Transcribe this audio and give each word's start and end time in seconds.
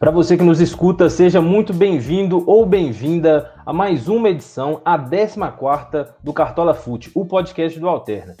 Para 0.00 0.10
você 0.10 0.34
que 0.34 0.42
nos 0.42 0.62
escuta, 0.62 1.10
seja 1.10 1.42
muito 1.42 1.74
bem-vindo 1.74 2.42
ou 2.46 2.64
bem-vinda 2.64 3.52
a 3.66 3.70
mais 3.70 4.08
uma 4.08 4.30
edição, 4.30 4.80
a 4.82 4.96
14 4.98 6.14
do 6.24 6.32
Cartola 6.32 6.72
Fute, 6.72 7.10
o 7.14 7.26
podcast 7.26 7.78
do 7.78 7.86
Alterna. 7.86 8.34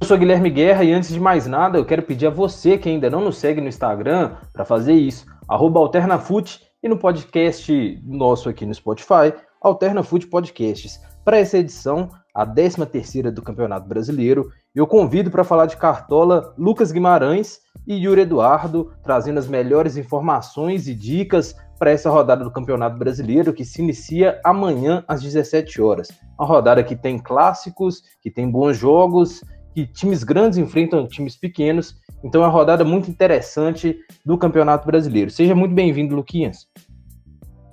Eu 0.00 0.06
sou 0.06 0.16
Guilherme 0.16 0.48
Guerra 0.48 0.82
e 0.82 0.94
antes 0.94 1.12
de 1.12 1.20
mais 1.20 1.46
nada, 1.46 1.76
eu 1.76 1.84
quero 1.84 2.00
pedir 2.00 2.28
a 2.28 2.30
você 2.30 2.78
que 2.78 2.88
ainda 2.88 3.10
não 3.10 3.20
nos 3.20 3.36
segue 3.36 3.60
no 3.60 3.68
Instagram 3.68 4.36
para 4.50 4.64
fazer 4.64 4.94
isso, 4.94 5.26
AlternaFute 5.46 6.62
e 6.82 6.88
no 6.88 6.96
podcast 6.96 8.00
nosso 8.02 8.48
aqui 8.48 8.64
no 8.64 8.72
Spotify, 8.72 9.34
AlternaFute 9.60 10.26
Podcasts. 10.26 10.98
Para 11.24 11.38
essa 11.38 11.56
edição, 11.56 12.10
a 12.34 12.44
13 12.44 12.84
terceira 12.84 13.32
do 13.32 13.40
Campeonato 13.40 13.88
Brasileiro, 13.88 14.50
eu 14.74 14.86
convido 14.86 15.30
para 15.30 15.42
falar 15.42 15.64
de 15.64 15.78
Cartola 15.78 16.54
Lucas 16.58 16.92
Guimarães 16.92 17.60
e 17.86 17.94
Yuri 17.94 18.20
Eduardo, 18.20 18.92
trazendo 19.02 19.38
as 19.38 19.48
melhores 19.48 19.96
informações 19.96 20.86
e 20.86 20.94
dicas 20.94 21.54
para 21.78 21.90
essa 21.90 22.10
rodada 22.10 22.44
do 22.44 22.50
Campeonato 22.50 22.98
Brasileiro 22.98 23.54
que 23.54 23.64
se 23.64 23.80
inicia 23.80 24.38
amanhã 24.44 25.02
às 25.08 25.22
17 25.22 25.80
horas. 25.80 26.08
Uma 26.38 26.46
rodada 26.46 26.84
que 26.84 26.94
tem 26.94 27.18
clássicos, 27.18 28.02
que 28.20 28.30
tem 28.30 28.50
bons 28.50 28.76
jogos, 28.76 29.40
que 29.74 29.86
times 29.86 30.24
grandes 30.24 30.58
enfrentam 30.58 31.08
times 31.08 31.36
pequenos. 31.36 31.96
Então 32.22 32.42
é 32.42 32.44
uma 32.44 32.52
rodada 32.52 32.84
muito 32.84 33.10
interessante 33.10 33.98
do 34.26 34.36
Campeonato 34.36 34.86
Brasileiro. 34.86 35.30
Seja 35.30 35.54
muito 35.54 35.74
bem-vindo, 35.74 36.14
Luquinhas. 36.14 36.68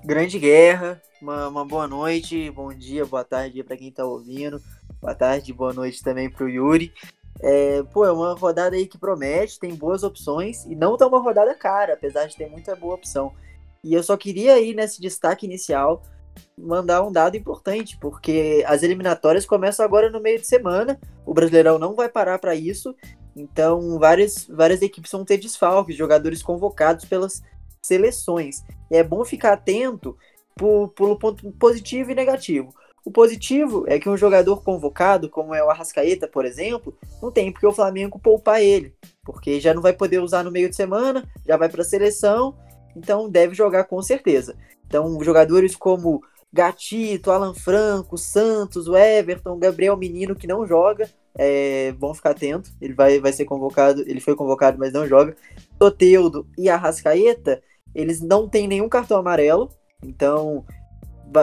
Grande 0.04 0.40
guerra, 0.40 1.00
uma, 1.22 1.48
uma 1.48 1.64
boa 1.64 1.88
noite, 1.88 2.50
bom 2.50 2.74
dia, 2.74 3.06
boa 3.06 3.24
tarde 3.24 3.64
para 3.64 3.78
quem 3.78 3.90
está 3.90 4.04
ouvindo. 4.04 4.60
Boa 5.00 5.14
tarde, 5.14 5.54
boa 5.54 5.72
noite 5.74 6.02
também 6.04 6.28
para 6.28 6.44
o 6.44 6.50
Yuri. 6.50 6.92
É, 7.40 7.84
pô, 7.84 8.04
é 8.04 8.12
uma 8.12 8.34
rodada 8.34 8.76
aí 8.76 8.88
que 8.88 8.98
promete, 8.98 9.60
tem 9.60 9.76
boas 9.76 10.02
opções 10.02 10.66
e 10.66 10.76
não 10.76 10.98
tá 10.98 11.06
uma 11.06 11.20
rodada 11.20 11.54
cara, 11.54 11.94
apesar 11.94 12.26
de 12.26 12.36
ter 12.36 12.50
muita 12.50 12.76
boa 12.76 12.96
opção. 12.96 13.32
E 13.84 13.94
eu 13.94 14.02
só 14.02 14.18
queria 14.18 14.56
aí 14.56 14.74
nesse 14.74 15.00
destaque 15.00 15.46
inicial 15.46 16.02
mandar 16.58 17.04
um 17.04 17.12
dado 17.12 17.38
importante, 17.38 17.96
porque 18.00 18.64
as 18.68 18.82
eliminatórias 18.82 19.46
começam 19.46 19.86
agora 19.86 20.10
no 20.10 20.20
meio 20.20 20.40
de 20.40 20.48
semana, 20.48 21.00
o 21.26 21.34
Brasileirão 21.34 21.78
não 21.78 21.94
vai 21.94 22.10
parar 22.10 22.40
para 22.40 22.56
isso, 22.56 22.96
então 23.36 24.00
várias, 24.00 24.48
várias 24.48 24.82
equipes 24.82 25.12
vão 25.12 25.24
ter 25.24 25.38
desfalques, 25.38 25.96
jogadores 25.96 26.42
convocados 26.42 27.06
pelas 27.06 27.44
seleções. 27.82 28.64
E 28.90 28.96
é 28.96 29.04
bom 29.04 29.24
ficar 29.26 29.54
atento 29.54 30.18
pelo 30.96 31.18
ponto 31.18 31.52
positivo 31.54 32.12
e 32.12 32.16
negativo. 32.16 32.74
O 33.04 33.12
positivo 33.12 33.84
é 33.88 34.00
que 34.00 34.08
um 34.08 34.16
jogador 34.16 34.64
convocado, 34.64 35.28
como 35.28 35.56
é 35.56 35.64
o 35.64 35.70
Arrascaeta, 35.70 36.28
por 36.28 36.46
exemplo, 36.46 36.96
não 37.22 37.32
tem 37.32 37.52
porque 37.52 37.66
o 37.66 37.74
Flamengo 37.74 38.20
poupar 38.20 38.62
ele, 38.62 38.94
porque 39.24 39.60
já 39.60 39.74
não 39.74 39.82
vai 39.82 39.92
poder 39.92 40.20
usar 40.20 40.44
no 40.44 40.52
meio 40.52 40.70
de 40.70 40.76
semana, 40.76 41.28
já 41.48 41.58
vai 41.58 41.68
para 41.68 41.82
a 41.82 41.86
seleção, 41.86 42.56
então 42.96 43.28
deve 43.28 43.56
jogar 43.56 43.86
com 43.86 44.00
certeza. 44.04 44.56
Então, 44.86 45.18
jogadores 45.24 45.76
como 45.76 46.22
Gatito, 46.54 47.32
Alan 47.32 47.56
Franco, 47.56 48.18
Santos, 48.18 48.88
o 48.88 48.96
Everton, 48.96 49.58
Gabriel 49.58 49.98
Menino, 49.98 50.36
que 50.36 50.46
não 50.46 50.68
joga, 50.68 51.10
é, 51.34 51.94
vão 51.94 52.14
ficar 52.14 52.32
atento, 52.32 52.70
ele 52.80 52.94
vai, 52.94 53.20
vai 53.20 53.34
ser 53.34 53.46
convocado, 53.46 54.02
ele 54.02 54.20
foi 54.20 54.36
convocado, 54.36 54.78
mas 54.78 54.94
não 54.94 55.08
joga. 55.08 55.36
Toteudo 55.80 56.46
e 56.56 56.70
Arrascaeta, 56.70 57.64
eles 57.94 58.22
não 58.22 58.48
têm 58.48 58.68
nenhum 58.68 58.90
cartão 58.90 59.20
amarelo, 59.20 59.70
então 60.04 60.66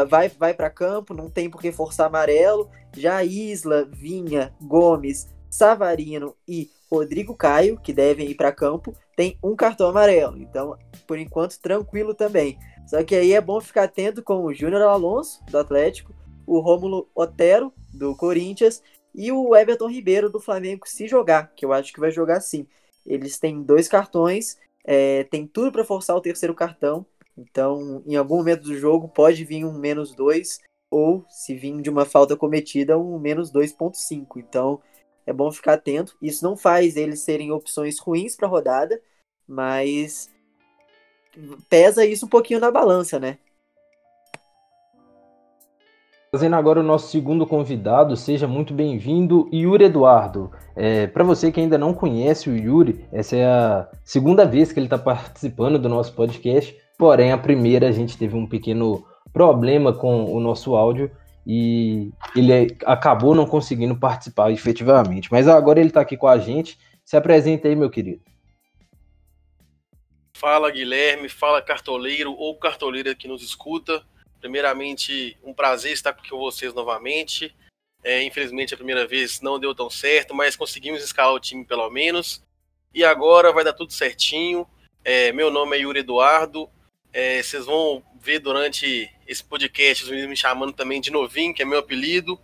vai, 0.09 0.29
vai 0.29 0.55
para 0.55 0.71
campo, 0.71 1.15
não 1.15 1.31
tem 1.31 1.49
por 1.49 1.61
que 1.61 1.73
forçar 1.73 2.07
amarelo. 2.07 2.69
Já 2.97 3.25
Isla, 3.25 3.89
Vinha, 3.91 4.53
Gomes, 4.61 5.29
Savarino 5.51 6.35
e 6.47 6.71
Rodrigo 6.91 7.35
Caio, 7.35 7.79
que 7.79 7.93
devem 7.93 8.31
ir 8.31 8.35
para 8.35 8.53
campo, 8.53 8.95
tem 9.17 9.39
um 9.43 9.55
cartão 9.55 9.89
amarelo. 9.89 10.39
Então, 10.39 10.77
por 11.07 11.19
enquanto, 11.19 11.61
tranquilo 11.61 12.15
também. 12.15 12.59
Só 12.87 13.03
que 13.03 13.15
aí 13.15 13.33
é 13.33 13.41
bom 13.41 13.61
ficar 13.61 13.85
atento 13.85 14.23
com 14.23 14.45
o 14.45 14.55
Júnior 14.55 14.83
Alonso, 14.83 15.45
do 15.51 15.59
Atlético, 15.59 16.15
o 16.47 16.61
Rômulo 16.61 17.09
Otero, 17.15 17.73
do 17.93 18.17
Corinthians, 18.17 18.83
e 19.15 19.31
o 19.31 19.55
Everton 19.55 19.89
Ribeiro, 19.91 20.31
do 20.31 20.41
Flamengo, 20.41 20.89
se 20.89 21.07
jogar, 21.07 21.53
que 21.55 21.65
eu 21.65 21.73
acho 21.73 21.93
que 21.93 22.01
vai 22.01 22.11
jogar 22.11 22.41
sim. 22.41 22.67
Eles 23.05 23.39
têm 23.39 23.63
dois 23.63 23.89
cartões, 23.89 24.57
é, 24.91 25.25
tem 25.25 25.47
tudo 25.47 25.71
para 25.71 25.85
forçar 25.85 26.17
o 26.17 26.21
terceiro 26.21 26.55
cartão. 26.55 27.05
Então, 27.37 28.03
em 28.07 28.17
algum 28.17 28.39
momento 28.39 28.63
do 28.63 28.75
jogo, 28.75 29.07
pode 29.07 29.45
vir 29.45 29.63
um 29.63 29.79
menos 29.79 30.15
2, 30.15 30.61
ou 30.91 31.27
se 31.29 31.55
vir 31.55 31.79
de 31.83 31.91
uma 31.91 32.07
falta 32.07 32.35
cometida, 32.35 32.99
um 32.99 33.19
menos 33.19 33.53
2,5. 33.53 34.39
Então, 34.39 34.81
é 35.27 35.33
bom 35.33 35.53
ficar 35.53 35.75
atento. 35.75 36.17
Isso 36.23 36.43
não 36.43 36.57
faz 36.57 36.97
eles 36.97 37.21
serem 37.21 37.53
opções 37.53 37.99
ruins 37.99 38.35
para 38.35 38.49
a 38.49 38.51
rodada, 38.51 38.99
mas 39.47 40.31
pesa 41.69 42.07
isso 42.07 42.25
um 42.25 42.31
pouquinho 42.31 42.59
na 42.59 42.71
balança, 42.71 43.21
né? 43.21 43.37
Fazendo 46.31 46.57
agora 46.57 46.81
o 46.81 46.83
nosso 46.83 47.11
segundo 47.11 47.47
convidado, 47.47 48.15
seja 48.15 48.47
muito 48.47 48.75
bem-vindo, 48.75 49.49
Yuri 49.51 49.85
Eduardo. 49.87 50.53
É, 50.77 51.07
para 51.07 51.25
você 51.25 51.51
que 51.51 51.59
ainda 51.59 51.79
não 51.79 51.95
conhece 51.95 52.51
o 52.51 52.57
Yuri, 52.57 53.07
essa 53.11 53.35
é 53.35 53.47
a 53.47 53.89
segunda 54.05 54.45
vez 54.45 54.71
que 54.71 54.79
ele 54.79 54.87
está 54.87 54.99
participando 54.99 55.79
do 55.79 55.89
nosso 55.89 56.13
podcast. 56.13 56.77
Porém, 56.99 57.33
a 57.33 57.39
primeira 57.39 57.89
a 57.89 57.93
gente 57.93 58.19
teve 58.19 58.37
um 58.37 58.47
pequeno 58.47 59.07
problema 59.33 59.91
com 59.91 60.31
o 60.31 60.39
nosso 60.39 60.77
áudio 60.77 61.11
e 61.47 62.13
ele 62.37 62.77
acabou 62.85 63.35
não 63.35 63.47
conseguindo 63.47 63.97
participar 63.97 64.51
efetivamente. 64.51 65.33
Mas 65.33 65.49
agora 65.49 65.81
ele 65.81 65.89
está 65.89 66.03
aqui 66.03 66.17
com 66.17 66.29
a 66.29 66.37
gente. 66.37 66.79
Se 67.07 67.17
apresenta 67.17 67.69
aí, 67.69 67.75
meu 67.75 67.89
querido. 67.89 68.21
Fala, 70.37 70.71
Guilherme. 70.71 71.31
Fala, 71.31 71.63
cartoleiro 71.63 72.33
ou 72.33 72.55
cartoleira 72.59 73.15
que 73.15 73.27
nos 73.27 73.43
escuta. 73.43 74.03
Primeiramente, 74.41 75.37
um 75.43 75.53
prazer 75.53 75.93
estar 75.93 76.13
com 76.13 76.39
vocês 76.39 76.73
novamente. 76.75 77.55
É, 78.03 78.23
infelizmente, 78.23 78.75
a 78.75 78.77
primeira 78.77 79.07
vez 79.07 79.41
não 79.41 79.59
deu 79.59 79.75
tão 79.75 79.91
certo, 79.91 80.35
mas 80.35 80.57
conseguimos 80.57 81.03
escalar 81.03 81.35
o 81.35 81.41
time 81.41 81.65
pelo 81.65 81.89
menos. 81.91 82.43
E 82.95 83.05
agora 83.05 83.53
vai 83.53 83.65
dar 83.65 83.73
tudo 83.73 83.93
certinho. 83.93 84.67
É, 85.05 85.33
meu 85.33 85.51
nome 85.51 85.77
é 85.77 85.81
Yuri 85.81 86.01
Eduardo, 86.01 86.71
é, 87.13 87.43
vocês 87.43 87.65
vão 87.65 88.03
ver 88.21 88.39
durante 88.39 89.11
esse 89.27 89.43
podcast 89.43 90.05
os 90.05 90.11
meninos 90.11 90.31
me 90.31 90.37
chamando 90.37 90.73
também 90.73 91.01
de 91.01 91.11
Novinho, 91.11 91.55
que 91.55 91.63
é 91.63 91.65
meu 91.65 91.79
apelido. 91.79 92.39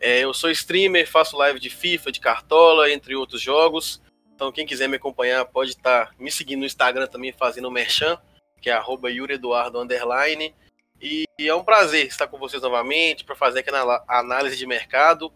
É, 0.00 0.20
eu 0.20 0.32
sou 0.32 0.50
streamer, 0.50 1.08
faço 1.08 1.36
live 1.36 1.60
de 1.60 1.70
FIFA, 1.70 2.12
de 2.12 2.20
Cartola, 2.20 2.90
entre 2.90 3.14
outros 3.14 3.40
jogos. 3.40 4.00
Então, 4.34 4.52
quem 4.52 4.66
quiser 4.66 4.88
me 4.88 4.96
acompanhar 4.96 5.44
pode 5.46 5.70
estar 5.70 6.14
me 6.18 6.30
seguindo 6.30 6.60
no 6.60 6.66
Instagram 6.66 7.06
também, 7.06 7.32
fazendo 7.32 7.68
o 7.68 7.70
merchan, 7.70 8.18
que 8.60 8.68
é 8.68 8.72
arroba 8.72 9.10
Eduardo 9.10 9.80
Underline. 9.80 10.54
E 11.00 11.26
é 11.38 11.54
um 11.54 11.62
prazer 11.62 12.06
estar 12.06 12.26
com 12.26 12.38
vocês 12.38 12.62
novamente 12.62 13.24
para 13.24 13.36
fazer 13.36 13.60
aquela 13.60 14.02
análise 14.08 14.56
de 14.56 14.66
mercado. 14.66 15.32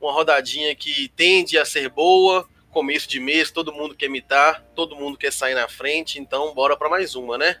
Uma 0.00 0.12
rodadinha 0.12 0.74
que 0.74 1.08
tende 1.10 1.58
a 1.58 1.64
ser 1.64 1.88
boa, 1.88 2.46
começo 2.70 3.08
de 3.08 3.20
mês, 3.20 3.50
todo 3.50 3.72
mundo 3.72 3.94
quer 3.94 4.06
imitar, 4.06 4.64
todo 4.74 4.96
mundo 4.96 5.18
quer 5.18 5.32
sair 5.32 5.54
na 5.54 5.68
frente, 5.68 6.18
então 6.18 6.54
bora 6.54 6.76
para 6.76 6.88
mais 6.88 7.14
uma, 7.14 7.36
né? 7.36 7.56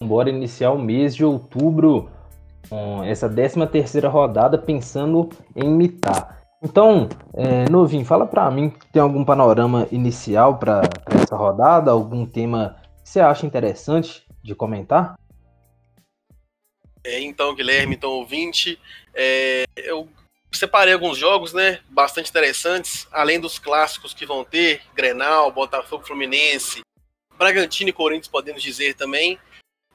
Bora 0.00 0.30
iniciar 0.30 0.70
o 0.70 0.78
mês 0.78 1.16
de 1.16 1.24
outubro 1.24 2.10
com 2.68 3.02
essa 3.02 3.28
13 3.28 3.66
terceira 3.66 4.08
rodada 4.08 4.58
pensando 4.58 5.30
em 5.56 5.64
imitar. 5.64 6.38
Então, 6.62 7.08
é, 7.34 7.68
Novinho, 7.68 8.04
fala 8.04 8.26
para 8.26 8.50
mim, 8.50 8.72
tem 8.92 9.00
algum 9.00 9.24
panorama 9.24 9.88
inicial 9.90 10.58
para 10.58 10.82
essa 11.06 11.36
rodada? 11.36 11.90
Algum 11.90 12.26
tema 12.26 12.76
que 13.02 13.08
você 13.08 13.20
acha 13.20 13.46
interessante 13.46 14.27
de 14.42 14.54
comentar? 14.54 15.18
É, 17.04 17.20
então, 17.20 17.54
Guilherme, 17.54 17.94
então 17.94 18.10
ouvinte, 18.10 18.78
é, 19.14 19.64
eu 19.76 20.08
separei 20.52 20.94
alguns 20.94 21.16
jogos, 21.16 21.52
né, 21.52 21.80
bastante 21.88 22.30
interessantes, 22.30 23.06
além 23.12 23.38
dos 23.38 23.58
clássicos 23.58 24.14
que 24.14 24.26
vão 24.26 24.44
ter, 24.44 24.82
Grenal, 24.94 25.52
Botafogo, 25.52 26.06
Fluminense, 26.06 26.80
Bragantino 27.36 27.90
e 27.90 27.92
Corinthians, 27.92 28.28
podemos 28.28 28.62
dizer 28.62 28.94
também. 28.94 29.38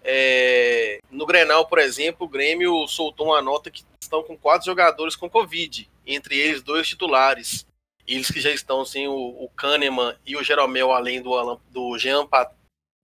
É, 0.02 1.00
no 1.10 1.26
Grenal, 1.26 1.66
por 1.66 1.80
exemplo, 1.80 2.26
o 2.26 2.30
Grêmio 2.30 2.88
soltou 2.88 3.28
uma 3.28 3.42
nota 3.42 3.72
que 3.72 3.84
estão 4.02 4.24
com 4.24 4.38
quatro 4.38 4.66
jogadores 4.66 5.16
com 5.16 5.30
Covid, 5.30 5.90
entre 6.06 6.38
eles 6.38 6.62
dois 6.62 6.88
titulares. 6.88 7.66
Eles 8.06 8.30
que 8.30 8.42
já 8.42 8.52
estão 8.52 8.84
sem 8.84 9.08
o, 9.08 9.14
o 9.14 9.50
Kahneman 9.56 10.16
e 10.26 10.36
o 10.36 10.44
Jeromel, 10.44 10.92
além 10.92 11.22
do, 11.22 11.60
do, 11.70 11.98
Jean, 11.98 12.28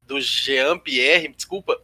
do 0.09 0.19
Jean 0.19 0.79
Pierre, 0.79 1.27
desculpa, 1.29 1.79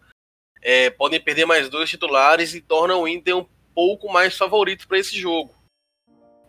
é, 0.61 0.89
podem 0.89 1.21
perder 1.21 1.45
mais 1.45 1.69
dois 1.69 1.87
titulares 1.87 2.55
e 2.55 2.59
tornam 2.59 3.03
o 3.03 3.07
Inter 3.07 3.37
um 3.37 3.47
pouco 3.73 4.11
mais 4.11 4.35
favorito 4.35 4.87
para 4.87 4.97
esse 4.97 5.15
jogo. 5.15 5.53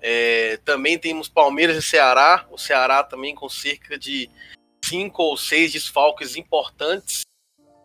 É, 0.00 0.56
também 0.64 0.98
temos 0.98 1.28
Palmeiras 1.28 1.76
e 1.76 1.82
Ceará, 1.82 2.46
o 2.50 2.56
Ceará 2.56 3.04
também 3.04 3.34
com 3.34 3.48
cerca 3.48 3.98
de 3.98 4.30
cinco 4.82 5.22
ou 5.22 5.36
seis 5.36 5.72
desfalques 5.72 6.34
importantes 6.36 7.22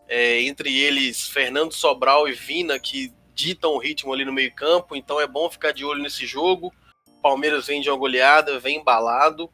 é, 0.08 0.42
entre 0.42 0.78
eles 0.78 1.28
Fernando 1.28 1.74
Sobral 1.74 2.30
e 2.30 2.34
Vina, 2.34 2.80
que 2.80 3.14
ditam 3.34 3.72
o 3.72 3.78
ritmo 3.78 4.14
ali 4.14 4.24
no 4.24 4.32
meio-campo, 4.34 4.96
então 4.96 5.20
é 5.20 5.28
bom 5.28 5.50
ficar 5.50 5.74
de 5.74 5.84
olho 5.84 6.02
nesse 6.02 6.26
jogo. 6.26 6.74
Palmeiras 7.22 7.68
vem 7.68 7.82
de 7.82 7.90
uma 7.90 7.98
goleada, 7.98 8.60
vem 8.60 8.78
embalado. 8.78 9.52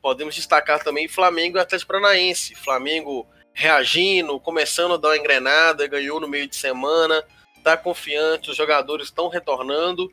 podemos 0.00 0.34
destacar 0.34 0.84
também 0.84 1.08
Flamengo 1.08 1.56
e 1.56 1.60
Atlético 1.60 1.92
Paranaense. 1.92 2.54
Flamengo 2.54 3.26
reagindo, 3.54 4.38
começando 4.40 4.94
a 4.94 4.96
dar 4.96 5.08
uma 5.08 5.16
engrenada, 5.16 5.86
ganhou 5.86 6.20
no 6.20 6.28
meio 6.28 6.48
de 6.48 6.56
semana, 6.56 7.22
está 7.56 7.76
confiante, 7.76 8.50
os 8.50 8.56
jogadores 8.56 9.06
estão 9.06 9.28
retornando. 9.28 10.12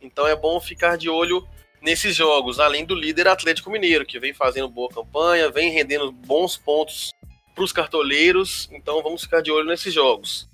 Então 0.00 0.26
é 0.26 0.34
bom 0.34 0.58
ficar 0.58 0.96
de 0.96 1.08
olho 1.08 1.46
nesses 1.82 2.16
jogos, 2.16 2.58
além 2.58 2.84
do 2.84 2.94
líder 2.94 3.28
Atlético 3.28 3.70
Mineiro, 3.70 4.06
que 4.06 4.18
vem 4.18 4.32
fazendo 4.32 4.68
boa 4.68 4.88
campanha, 4.88 5.50
vem 5.50 5.70
rendendo 5.70 6.10
bons 6.10 6.56
pontos 6.56 7.12
para 7.54 7.62
os 7.62 7.72
cartoleiros. 7.72 8.68
Então 8.72 9.02
vamos 9.02 9.22
ficar 9.22 9.42
de 9.42 9.52
olho 9.52 9.66
nesses 9.66 9.92
jogos. 9.92 10.48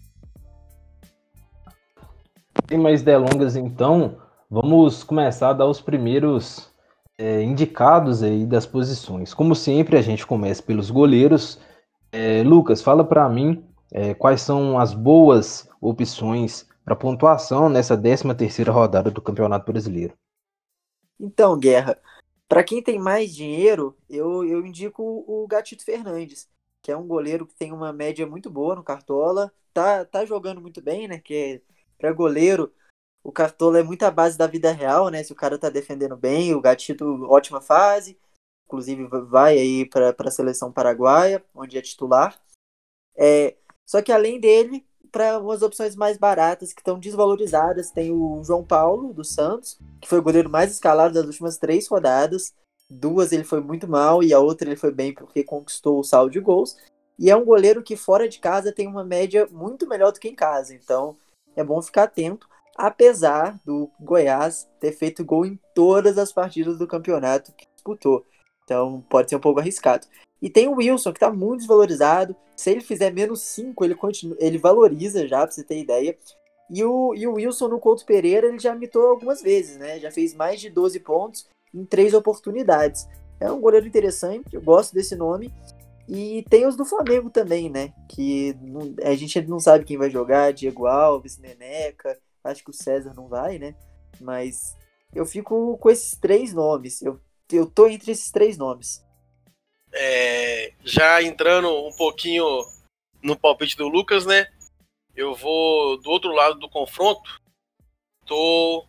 Sem 2.69 2.79
mais 2.79 3.03
delongas, 3.03 3.57
então, 3.57 4.19
vamos 4.51 5.05
começar 5.05 5.51
a 5.51 5.53
dar 5.53 5.67
os 5.67 5.81
primeiros 5.81 6.71
é, 7.19 7.43
indicados 7.43 8.23
aí 8.23 8.45
das 8.47 8.67
posições. 8.67 9.35
Como 9.35 9.55
sempre, 9.55 9.97
a 9.97 10.03
gente 10.03 10.27
começa 10.27 10.63
pelos 10.63 10.91
goleiros. 10.91 11.59
É, 12.17 12.45
Lucas, 12.45 12.81
fala 12.81 13.05
para 13.05 13.29
mim 13.29 13.69
é, 13.91 14.15
quais 14.15 14.41
são 14.41 14.79
as 14.79 14.95
boas 14.95 15.69
opções 15.81 16.65
para 16.85 16.95
pontuação 16.95 17.69
nessa 17.69 18.01
13 18.01 18.33
terceira 18.37 18.71
rodada 18.71 19.11
do 19.11 19.21
Campeonato 19.21 19.73
Brasileiro. 19.73 20.15
Então, 21.19 21.59
Guerra, 21.59 22.01
para 22.49 22.63
quem 22.63 22.81
tem 22.81 23.01
mais 23.01 23.35
dinheiro, 23.35 23.97
eu, 24.09 24.45
eu 24.45 24.65
indico 24.65 25.03
o 25.03 25.45
Gatito 25.49 25.85
Fernandes, 25.85 26.49
que 26.81 26.93
é 26.93 26.97
um 26.97 27.05
goleiro 27.05 27.49
que 27.49 27.57
tem 27.57 27.73
uma 27.73 27.93
média 27.93 28.25
muito 28.25 28.49
boa 28.49 28.77
no 28.77 28.85
Cartola, 28.85 29.53
tá, 29.73 30.05
tá 30.05 30.25
jogando 30.25 30.61
muito 30.61 30.81
bem, 30.81 31.09
né? 31.09 31.19
Que 31.19 31.65
para 31.99 32.13
goleiro, 32.13 32.73
o 33.25 33.33
Cartola 33.33 33.81
é 33.81 33.83
muito 33.83 34.05
a 34.05 34.11
base 34.13 34.39
da 34.39 34.47
vida 34.47 34.71
real, 34.71 35.09
né? 35.09 35.25
Se 35.25 35.33
o 35.33 35.37
cara 35.37 35.59
tá 35.59 35.69
defendendo 35.69 36.17
bem, 36.17 36.55
o 36.55 36.61
Gatito, 36.61 37.25
ótima 37.25 37.61
fase, 37.61 38.17
inclusive 38.75 39.07
vai 39.29 39.57
aí 39.57 39.89
para 39.89 40.15
a 40.19 40.31
seleção 40.31 40.73
paraguaia, 40.73 41.43
onde 41.55 41.79
é 41.79 41.83
titular. 41.83 42.39
É, 43.17 43.55
só 43.87 44.03
que 44.03 44.11
além 44.11 44.41
dele, 44.41 44.85
para 45.13 45.39
umas 45.39 45.63
opções 45.63 45.95
mais 45.95 46.19
baratas 46.19 46.73
que 46.73 46.81
estão 46.81 46.99
desvalorizadas, 46.99 47.91
tem 47.91 48.11
o 48.11 48.43
João 48.43 48.65
Paulo 48.65 49.13
do 49.13 49.25
Santos, 49.25 49.79
que 50.01 50.09
foi 50.09 50.19
o 50.19 50.23
goleiro 50.23 50.51
mais 50.51 50.73
escalado 50.73 51.15
das 51.15 51.27
últimas 51.27 51.57
três 51.57 51.87
rodadas. 51.87 52.53
Duas 52.91 53.33
ele 53.33 53.45
foi 53.45 53.61
muito 53.61 53.87
mal 53.87 54.23
e 54.23 54.33
a 54.33 54.41
outra 54.41 54.69
ele 54.69 54.77
foi 54.77 54.91
bem 54.91 55.15
porque 55.15 55.45
conquistou 55.45 56.01
o 56.01 56.05
saldo 56.05 56.33
de 56.33 56.41
gols. 56.41 56.77
E 57.17 57.31
é 57.31 57.37
um 57.37 57.45
goleiro 57.45 57.83
que 57.83 57.97
fora 57.97 58.29
de 58.29 58.41
casa 58.41 58.73
tem 58.73 58.89
uma 58.89 59.05
média 59.05 59.49
muito 59.53 59.89
melhor 59.89 60.13
do 60.13 60.19
que 60.19 60.29
em 60.29 60.35
casa. 60.35 60.75
Então 60.75 61.17
é 61.55 61.63
bom 61.63 61.81
ficar 61.81 62.05
atento, 62.05 62.49
apesar 62.77 63.61
do 63.65 63.89
Goiás 64.01 64.69
ter 64.81 64.91
feito 64.91 65.25
gol 65.25 65.47
em 65.47 65.59
todas 65.75 66.19
as 66.19 66.33
partidas 66.33 66.77
do 66.77 66.89
campeonato 66.89 67.53
que 67.53 67.67
disputou. 67.73 68.27
Então 68.65 69.05
pode 69.09 69.31
ser 69.31 69.37
um 69.37 69.41
pouco 69.41 69.61
arriscado. 69.61 70.07
E 70.41 70.51
tem 70.51 70.69
o 70.69 70.77
Wilson, 70.77 71.13
que 71.13 71.17
está 71.17 71.33
muito 71.33 71.61
desvalorizado. 71.61 72.37
Se 72.57 72.71
ele 72.71 72.81
fizer 72.81 73.11
menos 73.13 73.41
5, 73.41 73.85
ele, 73.85 73.95
continua, 73.95 74.37
ele 74.39 74.59
valoriza 74.59 75.27
já, 75.27 75.39
pra 75.39 75.51
você 75.51 75.65
ter 75.65 75.79
ideia. 75.79 76.17
E 76.71 76.85
o, 76.85 77.15
e 77.15 77.27
o 77.27 77.35
Wilson 77.35 77.69
no 77.69 77.81
Couto 77.81 78.05
Pereira, 78.05 78.49
ele 78.49 78.59
já 78.59 78.75
mitou 78.75 79.07
algumas 79.07 79.43
vezes, 79.43 79.79
né? 79.79 79.99
Já 79.99 80.11
fez 80.11 80.35
mais 80.35 80.61
de 80.61 80.71
12 80.71 81.01
pontos 81.01 81.47
em 81.73 81.85
três 81.85 82.15
oportunidades. 82.15 83.07
É 83.41 83.51
um 83.51 83.61
goleiro 83.61 83.87
interessante, 83.87 84.55
eu 84.55 84.63
gosto 84.63 84.95
desse 84.95 85.17
nome. 85.17 85.53
E 86.09 86.45
tem 86.51 86.67
os 86.67 86.77
do 86.77 86.85
Flamengo 86.85 87.31
também, 87.31 87.71
né? 87.71 87.93
Que 88.09 88.55
não, 88.61 88.95
a 89.03 89.15
gente 89.15 89.41
não 89.43 89.59
sabe 89.59 89.85
quem 89.85 89.97
vai 89.97 90.11
jogar, 90.11 90.53
Diego 90.53 90.87
Alves, 90.87 91.39
Neneca, 91.39 92.19
acho 92.43 92.63
que 92.63 92.71
o 92.71 92.75
César 92.75 93.15
não 93.15 93.27
vai, 93.27 93.59
né? 93.59 93.75
Mas 94.21 94.77
eu 95.15 95.25
fico 95.25 95.79
com 95.79 95.91
esses 95.91 96.17
três 96.19 96.53
nomes. 96.53 97.01
Eu, 97.03 97.19
eu 97.51 97.67
tô 97.67 97.87
entre 97.87 98.13
esses 98.13 98.31
três 98.31 98.57
nomes. 98.57 99.05
É, 99.93 100.73
já 100.85 101.23
entrando 101.23 101.71
um 101.87 101.93
pouquinho 101.97 102.45
no 103.23 103.39
palpite 103.39 103.77
do 103.77 103.89
Lucas, 103.89 104.27
né? 104.27 104.47
Eu 105.15 105.35
vou 105.35 105.97
do 106.01 106.11
outro 106.11 106.33
lado 106.33 106.59
do 106.59 106.69
confronto. 106.69 107.41
Tô 108.27 108.87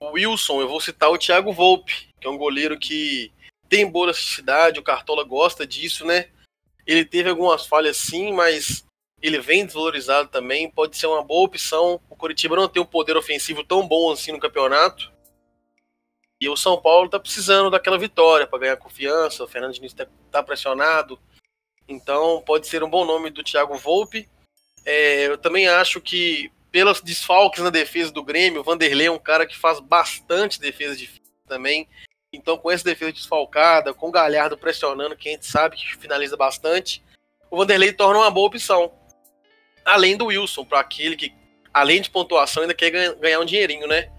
o 0.00 0.10
Wilson, 0.12 0.60
eu 0.60 0.68
vou 0.68 0.80
citar 0.80 1.10
o 1.10 1.18
Thiago 1.18 1.52
Volpe, 1.52 2.10
que 2.20 2.26
é 2.26 2.30
um 2.30 2.36
goleiro 2.36 2.78
que 2.78 3.32
tem 3.68 3.90
boa 3.90 4.06
elasticidade, 4.06 4.78
o 4.78 4.82
Cartola 4.82 5.24
gosta 5.24 5.66
disso, 5.66 6.04
né? 6.04 6.28
Ele 6.86 7.04
teve 7.04 7.30
algumas 7.30 7.66
falhas 7.66 7.96
sim, 7.96 8.32
mas 8.32 8.84
ele 9.22 9.40
vem 9.40 9.64
desvalorizado 9.64 10.28
também, 10.28 10.70
pode 10.70 10.98
ser 10.98 11.06
uma 11.06 11.24
boa 11.24 11.46
opção. 11.46 11.98
O 12.10 12.16
Curitiba 12.16 12.54
não 12.54 12.68
tem 12.68 12.82
um 12.82 12.86
poder 12.86 13.16
ofensivo 13.16 13.64
tão 13.64 13.88
bom 13.88 14.12
assim 14.12 14.32
no 14.32 14.38
campeonato. 14.38 15.13
E 16.40 16.48
o 16.48 16.56
São 16.56 16.80
Paulo 16.80 17.08
tá 17.08 17.18
precisando 17.18 17.70
daquela 17.70 17.98
vitória 17.98 18.46
para 18.46 18.58
ganhar 18.58 18.76
confiança. 18.76 19.44
O 19.44 19.48
Fernando 19.48 19.74
Diniz 19.74 19.92
tá, 19.92 20.06
tá, 20.30 20.42
pressionado. 20.42 21.18
Então 21.88 22.42
pode 22.44 22.66
ser 22.66 22.82
um 22.82 22.90
bom 22.90 23.04
nome 23.04 23.30
do 23.30 23.42
Thiago 23.42 23.76
Volpe. 23.76 24.28
É, 24.84 25.26
eu 25.26 25.38
também 25.38 25.66
acho 25.66 26.00
que, 26.00 26.50
pelos 26.70 27.00
desfalques 27.00 27.62
na 27.62 27.70
defesa 27.70 28.12
do 28.12 28.22
Grêmio, 28.22 28.60
o 28.60 28.64
Vanderlei 28.64 29.06
é 29.06 29.10
um 29.10 29.18
cara 29.18 29.46
que 29.46 29.56
faz 29.56 29.80
bastante 29.80 30.60
defesa 30.60 30.96
difícil 30.96 31.22
também. 31.46 31.88
Então, 32.32 32.58
com 32.58 32.70
essa 32.70 32.84
defesa 32.84 33.12
desfalcada, 33.12 33.94
com 33.94 34.08
o 34.08 34.12
Galhardo 34.12 34.58
pressionando, 34.58 35.16
que 35.16 35.28
a 35.28 35.32
gente 35.32 35.46
sabe 35.46 35.76
que 35.76 35.96
finaliza 35.96 36.36
bastante, 36.36 37.02
o 37.50 37.56
Vanderlei 37.56 37.92
torna 37.92 38.18
uma 38.18 38.30
boa 38.30 38.48
opção. 38.48 38.92
Além 39.84 40.16
do 40.16 40.26
Wilson, 40.26 40.64
para 40.64 40.80
aquele 40.80 41.16
que, 41.16 41.32
além 41.72 42.00
de 42.00 42.10
pontuação, 42.10 42.62
ainda 42.62 42.74
quer 42.74 42.90
ganhar 42.90 43.38
um 43.38 43.44
dinheirinho, 43.44 43.86
né? 43.86 44.10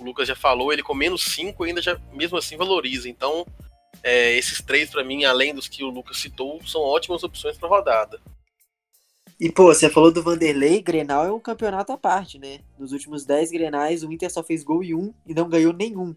O 0.00 0.04
Lucas 0.04 0.28
já 0.28 0.36
falou, 0.36 0.72
ele 0.72 0.82
com 0.82 0.94
menos 0.94 1.22
5 1.24 1.62
ainda 1.64 1.82
já, 1.82 1.98
mesmo 2.12 2.36
assim, 2.36 2.56
valoriza. 2.56 3.08
Então, 3.08 3.46
é, 4.02 4.36
esses 4.36 4.60
três, 4.60 4.90
para 4.90 5.04
mim, 5.04 5.24
além 5.24 5.54
dos 5.54 5.68
que 5.68 5.84
o 5.84 5.90
Lucas 5.90 6.18
citou, 6.18 6.60
são 6.66 6.80
ótimas 6.80 7.22
opções 7.22 7.58
para 7.58 7.68
rodada. 7.68 8.20
E, 9.38 9.50
pô, 9.50 9.72
você 9.72 9.88
falou 9.88 10.12
do 10.12 10.22
Vanderlei, 10.22 10.82
Grenal 10.82 11.24
é 11.24 11.32
um 11.32 11.40
campeonato 11.40 11.92
à 11.92 11.96
parte, 11.96 12.38
né? 12.38 12.60
Nos 12.78 12.92
últimos 12.92 13.24
10 13.24 13.50
Grenais, 13.50 14.02
o 14.02 14.12
Inter 14.12 14.30
só 14.30 14.42
fez 14.42 14.62
gol 14.62 14.84
em 14.84 14.94
um 14.94 15.14
e 15.26 15.32
não 15.32 15.48
ganhou 15.48 15.72
nenhum. 15.72 16.14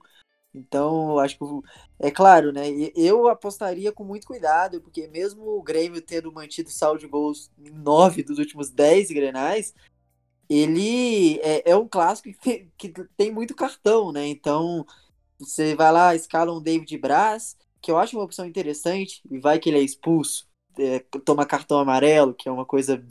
Então, 0.53 1.17
acho 1.17 1.37
que 1.37 1.45
é 1.99 2.11
claro, 2.11 2.51
né? 2.51 2.63
Eu 2.95 3.27
apostaria 3.27 3.91
com 3.91 4.03
muito 4.03 4.27
cuidado, 4.27 4.81
porque 4.81 5.07
mesmo 5.07 5.57
o 5.57 5.63
Grêmio 5.63 6.01
tendo 6.01 6.31
mantido 6.31 6.69
saldo 6.69 6.99
de 6.99 7.07
gols 7.07 7.49
em 7.57 7.71
9 7.71 8.23
dos 8.23 8.37
últimos 8.37 8.69
10 8.69 9.09
Grenais, 9.09 9.73
ele 10.59 11.39
é, 11.41 11.71
é 11.71 11.75
um 11.75 11.87
clássico 11.87 12.29
que, 12.39 12.67
que, 12.77 12.93
tem 13.15 13.31
muito 13.31 13.55
cartão, 13.55 14.11
né? 14.11 14.27
Então, 14.27 14.85
você 15.39 15.75
vai 15.75 15.91
lá, 15.91 16.15
escala 16.15 16.53
um 16.53 16.61
David 16.61 16.97
Braz, 16.97 17.57
que 17.81 17.91
eu 17.91 17.97
acho 17.97 18.17
uma 18.17 18.25
opção 18.25 18.45
interessante, 18.45 19.21
e 19.29 19.39
vai 19.39 19.59
que 19.59 19.69
ele 19.69 19.79
é 19.79 19.81
expulso, 19.81 20.47
é, 20.77 20.99
toma 21.25 21.45
cartão 21.45 21.79
amarelo, 21.79 22.33
que 22.33 22.47
é 22.47 22.51
uma 22.51 22.65
coisa 22.65 23.05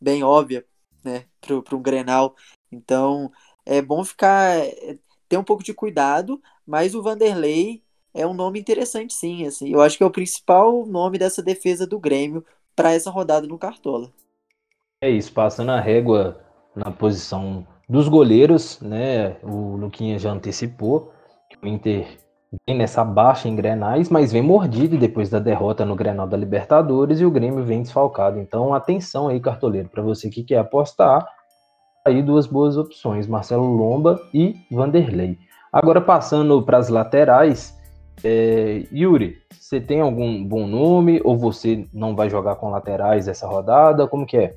bem 0.00 0.22
óbvia, 0.22 0.64
né, 1.04 1.26
para 1.40 1.76
um 1.76 1.82
Grenal. 1.82 2.34
Então, 2.70 3.30
é 3.64 3.80
bom 3.82 4.04
ficar, 4.04 4.58
é, 4.58 4.98
ter 5.28 5.36
um 5.36 5.44
pouco 5.44 5.62
de 5.62 5.74
cuidado, 5.74 6.42
mas 6.66 6.94
o 6.94 7.02
Vanderlei 7.02 7.82
é 8.14 8.26
um 8.26 8.34
nome 8.34 8.58
interessante 8.58 9.14
sim, 9.14 9.46
assim. 9.46 9.72
Eu 9.72 9.80
acho 9.80 9.96
que 9.96 10.02
é 10.02 10.06
o 10.06 10.10
principal 10.10 10.86
nome 10.86 11.18
dessa 11.18 11.42
defesa 11.42 11.86
do 11.86 12.00
Grêmio 12.00 12.44
para 12.74 12.92
essa 12.92 13.10
rodada 13.10 13.46
no 13.46 13.58
Cartola. 13.58 14.12
É 15.00 15.10
isso, 15.10 15.32
passando 15.32 15.70
a 15.70 15.80
régua 15.80 16.44
na 16.78 16.90
posição 16.90 17.66
dos 17.88 18.08
goleiros, 18.08 18.80
né? 18.80 19.36
O 19.42 19.76
Luquinha 19.76 20.18
já 20.18 20.30
antecipou 20.30 21.12
que 21.48 21.56
o 21.62 21.66
Inter 21.66 22.18
vem 22.66 22.76
nessa 22.76 23.04
baixa 23.04 23.48
em 23.48 23.56
Grenais, 23.56 24.08
mas 24.08 24.32
vem 24.32 24.42
mordido 24.42 24.96
depois 24.96 25.28
da 25.28 25.38
derrota 25.38 25.84
no 25.84 25.96
Grenal 25.96 26.26
da 26.26 26.36
Libertadores 26.36 27.20
e 27.20 27.24
o 27.24 27.30
Grêmio 27.30 27.64
vem 27.64 27.82
desfalcado. 27.82 28.38
Então, 28.38 28.74
atenção 28.74 29.28
aí, 29.28 29.40
cartoleiro, 29.40 29.88
para 29.88 30.02
você 30.02 30.30
que 30.30 30.42
quer 30.42 30.58
apostar, 30.58 31.26
aí 32.06 32.22
duas 32.22 32.46
boas 32.46 32.76
opções, 32.76 33.26
Marcelo 33.26 33.66
Lomba 33.66 34.20
e 34.32 34.54
Vanderlei. 34.70 35.38
Agora 35.72 36.00
passando 36.00 36.62
para 36.62 36.78
as 36.78 36.88
laterais, 36.88 37.76
é, 38.24 38.86
Yuri, 38.92 39.36
você 39.52 39.80
tem 39.80 40.00
algum 40.00 40.42
bom 40.44 40.66
nome 40.66 41.20
ou 41.22 41.36
você 41.36 41.86
não 41.92 42.16
vai 42.16 42.30
jogar 42.30 42.56
com 42.56 42.70
laterais 42.70 43.28
essa 43.28 43.46
rodada? 43.46 44.06
Como 44.06 44.26
que 44.26 44.36
é? 44.36 44.54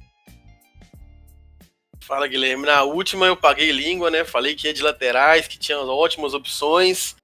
Fala, 2.12 2.28
Guilherme. 2.28 2.66
Na 2.66 2.84
última 2.84 3.26
eu 3.26 3.38
paguei 3.38 3.72
língua, 3.72 4.12
né? 4.12 4.26
Falei 4.26 4.54
que 4.54 4.68
ia 4.68 4.74
de 4.74 4.82
laterais, 4.82 5.48
que 5.48 5.58
tinha 5.58 5.80
ótimas 5.80 6.34
opções, 6.34 7.16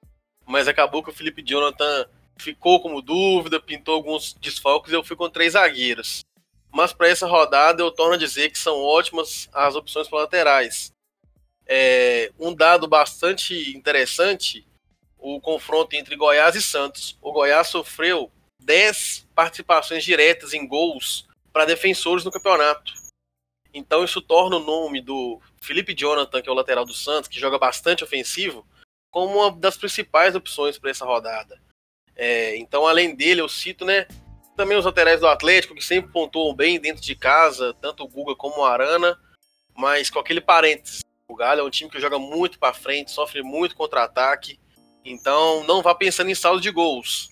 mas 0.45 0.65
acabou 0.65 1.03
que 1.03 1.09
o 1.09 1.13
Felipe 1.13 1.43
Jonathan 1.43 2.07
ficou 2.39 2.81
como 2.81 3.01
dúvida, 3.01 3.59
pintou 3.59 3.95
alguns 3.95 4.31
desfalques 4.35 4.93
e 4.93 4.95
eu 4.95 5.03
fui 5.03 5.17
com 5.17 5.29
três 5.29 5.53
zagueiros. 5.53 6.23
Mas 6.71 6.93
para 6.93 7.09
essa 7.09 7.27
rodada 7.27 7.83
eu 7.83 7.91
torno 7.91 8.13
a 8.13 8.17
dizer 8.17 8.49
que 8.49 8.57
são 8.57 8.81
ótimas 8.81 9.49
as 9.51 9.75
opções 9.75 10.07
para 10.07 10.19
laterais. 10.19 10.89
É, 11.65 12.31
um 12.39 12.55
dado 12.55 12.87
bastante 12.87 13.75
interessante, 13.75 14.65
o 15.19 15.41
confronto 15.41 15.97
entre 15.97 16.15
Goiás 16.15 16.55
e 16.55 16.61
Santos. 16.61 17.17
O 17.21 17.33
Goiás 17.33 17.67
sofreu 17.67 18.31
10 18.63 19.27
participações 19.35 20.05
diretas 20.05 20.53
em 20.53 20.65
gols 20.65 21.27
para 21.51 21.65
defensores 21.65 22.23
no 22.23 22.31
campeonato. 22.31 23.06
Então 23.73 24.03
isso 24.03 24.21
torna 24.21 24.57
o 24.57 24.63
nome 24.63 25.01
do 25.01 25.39
Felipe 25.61 25.93
Jonathan, 25.93 26.41
que 26.41 26.49
é 26.49 26.51
o 26.51 26.55
lateral 26.55 26.85
do 26.85 26.93
Santos, 26.93 27.29
que 27.29 27.39
joga 27.39 27.57
bastante 27.57 28.03
ofensivo, 28.03 28.65
como 29.11 29.39
uma 29.39 29.51
das 29.51 29.77
principais 29.77 30.35
opções 30.35 30.77
para 30.77 30.89
essa 30.89 31.05
rodada. 31.05 31.61
É, 32.15 32.57
então, 32.57 32.87
além 32.87 33.15
dele, 33.15 33.41
eu 33.41 33.49
cito, 33.49 33.85
né? 33.85 34.07
Também 34.55 34.77
os 34.77 34.85
laterais 34.85 35.19
do 35.19 35.27
Atlético, 35.27 35.75
que 35.75 35.85
sempre 35.85 36.11
pontuam 36.11 36.53
bem 36.53 36.79
dentro 36.79 37.01
de 37.01 37.15
casa, 37.15 37.75
tanto 37.79 38.03
o 38.03 38.07
Guga 38.07 38.35
como 38.35 38.61
o 38.61 38.65
Arana, 38.65 39.19
mas 39.75 40.09
com 40.09 40.17
aquele 40.17 40.41
parênteses. 40.41 41.01
O 41.29 41.35
Galo 41.35 41.61
é 41.61 41.63
um 41.63 41.69
time 41.69 41.91
que 41.91 41.99
joga 41.99 42.17
muito 42.17 42.57
para 42.57 42.73
frente, 42.73 43.11
sofre 43.11 43.43
muito 43.43 43.75
contra-ataque, 43.75 44.59
então 45.05 45.63
não 45.65 45.83
vá 45.83 45.93
pensando 45.93 46.31
em 46.31 46.35
saldo 46.35 46.59
de 46.59 46.71
gols. 46.71 47.29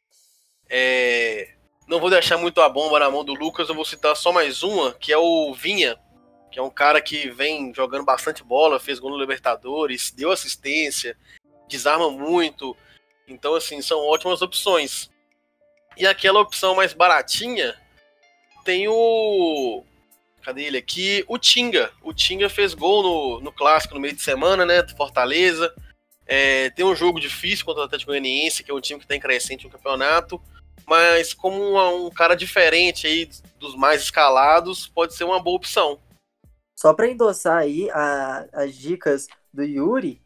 É, 0.69 1.55
não 1.87 1.99
vou 1.99 2.09
deixar 2.09 2.37
muito 2.37 2.61
a 2.61 2.69
bomba 2.69 2.99
na 2.99 3.09
mão 3.09 3.23
do 3.23 3.33
Lucas, 3.33 3.69
eu 3.69 3.75
vou 3.75 3.85
citar 3.85 4.15
só 4.15 4.31
mais 4.31 4.61
uma, 4.61 4.93
que 4.93 5.11
é 5.11 5.17
o 5.17 5.53
Vinha, 5.53 5.97
que 6.55 6.59
é 6.59 6.63
um 6.63 6.69
cara 6.69 7.01
que 7.01 7.29
vem 7.31 7.73
jogando 7.75 8.05
bastante 8.05 8.41
bola, 8.41 8.79
fez 8.79 8.97
gol 8.97 9.11
no 9.11 9.19
Libertadores, 9.19 10.09
deu 10.09 10.31
assistência, 10.31 11.17
desarma 11.67 12.09
muito. 12.09 12.77
Então, 13.27 13.55
assim, 13.55 13.81
são 13.81 13.99
ótimas 13.99 14.41
opções. 14.41 15.11
E 15.97 16.07
aquela 16.07 16.39
opção 16.39 16.73
mais 16.73 16.93
baratinha 16.93 17.75
tem 18.63 18.87
o. 18.87 19.83
Cadê 20.43 20.63
ele 20.63 20.77
aqui? 20.77 21.25
O 21.27 21.37
Tinga. 21.37 21.91
O 22.01 22.13
Tinga 22.13 22.47
fez 22.47 22.73
gol 22.73 23.03
no, 23.03 23.41
no 23.41 23.51
clássico 23.51 23.93
no 23.93 23.99
meio 23.99 24.15
de 24.15 24.21
semana, 24.21 24.65
né? 24.65 24.81
Do 24.81 24.95
Fortaleza. 24.95 25.75
É, 26.25 26.69
tem 26.69 26.85
um 26.85 26.95
jogo 26.95 27.19
difícil 27.19 27.65
contra 27.65 27.81
o 27.81 27.85
Atlético 27.85 28.11
Goianiense, 28.11 28.63
que 28.63 28.71
é 28.71 28.73
um 28.73 28.79
time 28.79 29.01
que 29.01 29.07
tem 29.07 29.19
crescente 29.19 29.65
no 29.65 29.71
campeonato 29.71 30.41
mas 30.87 31.33
como 31.33 31.59
um, 31.59 32.05
um 32.05 32.09
cara 32.11 32.35
diferente 32.35 33.07
aí 33.07 33.27
dos 33.59 33.75
mais 33.75 34.03
escalados, 34.03 34.87
pode 34.87 35.15
ser 35.15 35.23
uma 35.23 35.41
boa 35.41 35.57
opção. 35.57 35.99
Só 36.75 36.93
para 36.93 37.07
endossar 37.07 37.57
aí 37.57 37.89
a, 37.91 38.47
as 38.53 38.75
dicas 38.75 39.27
do 39.53 39.63
Yuri, 39.63 40.21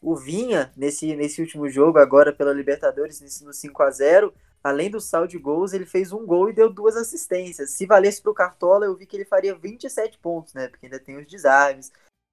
o 0.00 0.16
Vinha, 0.16 0.72
nesse, 0.76 1.14
nesse 1.14 1.40
último 1.40 1.68
jogo, 1.68 1.98
agora 1.98 2.32
pela 2.32 2.52
Libertadores, 2.52 3.40
no 3.42 3.52
5 3.52 3.82
a 3.82 3.90
0 3.90 4.34
além 4.62 4.90
do 4.90 5.00
saldo 5.00 5.28
de 5.28 5.38
gols, 5.38 5.72
ele 5.72 5.86
fez 5.86 6.12
um 6.12 6.26
gol 6.26 6.50
e 6.50 6.52
deu 6.52 6.70
duas 6.70 6.96
assistências. 6.96 7.70
Se 7.70 7.86
valesse 7.86 8.20
para 8.20 8.30
o 8.30 8.34
Cartola, 8.34 8.84
eu 8.84 8.96
vi 8.96 9.06
que 9.06 9.16
ele 9.16 9.24
faria 9.24 9.54
27 9.54 10.18
pontos, 10.18 10.52
né? 10.54 10.68
Porque 10.68 10.86
ainda 10.86 11.00
tem 11.00 11.16
os 11.16 11.26
desarmes. 11.26 11.90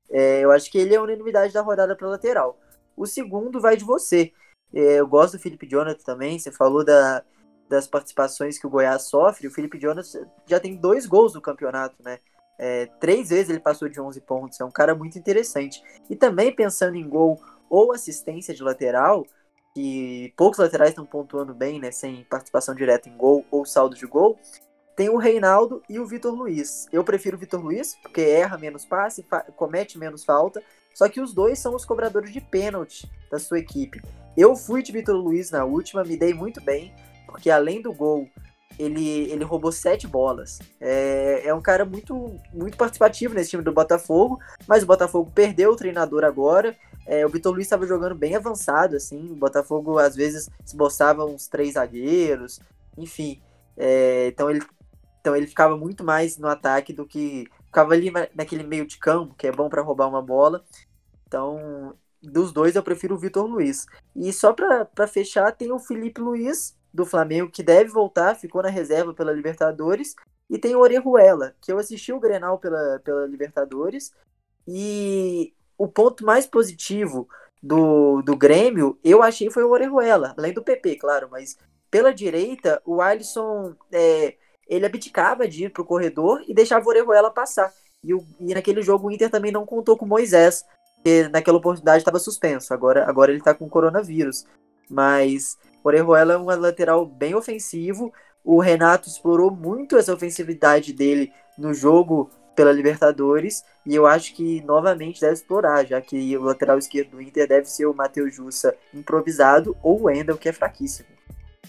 É, 0.09 0.41
eu 0.41 0.51
acho 0.51 0.69
que 0.69 0.77
ele 0.77 0.93
é 0.93 0.97
a 0.97 1.01
unanimidade 1.01 1.53
da 1.53 1.61
rodada 1.61 1.95
para 1.95 2.07
lateral. 2.07 2.59
O 2.95 3.05
segundo 3.05 3.61
vai 3.61 3.77
de 3.77 3.85
você. 3.85 4.33
É, 4.73 4.99
eu 4.99 5.07
gosto 5.07 5.37
do 5.37 5.41
Felipe 5.41 5.67
Jonathan 5.67 6.03
também. 6.03 6.37
Você 6.37 6.51
falou 6.51 6.83
da, 6.83 7.23
das 7.69 7.87
participações 7.87 8.59
que 8.59 8.67
o 8.67 8.69
Goiás 8.69 9.03
sofre, 9.03 9.47
o 9.47 9.51
Felipe 9.51 9.79
Jonas 9.79 10.13
já 10.45 10.59
tem 10.59 10.75
dois 10.75 11.05
gols 11.05 11.33
no 11.33 11.41
campeonato, 11.41 11.95
né? 12.03 12.19
É, 12.57 12.87
três 12.99 13.29
vezes 13.29 13.49
ele 13.49 13.59
passou 13.59 13.87
de 13.87 13.99
11 13.99 14.19
pontos, 14.21 14.59
é 14.59 14.65
um 14.65 14.71
cara 14.71 14.95
muito 14.95 15.17
interessante. 15.17 15.81
E 16.09 16.15
também 16.15 16.53
pensando 16.53 16.95
em 16.95 17.07
gol 17.07 17.39
ou 17.69 17.91
assistência 17.91 18.53
de 18.53 18.63
lateral, 18.63 19.25
que 19.73 20.33
poucos 20.35 20.57
laterais 20.59 20.91
estão 20.91 21.05
pontuando 21.05 21.53
bem, 21.53 21.79
né? 21.79 21.91
Sem 21.91 22.23
participação 22.23 22.73
direta 22.73 23.09
em 23.09 23.17
gol 23.17 23.45
ou 23.51 23.65
saldo 23.65 23.95
de 23.95 24.05
gol, 24.05 24.39
tem 24.95 25.09
o 25.09 25.17
Reinaldo 25.17 25.83
e 25.87 25.99
o 25.99 26.07
Vitor 26.07 26.33
Luiz. 26.33 26.87
Eu 26.91 27.03
prefiro 27.03 27.37
o 27.37 27.39
Vitor 27.39 27.61
Luiz, 27.61 27.95
porque 28.01 28.21
erra 28.21 28.57
menos 28.57 28.85
passe, 28.85 29.23
comete 29.55 29.97
menos 29.97 30.25
falta, 30.25 30.63
só 30.95 31.07
que 31.07 31.21
os 31.21 31.33
dois 31.33 31.59
são 31.59 31.75
os 31.75 31.85
cobradores 31.85 32.33
de 32.33 32.41
pênalti 32.41 33.07
da 33.29 33.37
sua 33.37 33.59
equipe. 33.59 34.01
Eu 34.35 34.55
fui 34.55 34.81
de 34.81 34.91
Vitor 34.91 35.15
Luiz 35.15 35.51
na 35.51 35.63
última, 35.65 36.03
me 36.03 36.17
dei 36.17 36.33
muito 36.33 36.59
bem 36.63 36.91
porque 37.27 37.51
além 37.51 37.81
do 37.81 37.93
gol, 37.93 38.27
ele, 38.77 39.31
ele 39.31 39.43
roubou 39.43 39.71
sete 39.71 40.07
bolas. 40.07 40.59
É, 40.79 41.47
é 41.47 41.53
um 41.53 41.61
cara 41.61 41.85
muito, 41.85 42.35
muito 42.53 42.77
participativo 42.77 43.33
nesse 43.33 43.51
time 43.51 43.63
do 43.63 43.71
Botafogo, 43.71 44.39
mas 44.67 44.83
o 44.83 44.87
Botafogo 44.87 45.31
perdeu 45.33 45.71
o 45.71 45.75
treinador 45.75 46.23
agora. 46.23 46.75
É, 47.05 47.25
o 47.25 47.29
Vitor 47.29 47.53
Luiz 47.53 47.65
estava 47.65 47.87
jogando 47.87 48.15
bem 48.15 48.35
avançado, 48.35 48.95
assim. 48.95 49.31
O 49.31 49.35
Botafogo 49.35 49.97
às 49.97 50.15
vezes 50.15 50.49
esboçava 50.65 51.25
uns 51.25 51.47
três 51.47 51.73
zagueiros, 51.73 52.59
enfim. 52.97 53.41
É, 53.75 54.27
então, 54.27 54.49
ele, 54.49 54.61
então 55.21 55.35
ele 55.35 55.47
ficava 55.47 55.77
muito 55.77 56.03
mais 56.03 56.37
no 56.37 56.47
ataque 56.47 56.93
do 56.93 57.05
que. 57.05 57.47
Ficava 57.65 57.93
ali 57.93 58.11
naquele 58.33 58.63
meio 58.63 58.87
de 58.87 58.97
campo, 58.97 59.35
que 59.35 59.47
é 59.47 59.51
bom 59.51 59.69
para 59.69 59.81
roubar 59.81 60.07
uma 60.07 60.21
bola. 60.21 60.63
Então, 61.27 61.93
dos 62.21 62.51
dois 62.51 62.75
eu 62.75 62.83
prefiro 62.83 63.15
o 63.15 63.17
Vitor 63.17 63.45
Luiz. 63.45 63.85
E 64.15 64.31
só 64.33 64.53
para 64.53 65.07
fechar, 65.07 65.51
tem 65.51 65.71
o 65.71 65.79
Felipe 65.79 66.21
Luiz, 66.21 66.76
do 66.97 67.05
Flamengo 67.05 67.51
que 67.51 67.61
deve 67.61 67.91
voltar, 67.91 68.33
ficou 68.35 68.63
na 68.63 68.69
reserva 68.69 69.13
pela 69.13 69.31
Libertadores. 69.31 70.15
E 70.49 70.57
tem 70.57 70.75
o 70.75 70.79
Orejuela, 70.79 71.53
que 71.61 71.71
eu 71.71 71.77
assisti 71.77 72.11
o 72.11 72.19
Grenal 72.19 72.57
pela, 72.57 72.99
pela 73.03 73.27
Libertadores. 73.27 74.11
E 74.67 75.53
o 75.77 75.87
ponto 75.87 76.25
mais 76.25 76.47
positivo 76.47 77.29
do, 77.61 78.23
do 78.23 78.35
Grêmio, 78.35 78.97
eu 79.03 79.21
achei 79.21 79.51
foi 79.51 79.63
o 79.63 79.69
Orejuela, 79.69 80.33
além 80.35 80.53
do 80.53 80.63
PP, 80.63 80.95
claro, 80.95 81.27
mas 81.29 81.55
pela 81.91 82.11
direita, 82.11 82.81
o 82.83 82.99
Alisson 82.99 83.75
é, 83.91 84.35
ele 84.67 84.85
abdicava 84.85 85.47
de 85.47 85.65
ir 85.65 85.69
para 85.69 85.83
o 85.83 85.85
corredor 85.85 86.43
e 86.47 86.53
deixava 86.53 86.83
o 86.83 86.89
Orejuela 86.89 87.29
passar. 87.29 87.71
E, 88.03 88.11
o, 88.11 88.25
e 88.39 88.55
naquele 88.55 88.81
jogo 88.81 89.07
o 89.07 89.11
Inter 89.11 89.29
também 89.29 89.51
não 89.51 89.67
contou 89.67 89.95
com 89.95 90.05
o 90.05 90.09
Moisés, 90.09 90.65
que 91.03 91.27
naquela 91.29 91.59
oportunidade 91.59 91.99
estava 91.99 92.17
suspenso, 92.17 92.73
agora, 92.73 93.07
agora 93.07 93.31
ele 93.31 93.39
está 93.39 93.53
com 93.53 93.69
coronavírus. 93.69 94.47
Mas 94.89 95.57
Orejuela 95.87 96.33
é 96.33 96.37
um 96.37 96.45
lateral 96.45 97.05
bem 97.05 97.35
ofensivo. 97.35 98.13
O 98.43 98.59
Renato 98.59 99.09
explorou 99.09 99.51
muito 99.51 99.97
essa 99.97 100.13
ofensividade 100.13 100.93
dele 100.93 101.31
no 101.57 101.73
jogo 101.73 102.29
pela 102.55 102.71
Libertadores 102.71 103.63
e 103.85 103.95
eu 103.95 104.05
acho 104.05 104.33
que 104.33 104.61
novamente 104.65 105.21
deve 105.21 105.33
explorar, 105.33 105.85
já 105.85 106.01
que 106.01 106.35
o 106.37 106.43
lateral 106.43 106.77
esquerdo 106.77 107.11
do 107.11 107.21
Inter 107.21 107.47
deve 107.47 107.65
ser 107.65 107.85
o 107.85 107.93
Matheus 107.93 108.35
Jussa 108.35 108.75
improvisado 108.93 109.77
ou 109.81 110.01
o 110.01 110.03
Wendel, 110.05 110.37
que 110.37 110.49
é 110.49 110.53
fraquíssimo. 110.53 111.07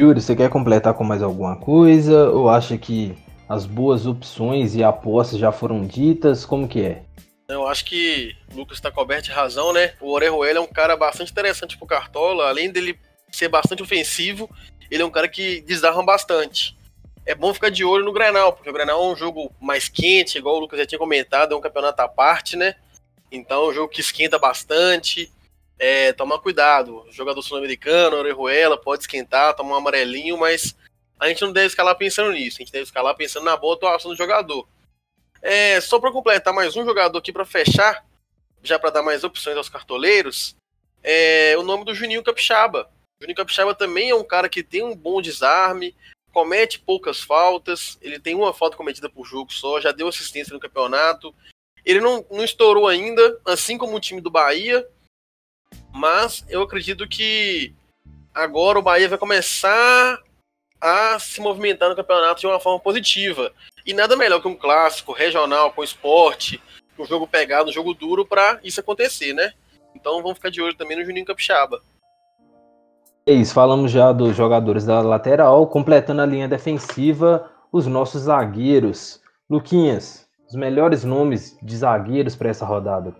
Yuri, 0.00 0.20
você 0.20 0.34
quer 0.34 0.48
completar 0.48 0.94
com 0.94 1.04
mais 1.04 1.22
alguma 1.22 1.56
coisa 1.56 2.30
ou 2.30 2.48
acha 2.48 2.78
que 2.78 3.16
as 3.48 3.66
boas 3.66 4.06
opções 4.06 4.75
e 4.75 4.82
apostas 4.82 5.38
já 5.38 5.52
foram 5.52 5.87
ditas? 5.87 6.44
Como 6.44 6.66
que 6.66 6.82
é? 6.82 7.02
Eu 7.48 7.66
acho 7.66 7.84
que 7.84 8.34
o 8.52 8.56
Lucas 8.58 8.78
está 8.78 8.90
coberto 8.90 9.25
de 9.25 9.30
razão, 9.30 9.72
né? 9.72 9.92
O 10.00 10.12
Orejuela 10.12 10.58
é 10.58 10.62
um 10.62 10.66
cara 10.66 10.96
bastante 10.96 11.32
interessante 11.32 11.78
pro 11.78 11.87
Cartola, 11.87 12.48
além 12.48 12.70
dele 12.70 12.98
ser 13.30 13.49
bastante 13.49 13.82
ofensivo, 13.82 14.50
ele 14.90 15.02
é 15.02 15.06
um 15.06 15.11
cara 15.11 15.28
que 15.28 15.61
desarma 15.62 16.02
bastante. 16.02 16.76
É 17.26 17.35
bom 17.35 17.52
ficar 17.52 17.70
de 17.70 17.85
olho 17.85 18.04
no 18.04 18.12
Grenal, 18.12 18.52
porque 18.52 18.70
o 18.70 18.73
Grenal 18.73 19.02
é 19.02 19.12
um 19.12 19.16
jogo 19.16 19.52
mais 19.61 19.88
quente, 19.88 20.38
igual 20.38 20.56
o 20.56 20.61
Lucas 20.61 20.78
já 20.78 20.87
tinha 20.87 20.99
comentado, 20.99 21.52
é 21.52 21.56
um 21.56 21.61
campeonato 21.61 22.00
à 22.00 22.08
parte, 22.08 22.56
né? 22.56 22.75
Então 23.30 23.64
é 23.64 23.68
um 23.68 23.75
jogo 23.75 23.92
que 23.92 24.00
esquenta 24.00 24.38
bastante. 24.38 25.30
É, 25.78 26.12
tomar 26.12 26.40
cuidado. 26.40 27.06
Jogador 27.11 27.40
sul-americano, 27.42 28.16
Orejuela, 28.16 28.80
pode 28.80 29.02
esquentar, 29.02 29.54
tomar 29.54 29.75
um 29.75 29.78
amarelinho, 29.78 30.37
mas 30.37 30.75
a 31.20 31.28
gente 31.28 31.42
não 31.42 31.52
deve 31.52 31.66
escalar 31.66 31.97
pensando 31.97 32.32
nisso. 32.32 32.56
A 32.58 32.64
gente 32.64 32.73
deve 32.73 32.85
escalar 32.85 33.14
pensando 33.14 33.44
na 33.44 33.56
boa 33.56 33.75
atuação 33.75 34.11
do 34.11 34.16
jogador. 34.16 34.66
É, 35.40 35.80
só 35.80 36.00
para 36.00 36.11
completar 36.11 36.52
mais 36.52 36.76
um 36.76 36.85
jogador 36.85 37.18
aqui 37.18 37.32
para 37.32 37.44
fechar, 37.44 38.04
já 38.62 38.78
para 38.78 38.90
dar 38.90 39.02
mais 39.02 39.23
opções 39.23 39.56
aos 39.56 39.68
cartoleiros, 39.68 40.56
é 41.02 41.54
o 41.56 41.62
nome 41.62 41.85
do 41.85 41.94
Juninho 41.94 42.25
Capixaba. 42.25 42.90
Juninho 43.20 43.37
Capixaba 43.37 43.75
também 43.75 44.10
é 44.10 44.14
um 44.14 44.25
cara 44.25 44.48
que 44.48 44.62
tem 44.62 44.82
um 44.82 44.94
bom 44.94 45.20
desarme, 45.20 45.94
comete 46.32 46.78
poucas 46.78 47.20
faltas, 47.20 47.98
ele 48.00 48.20
tem 48.20 48.34
uma 48.34 48.54
falta 48.54 48.76
cometida 48.76 49.08
por 49.08 49.26
jogo 49.26 49.52
só, 49.52 49.80
já 49.80 49.90
deu 49.90 50.06
assistência 50.06 50.54
no 50.54 50.60
campeonato. 50.60 51.34
Ele 51.84 52.00
não, 52.00 52.25
não 52.30 52.44
estourou 52.44 52.87
ainda, 52.87 53.40
assim 53.44 53.76
como 53.76 53.96
o 53.96 54.00
time 54.00 54.20
do 54.20 54.30
Bahia, 54.30 54.87
mas 55.92 56.44
eu 56.48 56.62
acredito 56.62 57.08
que 57.08 57.75
agora 58.32 58.78
o 58.78 58.82
Bahia 58.82 59.08
vai 59.08 59.18
começar 59.18 60.22
a 60.80 61.18
se 61.18 61.40
movimentar 61.40 61.88
no 61.88 61.96
campeonato 61.96 62.40
de 62.40 62.46
uma 62.46 62.60
forma 62.60 62.78
positiva. 62.78 63.52
E 63.84 63.92
nada 63.92 64.16
melhor 64.16 64.40
que 64.40 64.46
um 64.46 64.54
clássico 64.54 65.12
regional 65.12 65.72
com 65.72 65.82
esporte, 65.82 66.62
um 66.96 67.04
jogo 67.04 67.26
pegado, 67.26 67.70
um 67.70 67.72
jogo 67.72 67.94
duro 67.94 68.25
para 68.25 68.60
isso 68.62 68.78
acontecer, 68.78 69.32
né? 69.32 69.54
Então 69.94 70.22
vamos 70.22 70.38
ficar 70.38 70.50
de 70.50 70.62
olho 70.62 70.76
também 70.76 70.96
no 70.96 71.04
Juninho 71.04 71.26
Capixaba. 71.26 71.82
É 73.28 73.32
isso, 73.35 73.52
falamos 73.52 73.90
já 73.90 74.11
dos 74.11 74.35
jogadores 74.35 74.87
da 74.87 75.02
lateral, 75.02 75.66
completando 75.66 76.23
a 76.23 76.25
linha 76.25 76.49
defensiva, 76.49 77.50
os 77.70 77.87
nossos 77.87 78.23
zagueiros. 78.23 79.20
Luquinhas, 79.50 80.26
os 80.49 80.54
melhores 80.54 81.04
nomes 81.04 81.54
de 81.62 81.76
zagueiros 81.76 82.35
para 82.35 82.49
essa 82.49 82.64
rodada. 82.64 83.14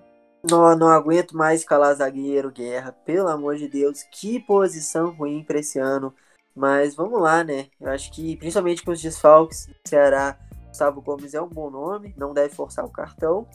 Não, 0.51 0.75
não 0.75 0.89
aguento 0.89 1.37
mais 1.37 1.63
calar 1.63 1.95
zagueiro, 1.95 2.51
Guerra. 2.51 2.97
Pelo 3.05 3.29
amor 3.29 3.57
de 3.57 3.69
Deus, 3.69 4.03
que 4.11 4.41
posição 4.41 5.11
ruim 5.11 5.45
para 5.47 5.59
esse 5.59 5.79
ano. 5.79 6.15
Mas 6.57 6.95
vamos 6.95 7.21
lá, 7.21 7.45
né? 7.45 7.67
Eu 7.79 7.91
acho 7.91 8.11
que, 8.11 8.35
principalmente 8.39 8.83
com 8.83 8.93
os 8.93 9.03
desfalques 9.03 9.67
do 9.67 9.75
Ceará, 9.87 10.39
Gustavo 10.69 11.03
Gomes 11.03 11.35
é 11.35 11.43
um 11.43 11.49
bom 11.51 11.69
nome, 11.69 12.15
não 12.17 12.33
deve 12.33 12.55
forçar 12.55 12.83
o 12.83 12.91
cartão. 12.91 13.47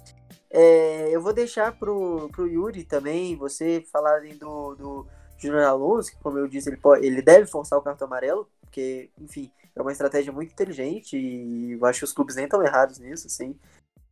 É, 0.52 1.10
eu 1.10 1.20
vou 1.20 1.34
deixar 1.34 1.72
pro, 1.72 2.30
pro 2.32 2.48
Yuri 2.48 2.84
também, 2.84 3.36
você 3.36 3.84
falarem 3.92 4.38
do, 4.38 4.76
do 4.76 5.08
Júnior 5.48 5.64
Alonso, 5.64 6.12
que 6.12 6.18
como 6.22 6.38
eu 6.38 6.48
disse, 6.48 6.70
ele, 6.70 6.78
pode, 6.78 7.06
ele 7.06 7.22
deve 7.22 7.46
forçar 7.46 7.78
o 7.78 7.82
cartão 7.82 8.08
amarelo, 8.08 8.50
porque, 8.62 9.10
enfim, 9.20 9.52
é 9.76 9.82
uma 9.82 9.92
estratégia 9.92 10.32
muito 10.32 10.52
inteligente 10.52 11.18
e 11.18 11.74
eu 11.74 11.86
acho 11.86 12.00
que 12.00 12.06
os 12.06 12.14
clubes 12.14 12.36
nem 12.36 12.46
estão 12.46 12.64
errados 12.64 13.00
nisso, 13.00 13.28
assim. 13.28 13.58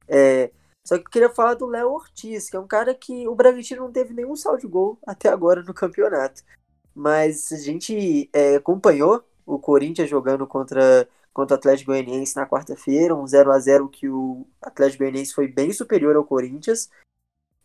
É, 0.07 0.51
só 0.83 0.97
que 0.97 1.05
eu 1.05 1.09
queria 1.09 1.29
falar 1.29 1.53
do 1.53 1.67
Léo 1.67 1.91
Ortiz, 1.91 2.49
que 2.49 2.55
é 2.55 2.59
um 2.59 2.67
cara 2.67 2.93
que 2.93 3.27
o 3.27 3.35
Bragantino 3.35 3.83
não 3.83 3.91
teve 3.91 4.13
nenhum 4.13 4.35
saldo 4.35 4.61
de 4.61 4.67
gol 4.67 4.97
até 5.05 5.29
agora 5.29 5.61
no 5.63 5.73
campeonato. 5.73 6.43
mas 6.95 7.51
a 7.51 7.57
gente 7.57 8.29
é, 8.33 8.55
acompanhou 8.55 9.23
o 9.45 9.59
Corinthians 9.59 10.09
jogando 10.09 10.47
contra, 10.47 11.07
contra 11.33 11.55
o 11.55 11.57
Atlético 11.57 11.91
Goianiense 11.91 12.35
na 12.35 12.47
quarta-feira, 12.47 13.15
um 13.15 13.27
0 13.27 13.51
a 13.51 13.59
0 13.59 13.89
que 13.89 14.09
o 14.09 14.45
Atlético 14.61 15.03
Goianiense 15.03 15.33
foi 15.33 15.47
bem 15.47 15.71
superior 15.73 16.15
ao 16.15 16.25
Corinthians. 16.25 16.89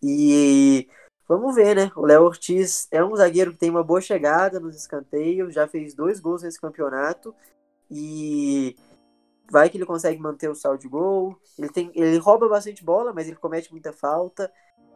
E 0.03 0.89
vamos 1.29 1.55
ver, 1.55 1.75
né? 1.77 1.91
O 1.97 2.07
Léo 2.07 2.25
Ortiz 2.25 2.89
é 2.91 3.05
um 3.05 3.15
zagueiro 3.17 3.53
que 3.53 3.59
tem 3.59 3.71
uma 3.71 3.85
boa 3.85 4.01
chegada 4.01 4.61
nos 4.61 4.77
escanteios, 4.77 5.55
já 5.55 5.67
fez 5.67 5.95
dois 5.95 6.21
gols 6.21 6.43
nesse 6.43 6.61
campeonato 6.61 7.35
e 7.91 8.77
vai 9.51 9.69
que 9.69 9.77
ele 9.77 9.87
consegue 9.87 10.21
manter 10.21 10.49
o 10.49 10.55
saldo 10.55 10.81
de 10.81 10.89
gol. 10.89 11.39
Ele, 11.59 11.69
tem, 11.69 11.91
ele 11.95 12.19
rouba 12.19 12.49
bastante 12.49 12.85
bola, 12.85 13.13
mas 13.13 13.27
ele 13.27 13.37
comete 13.37 13.71
muita 13.71 13.93
falta. 13.93 14.53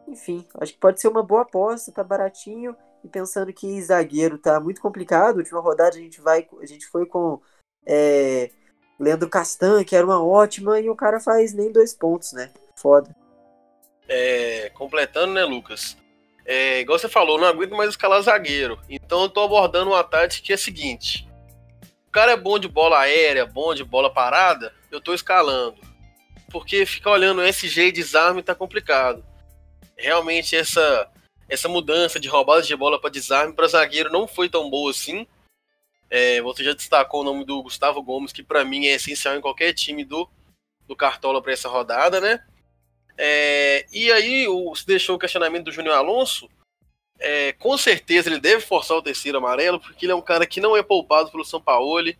Enfim, 0.07 0.45
acho 0.59 0.73
que 0.73 0.79
pode 0.79 0.99
ser 0.99 1.07
uma 1.07 1.23
boa 1.23 1.41
aposta, 1.41 1.91
tá 1.91 2.03
baratinho. 2.03 2.75
E 3.03 3.07
pensando 3.07 3.51
que 3.51 3.81
zagueiro 3.81 4.37
tá 4.37 4.59
muito 4.59 4.81
complicado, 4.81 5.37
última 5.37 5.59
rodada 5.59 5.95
a 5.95 5.99
gente 5.99 6.21
vai, 6.21 6.47
a 6.61 6.65
gente 6.65 6.85
foi 6.87 7.05
com 7.05 7.41
é, 7.85 8.51
Leandro 8.99 9.29
Castan, 9.29 9.83
que 9.83 9.95
era 9.95 10.05
uma 10.05 10.23
ótima, 10.23 10.79
e 10.79 10.89
o 10.89 10.95
cara 10.95 11.19
faz 11.19 11.53
nem 11.53 11.71
dois 11.71 11.93
pontos, 11.93 12.33
né? 12.33 12.51
Foda. 12.75 13.15
É, 14.07 14.69
completando, 14.71 15.33
né, 15.33 15.43
Lucas? 15.43 15.97
É, 16.45 16.79
igual 16.81 16.97
você 16.97 17.07
falou, 17.07 17.39
não 17.39 17.47
aguento 17.47 17.75
mais 17.75 17.89
escalar 17.91 18.21
zagueiro. 18.21 18.79
Então 18.89 19.23
eu 19.23 19.29
tô 19.29 19.41
abordando 19.41 19.91
uma 19.91 20.03
tática 20.03 20.45
que 20.45 20.51
é 20.51 20.55
a 20.55 20.57
seguinte: 20.57 21.27
o 22.07 22.11
cara 22.11 22.31
é 22.31 22.37
bom 22.37 22.57
de 22.59 22.67
bola 22.67 22.99
aérea, 22.99 23.45
bom 23.45 23.73
de 23.73 23.83
bola 23.83 24.11
parada, 24.11 24.73
eu 24.91 24.99
tô 24.99 25.13
escalando. 25.13 25.77
Porque 26.51 26.85
ficar 26.85 27.11
olhando 27.11 27.43
SG 27.43 27.87
e 27.87 27.91
desarme 27.91 28.43
tá 28.43 28.53
complicado. 28.53 29.23
Realmente 29.95 30.55
essa 30.55 31.09
essa 31.47 31.67
mudança 31.67 32.19
de 32.19 32.29
roubada 32.29 32.61
de 32.61 32.75
bola 32.75 32.99
para 32.99 33.09
desarme 33.09 33.53
para 33.53 33.67
zagueiro 33.67 34.11
não 34.11 34.27
foi 34.27 34.49
tão 34.49 34.69
boa 34.69 34.91
assim. 34.91 35.27
É, 36.09 36.41
você 36.41 36.63
já 36.63 36.73
destacou 36.73 37.21
o 37.21 37.23
nome 37.23 37.45
do 37.45 37.63
Gustavo 37.63 38.01
Gomes, 38.01 38.33
que 38.33 38.43
para 38.43 38.65
mim 38.65 38.85
é 38.85 38.95
essencial 38.95 39.35
em 39.35 39.41
qualquer 39.41 39.73
time 39.73 40.03
do, 40.03 40.29
do 40.85 40.95
Cartola 40.95 41.41
para 41.41 41.53
essa 41.53 41.69
rodada, 41.69 42.19
né? 42.19 42.43
É, 43.23 43.85
e 43.91 44.11
aí 44.11 44.47
o, 44.47 44.73
se 44.73 44.83
deixou 44.83 45.15
o 45.15 45.19
questionamento 45.19 45.65
do 45.65 45.71
Júnior 45.71 45.95
Alonso. 45.95 46.49
É, 47.19 47.53
com 47.53 47.77
certeza 47.77 48.27
ele 48.27 48.39
deve 48.39 48.63
forçar 48.63 48.97
o 48.97 49.01
terceiro 49.01 49.37
amarelo, 49.37 49.79
porque 49.79 50.07
ele 50.07 50.11
é 50.11 50.15
um 50.15 50.23
cara 50.23 50.47
que 50.47 50.59
não 50.59 50.75
é 50.75 50.81
poupado 50.81 51.29
pelo 51.29 51.45
São 51.45 51.61
Paulo. 51.61 52.11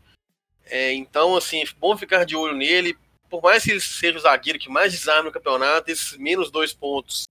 É, 0.65 0.93
então, 0.93 1.36
assim, 1.36 1.63
bom 1.79 1.98
ficar 1.98 2.24
de 2.24 2.36
olho 2.36 2.55
nele. 2.55 2.96
Por 3.27 3.41
mais 3.41 3.63
que 3.63 3.72
ele 3.72 3.81
seja 3.81 4.20
o 4.20 4.22
zagueiro 4.22 4.60
que 4.60 4.70
mais 4.70 4.93
desarme 4.93 5.25
no 5.25 5.31
campeonato, 5.31 5.89
esses 5.89 6.15
menos 6.17 6.51
dois 6.51 6.72
pontos 6.72 7.24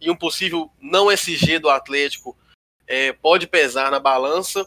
e 0.00 0.08
um 0.08 0.16
possível 0.16 0.70
não 0.80 1.10
SG 1.10 1.58
do 1.58 1.68
Atlético 1.68 2.38
é, 2.86 3.12
pode 3.12 3.48
pesar 3.48 3.90
na 3.90 3.98
balança. 3.98 4.64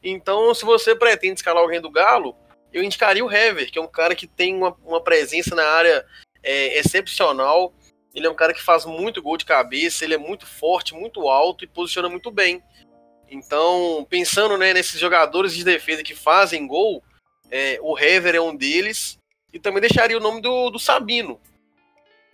Então, 0.00 0.54
se 0.54 0.64
você 0.64 0.94
pretende 0.94 1.40
escalar 1.40 1.60
alguém 1.60 1.80
do 1.80 1.90
Galo, 1.90 2.36
eu 2.72 2.84
indicaria 2.84 3.24
o 3.24 3.32
Hever, 3.32 3.68
que 3.68 3.80
é 3.80 3.82
um 3.82 3.88
cara 3.88 4.14
que 4.14 4.28
tem 4.28 4.54
uma, 4.54 4.76
uma 4.84 5.02
presença 5.02 5.56
na 5.56 5.66
área 5.66 6.06
é, 6.40 6.78
excepcional. 6.78 7.74
Ele 8.14 8.26
é 8.26 8.30
um 8.30 8.34
cara 8.34 8.52
que 8.52 8.62
faz 8.62 8.84
muito 8.84 9.22
gol 9.22 9.36
de 9.36 9.44
cabeça, 9.44 10.04
ele 10.04 10.14
é 10.14 10.18
muito 10.18 10.46
forte, 10.46 10.94
muito 10.94 11.28
alto 11.28 11.64
e 11.64 11.68
posiciona 11.68 12.08
muito 12.08 12.30
bem. 12.30 12.62
Então, 13.30 14.04
pensando 14.10 14.58
né, 14.58 14.74
nesses 14.74 14.98
jogadores 14.98 15.54
de 15.54 15.62
defesa 15.62 16.02
que 16.02 16.14
fazem 16.14 16.66
gol, 16.66 17.02
é, 17.50 17.78
o 17.80 17.96
Hever 17.96 18.34
é 18.34 18.40
um 18.40 18.54
deles. 18.54 19.18
E 19.52 19.58
também 19.58 19.80
deixaria 19.80 20.16
o 20.16 20.20
nome 20.20 20.40
do, 20.40 20.70
do 20.70 20.78
Sabino. 20.78 21.40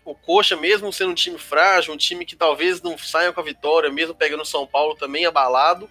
O 0.05 0.15
Coxa, 0.15 0.57
mesmo 0.57 0.93
sendo 0.93 1.11
um 1.13 1.15
time 1.15 1.39
frágil, 1.39 1.93
um 1.93 1.97
time 1.97 2.25
que 2.25 2.37
talvez 2.37 2.81
não 2.81 2.97
saia 2.97 3.33
com 3.33 3.41
a 3.41 3.45
vitória, 3.45 3.91
mesmo 3.91 4.15
pegando 4.15 4.43
o 4.43 4.47
São 4.47 4.67
Paulo 4.67 4.95
também 4.95 5.27
abalado. 5.27 5.91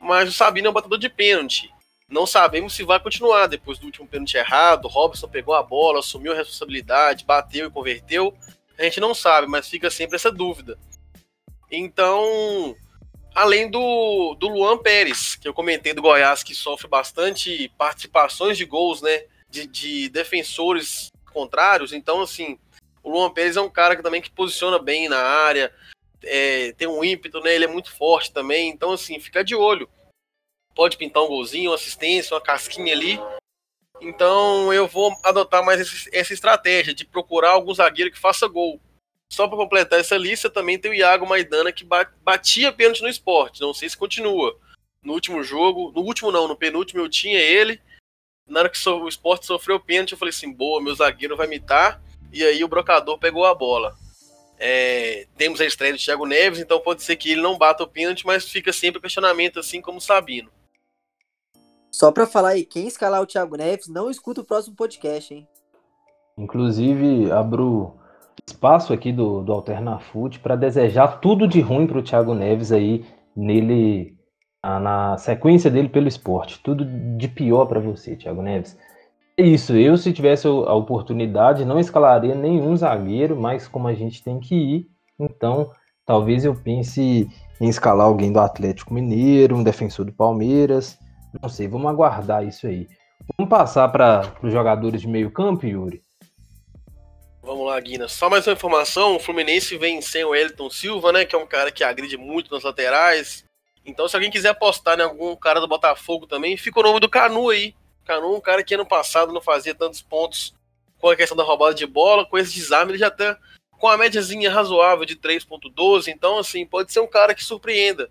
Mas 0.00 0.28
o 0.28 0.32
Sabino 0.32 0.68
é 0.68 0.70
um 0.70 0.72
batedor 0.72 0.98
de 0.98 1.08
pênalti. 1.08 1.72
Não 2.08 2.26
sabemos 2.26 2.74
se 2.74 2.84
vai 2.84 3.00
continuar 3.00 3.46
depois 3.46 3.78
do 3.78 3.86
último 3.86 4.06
pênalti 4.06 4.36
errado. 4.36 4.88
Robson 4.88 5.28
pegou 5.28 5.54
a 5.54 5.62
bola, 5.62 5.98
assumiu 5.98 6.32
a 6.32 6.36
responsabilidade, 6.36 7.24
bateu 7.24 7.66
e 7.66 7.70
converteu 7.70 8.34
a 8.78 8.84
gente 8.84 9.00
não 9.00 9.14
sabe, 9.14 9.46
mas 9.46 9.68
fica 9.68 9.90
sempre 9.90 10.16
essa 10.16 10.30
dúvida. 10.30 10.78
Então, 11.70 12.76
além 13.34 13.70
do, 13.70 14.34
do 14.34 14.48
Luan 14.48 14.78
Pérez, 14.78 15.36
que 15.36 15.48
eu 15.48 15.54
comentei 15.54 15.92
do 15.92 16.02
Goiás, 16.02 16.42
que 16.42 16.54
sofre 16.54 16.88
bastante 16.88 17.68
participações 17.76 18.56
de 18.56 18.64
gols, 18.64 19.02
né? 19.02 19.24
De, 19.48 19.66
de 19.66 20.08
defensores 20.08 21.10
contrários. 21.32 21.92
Então, 21.92 22.20
assim, 22.20 22.58
o 23.02 23.10
Luan 23.10 23.30
Pérez 23.30 23.56
é 23.56 23.60
um 23.60 23.70
cara 23.70 23.96
que 23.96 24.02
também 24.02 24.22
que 24.22 24.30
posiciona 24.30 24.78
bem 24.78 25.08
na 25.08 25.18
área, 25.18 25.72
é, 26.22 26.72
tem 26.72 26.88
um 26.88 27.04
ímpeto, 27.04 27.40
né? 27.40 27.54
Ele 27.54 27.64
é 27.64 27.68
muito 27.68 27.94
forte 27.94 28.32
também. 28.32 28.70
Então, 28.70 28.92
assim, 28.92 29.18
fica 29.20 29.44
de 29.44 29.54
olho. 29.54 29.88
Pode 30.74 30.96
pintar 30.96 31.22
um 31.22 31.28
golzinho, 31.28 31.70
uma 31.70 31.76
assistência, 31.76 32.34
uma 32.34 32.40
casquinha 32.40 32.92
ali. 32.92 33.20
Então 34.00 34.72
eu 34.72 34.86
vou 34.86 35.16
adotar 35.22 35.64
mais 35.64 35.80
esse, 35.80 36.08
essa 36.12 36.32
estratégia 36.32 36.94
de 36.94 37.04
procurar 37.04 37.50
algum 37.50 37.74
zagueiro 37.74 38.10
que 38.10 38.18
faça 38.18 38.46
gol. 38.48 38.80
Só 39.32 39.48
para 39.48 39.56
completar 39.56 39.98
essa 39.98 40.16
lista, 40.16 40.50
também 40.50 40.78
tem 40.78 40.90
o 40.90 40.94
Iago 40.94 41.26
Maidana 41.26 41.72
que 41.72 41.86
batia 42.22 42.72
pênalti 42.72 43.02
no 43.02 43.08
esporte. 43.08 43.60
Não 43.60 43.74
sei 43.74 43.88
se 43.88 43.96
continua. 43.96 44.56
No 45.02 45.12
último 45.12 45.42
jogo, 45.42 45.92
no 45.94 46.02
último 46.02 46.30
não, 46.30 46.46
no 46.46 46.56
penúltimo 46.56 47.00
eu 47.00 47.08
tinha 47.08 47.38
ele. 47.38 47.80
Na 48.46 48.60
hora 48.60 48.68
que 48.68 48.88
o 48.88 49.08
esporte 49.08 49.46
sofreu 49.46 49.80
pênalti, 49.80 50.12
eu 50.12 50.18
falei 50.18 50.30
assim: 50.30 50.52
boa, 50.52 50.82
meu 50.82 50.94
zagueiro 50.94 51.36
vai 51.36 51.46
mitar. 51.46 52.02
E 52.32 52.44
aí 52.44 52.62
o 52.62 52.68
brocador 52.68 53.18
pegou 53.18 53.44
a 53.44 53.54
bola. 53.54 53.96
É, 54.58 55.26
temos 55.36 55.60
a 55.60 55.66
estreia 55.66 55.92
do 55.92 55.98
Thiago 55.98 56.26
Neves, 56.26 56.60
então 56.60 56.80
pode 56.80 57.02
ser 57.02 57.16
que 57.16 57.32
ele 57.32 57.40
não 57.40 57.58
bata 57.58 57.82
o 57.82 57.88
pênalti, 57.88 58.24
mas 58.24 58.48
fica 58.48 58.72
sempre 58.72 58.98
o 58.98 59.02
questionamento, 59.02 59.58
assim 59.58 59.80
como 59.80 59.98
o 59.98 60.00
Sabino. 60.00 60.50
Só 61.94 62.10
para 62.10 62.26
falar 62.26 62.48
aí, 62.48 62.64
quem 62.64 62.88
escalar 62.88 63.22
o 63.22 63.26
Thiago 63.26 63.56
Neves, 63.56 63.86
não 63.86 64.10
escuta 64.10 64.40
o 64.40 64.44
próximo 64.44 64.74
podcast, 64.74 65.32
hein? 65.32 65.46
Inclusive, 66.36 67.30
abro 67.30 67.94
espaço 68.44 68.92
aqui 68.92 69.12
do, 69.12 69.42
do 69.42 69.52
Alternafute 69.52 70.40
para 70.40 70.56
desejar 70.56 71.20
tudo 71.20 71.46
de 71.46 71.60
ruim 71.60 71.86
para 71.86 72.00
o 72.00 72.02
Thiago 72.02 72.34
Neves 72.34 72.72
aí, 72.72 73.04
nele, 73.36 74.16
na 74.60 75.16
sequência 75.18 75.70
dele 75.70 75.88
pelo 75.88 76.08
esporte. 76.08 76.60
Tudo 76.64 76.84
de 77.16 77.28
pior 77.28 77.66
para 77.66 77.78
você, 77.78 78.16
Thiago 78.16 78.42
Neves. 78.42 78.76
É 79.38 79.44
isso, 79.44 79.76
eu 79.76 79.96
se 79.96 80.12
tivesse 80.12 80.48
a 80.48 80.74
oportunidade, 80.74 81.64
não 81.64 81.78
escalaria 81.78 82.34
nenhum 82.34 82.76
zagueiro, 82.76 83.40
mas 83.40 83.68
como 83.68 83.86
a 83.86 83.94
gente 83.94 84.20
tem 84.20 84.40
que 84.40 84.56
ir, 84.56 84.90
então 85.16 85.70
talvez 86.04 86.44
eu 86.44 86.56
pense 86.56 87.28
em 87.60 87.68
escalar 87.68 88.08
alguém 88.08 88.32
do 88.32 88.40
Atlético 88.40 88.92
Mineiro, 88.92 89.54
um 89.54 89.62
defensor 89.62 90.04
do 90.04 90.12
Palmeiras, 90.12 90.98
não 91.42 91.48
sei, 91.48 91.68
vamos 91.68 91.90
aguardar 91.90 92.46
isso 92.46 92.66
aí. 92.66 92.88
Vamos 93.36 93.50
passar 93.50 93.88
para 93.88 94.34
os 94.42 94.52
jogadores 94.52 95.00
de 95.00 95.08
meio 95.08 95.30
campo, 95.30 95.66
Yuri? 95.66 96.02
Vamos 97.42 97.66
lá, 97.66 97.78
Guina. 97.80 98.08
Só 98.08 98.30
mais 98.30 98.46
uma 98.46 98.52
informação: 98.52 99.16
o 99.16 99.20
Fluminense 99.20 99.76
vem 99.76 100.00
sem 100.00 100.24
o 100.24 100.34
Elton 100.34 100.70
Silva, 100.70 101.12
né? 101.12 101.24
Que 101.24 101.34
é 101.34 101.38
um 101.38 101.46
cara 101.46 101.70
que 101.70 101.84
agride 101.84 102.16
muito 102.16 102.52
nas 102.52 102.64
laterais. 102.64 103.44
Então, 103.84 104.08
se 104.08 104.16
alguém 104.16 104.30
quiser 104.30 104.48
apostar 104.48 104.98
em 104.98 105.02
algum 105.02 105.36
cara 105.36 105.60
do 105.60 105.68
Botafogo 105.68 106.26
também, 106.26 106.56
fica 106.56 106.80
o 106.80 106.82
nome 106.82 107.00
do 107.00 107.08
Canu 107.08 107.50
aí. 107.50 107.74
Canu, 108.04 108.34
um 108.34 108.40
cara 108.40 108.62
que 108.62 108.74
ano 108.74 108.86
passado 108.86 109.32
não 109.32 109.42
fazia 109.42 109.74
tantos 109.74 110.00
pontos 110.00 110.54
com 110.98 111.10
a 111.10 111.16
questão 111.16 111.36
da 111.36 111.42
roubada 111.42 111.74
de 111.74 111.86
bola, 111.86 112.24
com 112.24 112.38
esse 112.38 112.54
desarme, 112.54 112.92
ele 112.92 112.98
já 112.98 113.10
tá 113.10 113.38
com 113.78 113.88
a 113.88 113.98
médiazinha 113.98 114.50
razoável 114.50 115.04
de 115.04 115.16
3.12. 115.16 116.08
Então, 116.08 116.38
assim, 116.38 116.64
pode 116.64 116.92
ser 116.92 117.00
um 117.00 117.06
cara 117.06 117.34
que 117.34 117.44
surpreenda. 117.44 118.10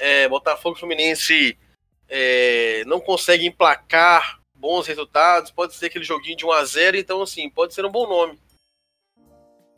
É, 0.00 0.28
Botafogo 0.28 0.76
Fluminense 0.76 1.56
é, 2.14 2.84
não 2.84 3.00
consegue 3.00 3.46
emplacar 3.46 4.38
bons 4.54 4.86
resultados, 4.86 5.50
pode 5.50 5.74
ser 5.74 5.86
aquele 5.86 6.04
joguinho 6.04 6.36
de 6.36 6.44
1 6.44 6.52
a 6.52 6.62
0 6.62 6.96
então 6.98 7.22
assim, 7.22 7.48
pode 7.48 7.72
ser 7.72 7.86
um 7.86 7.90
bom 7.90 8.06
nome. 8.06 8.38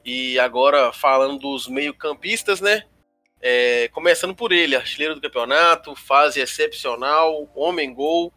E 0.04 0.36
agora 0.40 0.92
falando 0.92 1.38
dos 1.38 1.68
meio-campistas, 1.68 2.60
né? 2.60 2.84
É, 3.40 3.86
começando 3.88 4.34
por 4.34 4.50
ele, 4.50 4.74
artilheiro 4.74 5.14
do 5.14 5.20
campeonato, 5.20 5.94
fase 5.94 6.40
excepcional, 6.40 7.48
homem 7.54 7.94
gol. 7.94 8.32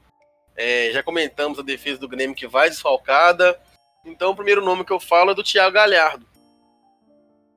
É, 0.56 0.92
já 0.92 1.02
comentamos 1.02 1.58
a 1.58 1.64
defesa 1.64 2.00
do 2.00 2.08
Grêmio 2.08 2.36
que 2.36 2.48
vai 2.48 2.70
desfalcada. 2.70 3.60
Então 4.06 4.32
o 4.32 4.36
primeiro 4.36 4.64
nome 4.64 4.86
que 4.86 4.94
eu 4.94 5.00
falo 5.00 5.32
é 5.32 5.36
do 5.36 5.44
Thiago 5.44 5.74
Galhardo. 5.74 6.26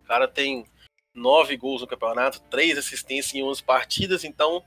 O 0.02 0.06
cara 0.06 0.26
tem 0.26 0.64
nove 1.14 1.54
gols 1.58 1.82
no 1.82 1.86
campeonato, 1.86 2.40
três 2.50 2.78
assistências 2.78 3.34
em 3.34 3.42
11 3.42 3.62
partidas, 3.62 4.24
então 4.24 4.64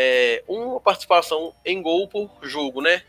é, 0.00 0.44
uma 0.46 0.80
participação 0.80 1.52
em 1.64 1.82
gol 1.82 2.06
por 2.06 2.30
jogo, 2.42 2.80
né? 2.80 3.02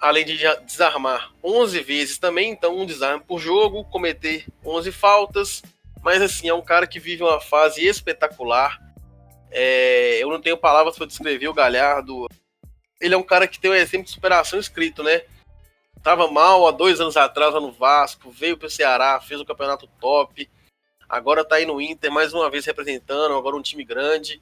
Além 0.00 0.24
de 0.24 0.38
desarmar 0.64 1.30
11 1.44 1.80
vezes 1.80 2.16
também, 2.16 2.50
então 2.50 2.74
um 2.74 2.86
desarme 2.86 3.22
por 3.22 3.38
jogo, 3.38 3.84
cometer 3.84 4.46
11 4.64 4.92
faltas, 4.92 5.62
mas 6.02 6.22
assim, 6.22 6.48
é 6.48 6.54
um 6.54 6.62
cara 6.62 6.86
que 6.86 6.98
vive 6.98 7.22
uma 7.22 7.38
fase 7.38 7.86
espetacular. 7.86 8.80
É, 9.50 10.16
eu 10.22 10.30
não 10.30 10.40
tenho 10.40 10.56
palavras 10.56 10.96
para 10.96 11.06
descrever 11.06 11.48
o 11.48 11.54
Galhardo. 11.54 12.26
Ele 12.98 13.14
é 13.14 13.18
um 13.18 13.22
cara 13.22 13.46
que 13.46 13.60
tem 13.60 13.70
um 13.70 13.74
exemplo 13.74 14.06
de 14.06 14.12
superação 14.12 14.58
escrito, 14.58 15.02
né? 15.02 15.20
Tava 16.02 16.30
mal 16.30 16.66
há 16.66 16.70
dois 16.70 16.98
anos 16.98 17.18
atrás 17.18 17.52
lá 17.52 17.60
no 17.60 17.72
Vasco, 17.72 18.30
veio 18.30 18.56
para 18.56 18.68
o 18.68 18.70
Ceará, 18.70 19.20
fez 19.20 19.38
um 19.38 19.44
campeonato 19.44 19.86
top, 20.00 20.48
agora 21.06 21.44
tá 21.44 21.56
aí 21.56 21.66
no 21.66 21.78
Inter 21.78 22.10
mais 22.10 22.32
uma 22.32 22.48
vez 22.48 22.64
representando, 22.64 23.36
agora 23.36 23.54
um 23.54 23.62
time 23.62 23.84
grande 23.84 24.40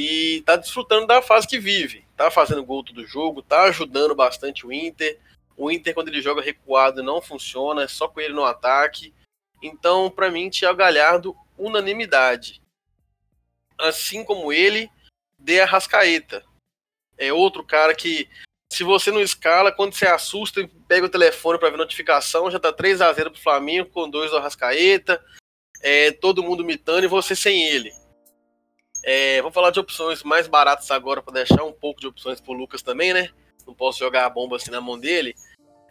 e 0.00 0.42
tá 0.42 0.54
desfrutando 0.54 1.08
da 1.08 1.20
fase 1.20 1.48
que 1.48 1.58
vive. 1.58 2.06
Tá 2.16 2.30
fazendo 2.30 2.64
gol 2.64 2.84
todo 2.84 3.04
jogo, 3.04 3.42
tá 3.42 3.64
ajudando 3.64 4.14
bastante 4.14 4.64
o 4.64 4.72
Inter. 4.72 5.18
O 5.56 5.72
Inter, 5.72 5.92
quando 5.92 6.06
ele 6.06 6.22
joga 6.22 6.40
recuado, 6.40 7.02
não 7.02 7.20
funciona, 7.20 7.82
é 7.82 7.88
só 7.88 8.06
com 8.06 8.20
ele 8.20 8.32
no 8.32 8.44
ataque. 8.44 9.12
Então, 9.60 10.08
para 10.08 10.30
mim, 10.30 10.50
Thiago 10.50 10.78
Galhardo, 10.78 11.36
unanimidade. 11.58 12.62
Assim 13.76 14.22
como 14.22 14.52
ele, 14.52 14.88
De 15.36 15.60
Arrascaeta. 15.60 16.44
É 17.18 17.32
outro 17.32 17.64
cara 17.64 17.92
que, 17.92 18.28
se 18.72 18.84
você 18.84 19.10
não 19.10 19.20
escala, 19.20 19.72
quando 19.72 19.94
você 19.94 20.06
assusta 20.06 20.60
e 20.60 20.68
pega 20.68 21.06
o 21.06 21.10
telefone 21.10 21.58
para 21.58 21.70
ver 21.70 21.76
notificação, 21.76 22.48
já 22.48 22.60
tá 22.60 22.72
3 22.72 23.00
a 23.00 23.12
0 23.12 23.32
pro 23.32 23.42
Flamengo, 23.42 23.90
com 23.90 24.08
dois 24.08 24.30
do 24.30 24.36
Arrascaeta. 24.36 25.20
É, 25.82 26.12
todo 26.12 26.44
mundo 26.44 26.64
mitando 26.64 27.04
e 27.04 27.08
você 27.08 27.34
sem 27.34 27.64
ele. 27.64 27.90
É, 29.04 29.40
vamos 29.40 29.54
falar 29.54 29.70
de 29.70 29.80
opções 29.80 30.22
mais 30.22 30.46
baratas 30.46 30.90
agora 30.90 31.22
para 31.22 31.34
deixar 31.34 31.64
um 31.64 31.72
pouco 31.72 32.00
de 32.00 32.06
opções 32.06 32.40
pro 32.40 32.52
Lucas 32.52 32.82
também, 32.82 33.12
né? 33.12 33.30
Não 33.66 33.74
posso 33.74 33.98
jogar 33.98 34.26
a 34.26 34.30
bomba 34.30 34.56
assim 34.56 34.70
na 34.70 34.80
mão 34.80 34.98
dele. 34.98 35.34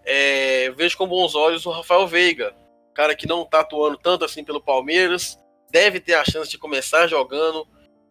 É, 0.05 0.71
vejo 0.71 0.97
com 0.97 1.07
bons 1.07 1.35
olhos 1.35 1.65
o 1.65 1.71
Rafael 1.71 2.07
Veiga, 2.07 2.55
cara 2.93 3.15
que 3.15 3.27
não 3.27 3.45
tá 3.45 3.59
atuando 3.59 3.97
tanto 3.97 4.23
assim 4.23 4.43
pelo 4.43 4.61
Palmeiras, 4.61 5.39
deve 5.69 5.99
ter 5.99 6.15
a 6.15 6.25
chance 6.25 6.49
de 6.49 6.57
começar 6.57 7.07
jogando. 7.07 7.67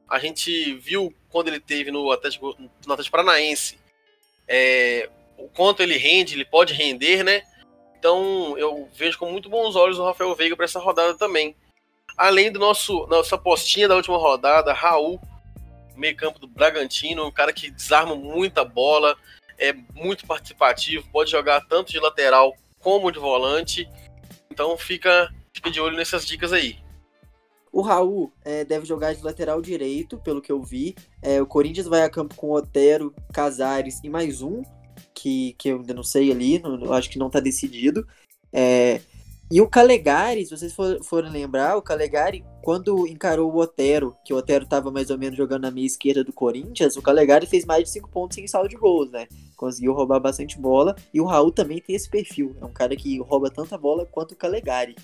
A 0.09 0.19
gente 0.19 0.75
viu 0.75 1.13
quando 1.29 1.49
ele 1.49 1.61
teve 1.61 1.91
no 1.91 2.11
Atlético, 2.11 2.55
no 2.59 2.93
Atlético 2.93 3.17
Paranaense 3.17 3.79
é, 4.49 5.09
o 5.37 5.49
quanto 5.49 5.83
ele 5.83 5.97
rende, 5.97 6.35
ele 6.35 6.45
pode 6.45 6.73
render, 6.73 7.25
né? 7.25 7.43
Então 7.99 8.57
eu 8.57 8.89
vejo 8.95 9.19
com 9.19 9.31
muito 9.31 9.49
bons 9.49 9.75
olhos 9.75 9.99
o 9.99 10.05
Rafael 10.05 10.35
Veiga 10.35 10.57
para 10.57 10.65
essa 10.65 10.79
rodada 10.79 11.17
também. 11.17 11.57
Além 12.17 12.51
do 12.51 12.59
nosso 12.59 13.07
nossa 13.07 13.37
postinha 13.37 13.89
da 13.89 13.97
última 13.97 14.17
rodada, 14.17 14.73
Raul, 14.73 15.21
meio 15.95 16.17
campo 16.17 16.39
do 16.39 16.49
Bragantino, 16.49 17.27
um 17.27 17.33
cara 17.33 17.53
que 17.53 17.71
desarma 17.71 18.15
muita 18.15 18.65
bola, 18.65 19.17
é 19.59 19.73
muito 19.95 20.27
participativo, 20.27 21.09
pode 21.11 21.31
jogar 21.31 21.67
tanto 21.67 21.93
de 21.93 21.99
lateral 21.99 22.55
como 22.81 23.11
de 23.11 23.19
volante. 23.19 23.89
Então 24.51 24.77
fica, 24.79 25.33
fica 25.53 25.71
de 25.71 25.81
olho 25.81 25.97
nessas 25.97 26.27
dicas 26.27 26.53
aí. 26.53 26.79
O 27.73 27.83
Raul 27.83 28.33
é, 28.43 28.65
deve 28.65 28.87
jogar 28.87 29.15
de 29.15 29.23
lateral 29.23 29.61
direito, 29.61 30.17
pelo 30.19 30.41
que 30.41 30.51
eu 30.51 30.63
vi. 30.63 30.95
É, 31.21 31.43
o 31.43 31.47
Corinthians 31.47 31.87
vai 31.87 32.03
a 32.03 32.09
campo 32.09 32.35
com 32.35 32.53
Otero, 32.53 33.15
Casares 33.35 34.01
e 34.03 34.09
mais 34.09 34.41
um, 34.41 34.63
que, 35.15 35.55
que 35.59 35.69
eu 35.69 35.81
ainda 35.81 35.93
não 35.93 36.03
sei 36.03 36.31
ali, 36.31 36.59
não, 36.59 36.93
acho 36.95 37.11
que 37.11 37.19
não 37.19 37.27
está 37.27 37.39
decidido. 37.39 38.07
É, 38.51 39.03
e 39.49 39.61
o 39.61 39.69
Calegari, 39.69 40.45
se 40.45 40.57
vocês 40.57 40.73
for, 40.73 41.03
forem 41.05 41.31
lembrar, 41.31 41.77
o 41.77 41.83
Calegari, 41.83 42.45
quando 42.63 43.07
encarou 43.07 43.53
o 43.53 43.59
Otero, 43.59 44.17
que 44.25 44.35
o 44.35 44.37
Otero 44.37 44.65
estava 44.65 44.91
mais 44.91 45.09
ou 45.09 45.17
menos 45.17 45.37
jogando 45.37 45.63
na 45.63 45.71
meia 45.71 45.87
esquerda 45.87 46.25
do 46.25 46.33
Corinthians, 46.33 46.97
o 46.97 47.03
Calegari 47.03 47.47
fez 47.47 47.65
mais 47.65 47.85
de 47.85 47.91
5 47.91 48.09
pontos 48.09 48.39
em 48.39 48.49
saldo 48.49 48.69
de 48.69 48.77
gols, 48.77 49.09
né? 49.11 49.29
Conseguiu 49.57 49.93
roubar 49.93 50.19
bastante 50.19 50.59
bola. 50.59 50.97
E 51.15 51.21
o 51.21 51.25
Raul 51.25 51.53
também 51.53 51.81
tem 51.81 51.95
esse 51.95 52.11
perfil. 52.11 52.57
É 52.61 52.65
um 52.65 52.73
cara 52.73 52.97
que 52.97 53.21
rouba 53.21 53.49
tanta 53.49 53.79
bola 53.79 54.05
quanto 54.05 54.33
o 54.33 54.37
Calegari. 54.37 54.97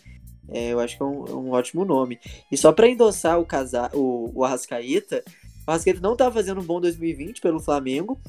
É, 0.48 0.72
eu 0.72 0.80
acho 0.80 0.96
que 0.96 1.02
é 1.04 1.06
um, 1.06 1.24
é 1.24 1.34
um, 1.34 1.50
ótimo 1.52 1.84
nome. 1.84 2.18
E 2.50 2.56
só 2.56 2.72
para 2.72 2.88
endossar 2.88 3.38
o, 3.38 3.46
casa, 3.46 3.90
o, 3.94 4.32
o 4.34 4.44
Arrascaeta, 4.44 5.22
o 5.64 5.70
Arrascaeta 5.70 6.00
não 6.00 6.14
estava 6.14 6.34
fazendo 6.34 6.60
um 6.60 6.64
bom 6.64 6.80
2020 6.80 7.40
pelo 7.40 7.60
Flamengo, 7.60 8.20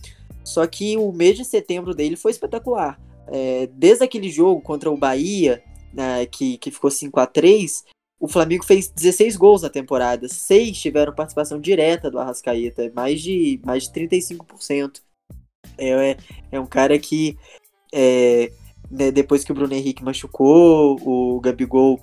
só 0.43 0.65
que 0.67 0.95
o 0.95 1.11
mês 1.11 1.37
de 1.37 1.43
setembro 1.43 1.95
dele 1.95 2.15
foi 2.15 2.31
espetacular. 2.31 2.99
É, 3.27 3.67
desde 3.73 4.03
aquele 4.03 4.29
jogo 4.29 4.61
contra 4.61 4.91
o 4.91 4.97
Bahia, 4.97 5.63
né, 5.93 6.25
que, 6.25 6.57
que 6.57 6.71
ficou 6.71 6.91
5 6.91 7.19
a 7.19 7.25
3 7.25 7.83
o 8.23 8.27
Flamengo 8.29 8.63
fez 8.63 8.87
16 8.87 9.35
gols 9.35 9.63
na 9.63 9.69
temporada. 9.69 10.29
Seis 10.29 10.79
tiveram 10.79 11.13
participação 11.13 11.59
direta 11.59 12.09
do 12.09 12.17
Arrascaeta, 12.17 12.89
mais 12.95 13.21
de, 13.21 13.59
mais 13.65 13.83
de 13.83 13.89
35%. 13.89 15.01
É, 15.77 15.89
é, 15.89 16.17
é 16.53 16.57
um 16.57 16.65
cara 16.65 16.97
que, 16.97 17.37
é, 17.93 18.49
né, 18.89 19.11
depois 19.11 19.43
que 19.43 19.51
o 19.51 19.55
Bruno 19.55 19.73
Henrique 19.73 20.05
machucou, 20.05 20.97
o 21.01 21.41
Gabigol 21.41 21.99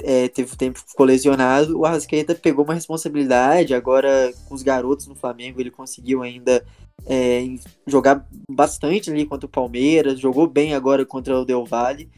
é, 0.00 0.28
teve 0.28 0.56
tempo 0.56 0.78
ficou 0.78 1.04
lesionado, 1.04 1.76
o 1.76 1.84
Arrascaeta 1.84 2.36
pegou 2.36 2.64
uma 2.64 2.74
responsabilidade. 2.74 3.74
Agora, 3.74 4.32
com 4.48 4.54
os 4.54 4.62
garotos 4.62 5.08
no 5.08 5.16
Flamengo, 5.16 5.60
ele 5.60 5.72
conseguiu 5.72 6.22
ainda 6.22 6.64
é, 7.04 7.44
jogar 7.84 8.24
bastante 8.48 9.10
ali 9.10 9.26
contra 9.26 9.46
o 9.46 9.50
Palmeiras, 9.50 10.20
jogou 10.20 10.46
bem 10.46 10.72
agora 10.72 11.04
contra 11.04 11.36
o 11.36 11.44
Del 11.44 11.64
Valle. 11.64 12.08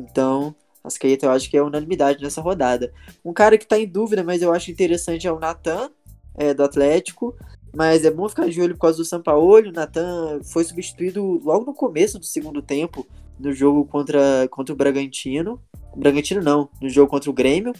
Então, 0.00 0.54
Ascaeta 0.82 1.26
eu 1.26 1.30
acho 1.30 1.50
que 1.50 1.56
é 1.56 1.62
unanimidade 1.62 2.22
nessa 2.22 2.40
rodada. 2.40 2.92
Um 3.24 3.32
cara 3.32 3.58
que 3.58 3.66
tá 3.66 3.78
em 3.78 3.86
dúvida, 3.86 4.24
mas 4.24 4.42
eu 4.42 4.52
acho 4.52 4.70
interessante 4.70 5.26
é 5.26 5.32
o 5.32 5.38
Natan, 5.38 5.90
é, 6.36 6.54
do 6.54 6.64
Atlético. 6.64 7.36
Mas 7.76 8.04
é 8.04 8.10
bom 8.10 8.28
ficar 8.28 8.48
de 8.48 8.60
olho 8.60 8.74
por 8.74 8.80
causa 8.80 8.98
do 8.98 9.04
Sampaoli. 9.04 9.68
O 9.68 9.72
Natan 9.72 10.40
foi 10.42 10.64
substituído 10.64 11.40
logo 11.44 11.64
no 11.64 11.74
começo 11.74 12.18
do 12.18 12.24
segundo 12.24 12.60
tempo, 12.60 13.06
no 13.38 13.52
jogo 13.52 13.84
contra, 13.84 14.48
contra 14.50 14.74
o 14.74 14.76
Bragantino. 14.76 15.60
Bragantino 15.96 16.42
não, 16.42 16.68
no 16.80 16.88
jogo 16.88 17.10
contra 17.10 17.30
o 17.30 17.34
Grêmio. 17.34 17.72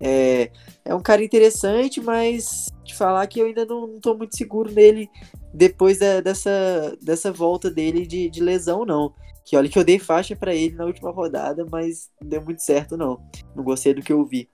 É, 0.00 0.50
é 0.84 0.94
um 0.94 1.00
cara 1.00 1.22
interessante, 1.22 2.00
mas 2.00 2.66
te 2.84 2.96
falar 2.96 3.26
que 3.26 3.40
eu 3.40 3.46
ainda 3.46 3.64
não, 3.66 4.00
tô 4.00 4.14
muito 4.14 4.36
seguro 4.36 4.72
nele 4.72 5.08
depois 5.52 5.98
da, 5.98 6.20
dessa, 6.20 6.96
dessa 7.02 7.30
volta 7.30 7.70
dele 7.70 8.06
de, 8.06 8.30
de 8.30 8.40
lesão, 8.40 8.84
não. 8.84 9.12
Que 9.50 9.56
olha 9.56 9.68
que 9.68 9.76
eu 9.76 9.82
dei 9.82 9.98
faixa 9.98 10.36
para 10.36 10.54
ele 10.54 10.76
na 10.76 10.84
última 10.84 11.10
rodada, 11.10 11.66
mas 11.68 12.08
não 12.20 12.28
deu 12.28 12.40
muito 12.40 12.62
certo, 12.62 12.96
não. 12.96 13.20
Não 13.52 13.64
gostei 13.64 13.92
do 13.92 14.00
que 14.00 14.12
eu 14.12 14.24
vi. 14.24 14.48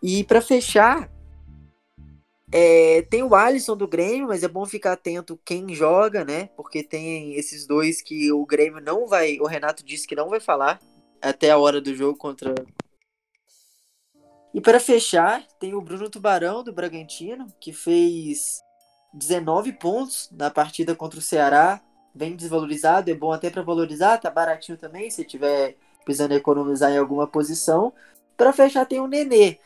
E 0.00 0.22
para 0.22 0.40
fechar, 0.40 1.10
é, 2.52 3.02
tem 3.10 3.24
o 3.24 3.34
Alisson 3.34 3.76
do 3.76 3.88
Grêmio, 3.88 4.28
mas 4.28 4.44
é 4.44 4.48
bom 4.48 4.64
ficar 4.64 4.92
atento 4.92 5.36
quem 5.44 5.74
joga, 5.74 6.24
né? 6.24 6.46
Porque 6.56 6.80
tem 6.80 7.34
esses 7.34 7.66
dois 7.66 8.00
que 8.00 8.30
o 8.30 8.46
Grêmio 8.46 8.80
não 8.80 9.04
vai. 9.08 9.40
O 9.40 9.48
Renato 9.48 9.84
disse 9.84 10.06
que 10.06 10.14
não 10.14 10.28
vai 10.28 10.38
falar 10.38 10.78
até 11.20 11.50
a 11.50 11.58
hora 11.58 11.80
do 11.80 11.92
jogo 11.92 12.16
contra. 12.16 12.54
E 14.54 14.60
para 14.60 14.78
fechar, 14.78 15.44
tem 15.58 15.74
o 15.74 15.80
Bruno 15.80 16.08
Tubarão 16.08 16.62
do 16.62 16.72
Bragantino, 16.72 17.48
que 17.60 17.72
fez 17.72 18.60
19 19.12 19.72
pontos 19.72 20.30
na 20.30 20.52
partida 20.52 20.94
contra 20.94 21.18
o 21.18 21.22
Ceará 21.22 21.82
bem 22.14 22.36
desvalorizado, 22.36 23.10
é 23.10 23.14
bom 23.14 23.32
até 23.32 23.50
para 23.50 23.62
valorizar, 23.62 24.18
tá 24.18 24.30
baratinho 24.30 24.78
também, 24.78 25.10
se 25.10 25.24
tiver 25.24 25.76
precisando 26.04 26.32
economizar 26.32 26.90
em 26.90 26.98
alguma 26.98 27.26
posição. 27.26 27.92
Para 28.36 28.52
fechar 28.52 28.86
tem 28.86 29.00
o 29.00 29.06
Nenê, 29.06 29.58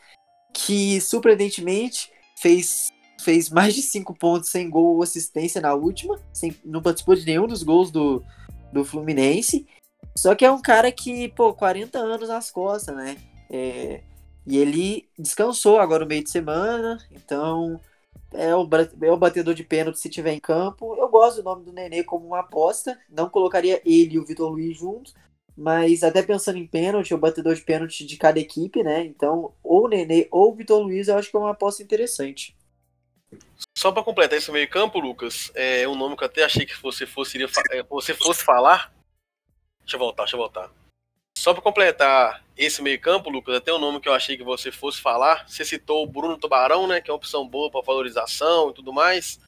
que 0.53 0.99
surpreendentemente 1.01 2.11
fez 2.35 2.89
fez 3.21 3.49
mais 3.49 3.73
de 3.73 3.81
5 3.81 4.13
pontos 4.13 4.49
sem 4.49 4.69
gol 4.69 4.97
ou 4.97 5.03
assistência 5.03 5.59
na 5.59 5.73
última, 5.73 6.19
sem, 6.31 6.55
não 6.63 6.81
participou 6.81 7.15
de 7.15 7.25
nenhum 7.25 7.47
dos 7.47 7.63
gols 7.63 7.89
do, 7.89 8.23
do 8.71 8.85
Fluminense. 8.85 9.65
Só 10.15 10.35
que 10.35 10.45
é 10.45 10.51
um 10.51 10.61
cara 10.61 10.91
que, 10.91 11.29
pô, 11.29 11.53
40 11.53 11.97
anos 11.97 12.29
nas 12.29 12.51
costas, 12.51 12.95
né? 12.95 13.17
É, 13.49 14.01
e 14.45 14.57
ele 14.57 15.09
descansou 15.17 15.79
agora 15.79 16.03
no 16.03 16.09
meio 16.09 16.23
de 16.23 16.29
semana, 16.29 16.99
então 17.11 17.79
é 18.37 18.55
o, 18.55 18.67
é 19.01 19.11
o 19.11 19.17
batedor 19.17 19.53
de 19.53 19.63
pênalti 19.63 19.99
se 19.99 20.09
tiver 20.09 20.33
em 20.33 20.39
campo. 20.39 20.95
Eu 20.95 21.09
gosto 21.09 21.37
do 21.37 21.43
nome 21.43 21.65
do 21.65 21.73
Nenê 21.73 22.03
como 22.03 22.27
uma 22.27 22.39
aposta. 22.39 22.99
Não 23.09 23.29
colocaria 23.29 23.81
ele 23.85 24.15
e 24.15 24.19
o 24.19 24.25
Vitor 24.25 24.49
Luiz 24.49 24.77
juntos. 24.77 25.13
Mas 25.57 26.03
até 26.03 26.21
pensando 26.21 26.57
em 26.57 26.67
pênalti, 26.67 27.13
o 27.13 27.17
batedor 27.17 27.55
de 27.55 27.61
pênalti 27.61 28.05
de 28.05 28.17
cada 28.17 28.39
equipe, 28.39 28.83
né? 28.83 29.05
Então, 29.05 29.53
ou 29.63 29.85
o 29.85 29.87
Nenê 29.87 30.27
ou 30.29 30.51
o 30.51 30.55
Vitor 30.55 30.81
Luiz, 30.81 31.07
eu 31.07 31.17
acho 31.17 31.31
que 31.31 31.37
é 31.37 31.39
uma 31.39 31.51
aposta 31.51 31.81
interessante. 31.81 32.55
Só 33.77 33.91
para 33.91 34.03
completar 34.03 34.37
esse 34.37 34.51
meio 34.51 34.69
campo, 34.69 34.99
Lucas, 34.99 35.51
é 35.55 35.87
um 35.87 35.95
nome 35.95 36.17
que 36.17 36.23
eu 36.23 36.27
até 36.27 36.43
achei 36.43 36.65
que 36.65 36.81
você 36.81 37.05
fosse, 37.05 37.37
é, 37.71 37.83
você 37.83 38.13
fosse 38.13 38.43
falar. 38.43 38.93
Deixa 39.81 39.95
eu 39.95 39.99
voltar, 39.99 40.23
deixa 40.23 40.35
eu 40.35 40.39
voltar. 40.39 40.71
Só 41.37 41.53
para 41.53 41.61
completar 41.61 42.43
esse 42.57 42.81
meio-campo, 42.81 43.29
Lucas, 43.29 43.55
até 43.55 43.71
o 43.71 43.77
nome 43.77 43.99
que 43.99 44.09
eu 44.09 44.13
achei 44.13 44.37
que 44.37 44.43
você 44.43 44.71
fosse 44.71 45.01
falar. 45.01 45.47
Você 45.47 45.63
citou 45.63 46.03
o 46.03 46.07
Bruno 46.07 46.37
Tubarão, 46.37 46.87
né? 46.87 47.01
Que 47.01 47.09
é 47.09 47.13
uma 47.13 47.17
opção 47.17 47.47
boa 47.47 47.69
para 47.69 47.81
valorização 47.81 48.69
e 48.69 48.73
tudo 48.73 48.93
mais. 48.93 49.39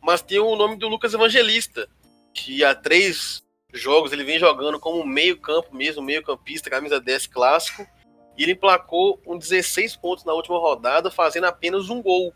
Mas 0.00 0.22
tem 0.22 0.38
o 0.38 0.56
nome 0.56 0.76
do 0.76 0.88
Lucas 0.88 1.14
Evangelista, 1.14 1.88
que 2.34 2.62
há 2.62 2.74
três 2.74 3.42
jogos 3.72 4.12
ele 4.12 4.24
vem 4.24 4.38
jogando 4.38 4.78
como 4.78 5.04
meio-campo 5.06 5.74
mesmo, 5.74 6.02
meio-campista, 6.02 6.70
camisa 6.70 7.00
10 7.00 7.26
clássico. 7.28 7.86
E 8.36 8.42
ele 8.42 8.52
emplacou 8.52 9.20
um 9.26 9.36
16 9.36 9.96
pontos 9.96 10.24
na 10.24 10.32
última 10.32 10.58
rodada, 10.58 11.10
fazendo 11.10 11.44
apenas 11.44 11.88
um 11.88 12.02
gol. 12.02 12.32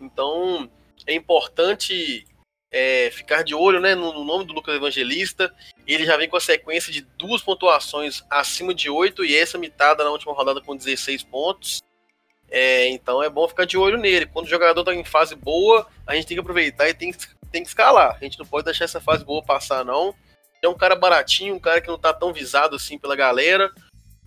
Então 0.00 0.70
é 1.06 1.14
importante 1.14 2.26
é, 2.70 3.10
ficar 3.10 3.42
de 3.42 3.54
olho 3.54 3.80
né, 3.80 3.94
no, 3.94 4.12
no, 4.12 4.24
nome 4.24 4.44
do 4.44 4.52
Lucas 4.52 4.74
Evangelista. 4.74 5.52
Ele 5.86 6.04
já 6.04 6.16
vem 6.16 6.28
com 6.28 6.36
a 6.36 6.40
sequência 6.40 6.92
de 6.92 7.00
duas 7.00 7.42
pontuações 7.42 8.22
acima 8.28 8.74
de 8.74 8.90
8 8.90 9.24
e 9.24 9.36
essa 9.36 9.58
mitada 9.58 10.04
na 10.04 10.10
última 10.10 10.34
rodada 10.34 10.60
com 10.60 10.76
16 10.76 11.22
pontos. 11.24 11.82
É, 12.50 12.88
então 12.88 13.22
é 13.22 13.28
bom 13.28 13.46
ficar 13.46 13.64
de 13.64 13.76
olho 13.76 13.98
nele. 13.98 14.26
Quando 14.26 14.46
o 14.46 14.50
jogador 14.50 14.80
está 14.80 14.94
em 14.94 15.04
fase 15.04 15.34
boa, 15.34 15.86
a 16.06 16.14
gente 16.14 16.26
tem 16.26 16.36
que 16.36 16.40
aproveitar 16.40 16.88
e 16.88 16.94
tem, 16.94 17.12
tem 17.50 17.62
que 17.62 17.68
escalar. 17.68 18.16
A 18.16 18.24
gente 18.24 18.38
não 18.38 18.46
pode 18.46 18.64
deixar 18.64 18.84
essa 18.84 19.00
fase 19.00 19.24
boa 19.24 19.42
passar, 19.42 19.84
não. 19.84 20.14
É 20.62 20.68
um 20.68 20.76
cara 20.76 20.96
baratinho, 20.96 21.54
um 21.54 21.60
cara 21.60 21.80
que 21.80 21.88
não 21.88 21.96
está 21.96 22.12
tão 22.12 22.32
visado 22.32 22.76
assim 22.76 22.98
pela 22.98 23.14
galera. 23.14 23.70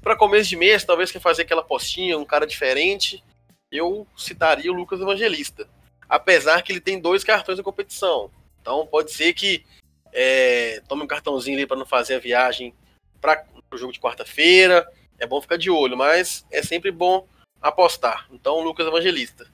Para 0.02 0.16
começo 0.16 0.50
de 0.50 0.56
mês, 0.56 0.84
talvez 0.84 1.12
quer 1.12 1.20
fazer 1.20 1.44
aquela 1.44 1.64
postinha, 1.64 2.18
um 2.18 2.26
cara 2.26 2.48
diferente. 2.48 3.24
Eu 3.72 4.08
citaria 4.18 4.72
o 4.72 4.76
Lucas 4.76 5.00
Evangelista. 5.00 5.68
Apesar 6.12 6.62
que 6.62 6.74
ele 6.74 6.82
tem 6.82 7.00
dois 7.00 7.24
cartões 7.24 7.58
de 7.58 7.64
competição. 7.64 8.30
Então 8.62 8.86
pode 8.86 9.14
ser 9.14 9.32
que 9.32 9.64
é, 10.12 10.82
tome 10.86 11.04
um 11.04 11.08
cartãozinho 11.08 11.56
ali 11.56 11.66
para 11.66 11.78
não 11.78 11.86
fazer 11.86 12.16
a 12.16 12.20
viagem 12.20 12.74
para 13.22 13.46
o 13.72 13.78
jogo 13.78 13.94
de 13.94 14.00
quarta-feira. 14.02 14.86
É 15.18 15.26
bom 15.26 15.42
ficar 15.42 15.56
de 15.56 15.72
olho, 15.72 15.96
mas 15.96 16.46
é 16.52 16.62
sempre 16.62 16.92
bom 16.92 17.26
apostar. 17.62 18.28
Então, 18.30 18.60
Lucas 18.60 18.86
Evangelista. 18.86 19.46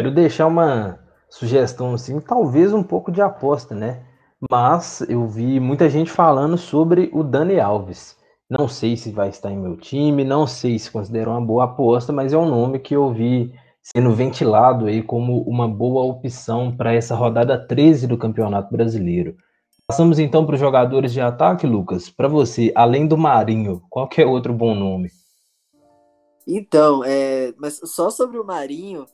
Quero 0.00 0.14
deixar 0.14 0.46
uma 0.46 1.00
sugestão 1.28 1.94
assim, 1.94 2.20
talvez 2.20 2.72
um 2.72 2.82
pouco 2.82 3.10
de 3.10 3.20
aposta, 3.20 3.74
né? 3.74 4.06
Mas 4.48 5.00
eu 5.08 5.26
vi 5.26 5.58
muita 5.58 5.90
gente 5.90 6.10
falando 6.10 6.56
sobre 6.56 7.10
o 7.12 7.24
Dani 7.24 7.58
Alves. 7.58 8.16
Não 8.48 8.68
sei 8.68 8.96
se 8.96 9.10
vai 9.10 9.30
estar 9.30 9.50
em 9.50 9.56
meu 9.56 9.76
time, 9.76 10.24
não 10.24 10.46
sei 10.46 10.78
se 10.78 10.90
considero 10.90 11.30
uma 11.30 11.40
boa 11.40 11.64
aposta, 11.64 12.12
mas 12.12 12.32
é 12.32 12.36
um 12.36 12.48
nome 12.48 12.78
que 12.78 12.94
eu 12.94 13.12
vi 13.12 13.52
sendo 13.82 14.14
ventilado 14.14 14.86
aí 14.86 15.02
como 15.02 15.42
uma 15.42 15.68
boa 15.68 16.04
opção 16.04 16.74
para 16.74 16.94
essa 16.94 17.14
rodada 17.14 17.58
13 17.58 18.06
do 18.06 18.16
Campeonato 18.16 18.70
Brasileiro. 18.70 19.36
Passamos 19.86 20.18
então 20.18 20.46
para 20.46 20.54
os 20.54 20.60
jogadores 20.60 21.12
de 21.12 21.20
ataque, 21.20 21.66
Lucas. 21.66 22.08
Para 22.08 22.28
você, 22.28 22.72
além 22.74 23.06
do 23.06 23.18
Marinho, 23.18 23.82
qual 23.90 24.08
é 24.16 24.24
outro 24.24 24.54
bom 24.54 24.74
nome? 24.74 25.10
Então, 26.46 27.04
é, 27.04 27.52
mas 27.58 27.80
só 27.84 28.08
sobre 28.08 28.38
o 28.38 28.44
Marinho, 28.44 29.06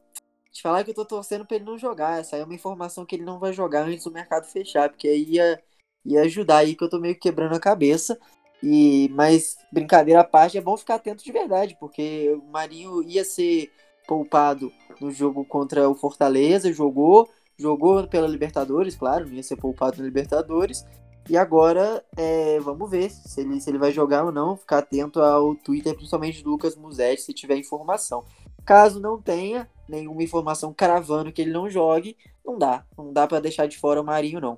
te 0.52 0.62
falar 0.62 0.84
que 0.84 0.90
eu 0.90 0.94
tô 0.94 1.04
torcendo 1.04 1.46
para 1.46 1.56
ele 1.56 1.64
não 1.64 1.78
jogar. 1.78 2.20
Essa 2.20 2.36
é 2.36 2.44
uma 2.44 2.54
informação 2.54 3.06
que 3.06 3.16
ele 3.16 3.24
não 3.24 3.38
vai 3.38 3.52
jogar 3.52 3.86
antes 3.86 4.04
do 4.04 4.12
mercado 4.12 4.44
fechar, 4.44 4.88
porque 4.88 5.08
aí 5.08 5.24
ia, 5.24 5.62
ia 6.04 6.20
ajudar 6.22 6.58
aí 6.58 6.74
que 6.74 6.84
eu 6.84 6.90
tô 6.90 7.00
meio 7.00 7.18
quebrando 7.18 7.54
a 7.54 7.60
cabeça. 7.60 8.18
E 8.62 9.08
mas 9.14 9.56
brincadeira 9.72 10.20
à 10.20 10.24
parte, 10.24 10.58
é 10.58 10.60
bom 10.60 10.76
ficar 10.76 10.96
atento 10.96 11.24
de 11.24 11.32
verdade, 11.32 11.76
porque 11.78 12.32
o 12.32 12.50
Marinho 12.50 13.02
ia 13.02 13.24
ser 13.24 13.70
poupado 14.08 14.72
no 14.98 15.10
jogo 15.10 15.44
contra 15.44 15.88
o 15.88 15.94
Fortaleza, 15.94 16.72
jogou, 16.72 17.28
jogou 17.58 18.08
pela 18.08 18.26
Libertadores, 18.26 18.96
claro, 18.96 19.26
não 19.26 19.34
ia 19.34 19.42
ser 19.42 19.56
poupado 19.56 19.98
na 19.98 20.04
Libertadores. 20.04 20.84
E 21.28 21.36
agora, 21.36 22.02
é, 22.16 22.58
vamos 22.60 22.90
ver 22.90 23.10
se 23.10 23.42
ele, 23.42 23.60
se 23.60 23.68
ele 23.68 23.76
vai 23.76 23.92
jogar 23.92 24.24
ou 24.24 24.32
não. 24.32 24.56
Ficar 24.56 24.78
atento 24.78 25.20
ao 25.20 25.54
Twitter, 25.54 25.94
principalmente 25.94 26.42
do 26.42 26.48
Lucas 26.48 26.74
Musetti, 26.74 27.20
se 27.20 27.34
tiver 27.34 27.56
informação. 27.58 28.24
Caso 28.64 28.98
não 28.98 29.20
tenha 29.20 29.68
nenhuma 29.86 30.22
informação 30.22 30.72
cravando 30.72 31.30
que 31.30 31.42
ele 31.42 31.52
não 31.52 31.68
jogue, 31.68 32.16
não 32.42 32.56
dá. 32.56 32.82
Não 32.96 33.12
dá 33.12 33.26
para 33.26 33.40
deixar 33.40 33.66
de 33.66 33.76
fora 33.76 34.00
o 34.00 34.04
Marinho, 34.04 34.40
não. 34.40 34.56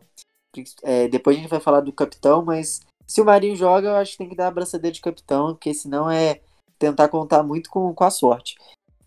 É, 0.85 1.09
depois 1.09 1.37
a 1.37 1.41
gente 1.41 1.51
vai 1.51 1.61
falar 1.61 1.81
do 1.81 1.93
capitão, 1.93 2.45
mas 2.45 2.81
se 3.05 3.21
o 3.21 3.25
Marinho 3.25 3.57
joga, 3.57 3.89
eu 3.89 3.97
acho 3.97 4.13
que 4.13 4.19
tem 4.19 4.29
que 4.29 4.37
dar 4.37 4.47
a 4.47 4.53
braçadeira 4.53 4.95
de 4.95 5.01
capitão, 5.01 5.49
porque 5.49 5.75
senão 5.75 6.09
é 6.09 6.41
tentar 6.79 7.09
contar 7.09 7.43
muito 7.43 7.69
com, 7.69 7.93
com 7.93 8.05
a 8.05 8.11
sorte. 8.11 8.57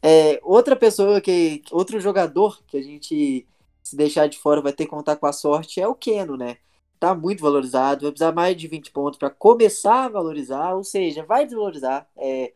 É, 0.03 0.37
outra 0.43 0.75
pessoa 0.75 1.21
que. 1.21 1.63
Outro 1.71 1.97
jogador 1.99 2.61
que 2.67 2.75
a 2.77 2.81
gente, 2.81 3.47
se 3.81 3.95
deixar 3.95 4.27
de 4.27 4.37
fora, 4.37 4.61
vai 4.61 4.73
ter 4.73 4.83
que 4.83 4.91
contar 4.91 5.15
com 5.15 5.25
a 5.25 5.31
sorte 5.31 5.79
é 5.79 5.87
o 5.87 5.95
Keno, 5.95 6.35
né? 6.35 6.57
Tá 6.99 7.15
muito 7.15 7.41
valorizado, 7.41 8.01
vai 8.03 8.11
precisar 8.11 8.33
mais 8.33 8.57
de 8.57 8.67
20 8.67 8.91
pontos 8.91 9.17
para 9.17 9.29
começar 9.29 10.05
a 10.05 10.09
valorizar, 10.09 10.75
ou 10.75 10.83
seja, 10.83 11.25
vai 11.25 11.45
desvalorizar. 11.45 12.07
É, 12.17 12.53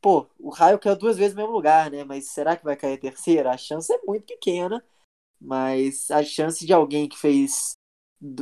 pô, 0.00 0.26
o 0.38 0.50
raio 0.50 0.78
caiu 0.78 0.96
duas 0.96 1.16
vezes 1.16 1.34
no 1.34 1.42
mesmo 1.42 1.54
lugar, 1.54 1.90
né? 1.90 2.04
Mas 2.04 2.26
será 2.28 2.56
que 2.56 2.64
vai 2.64 2.76
cair 2.76 2.94
a 2.94 2.98
terceira? 3.00 3.50
A 3.50 3.56
chance 3.56 3.92
é 3.92 3.98
muito 4.06 4.26
pequena, 4.26 4.84
mas 5.40 6.10
a 6.10 6.22
chance 6.24 6.64
de 6.64 6.72
alguém 6.72 7.08
que 7.08 7.18
fez 7.18 7.74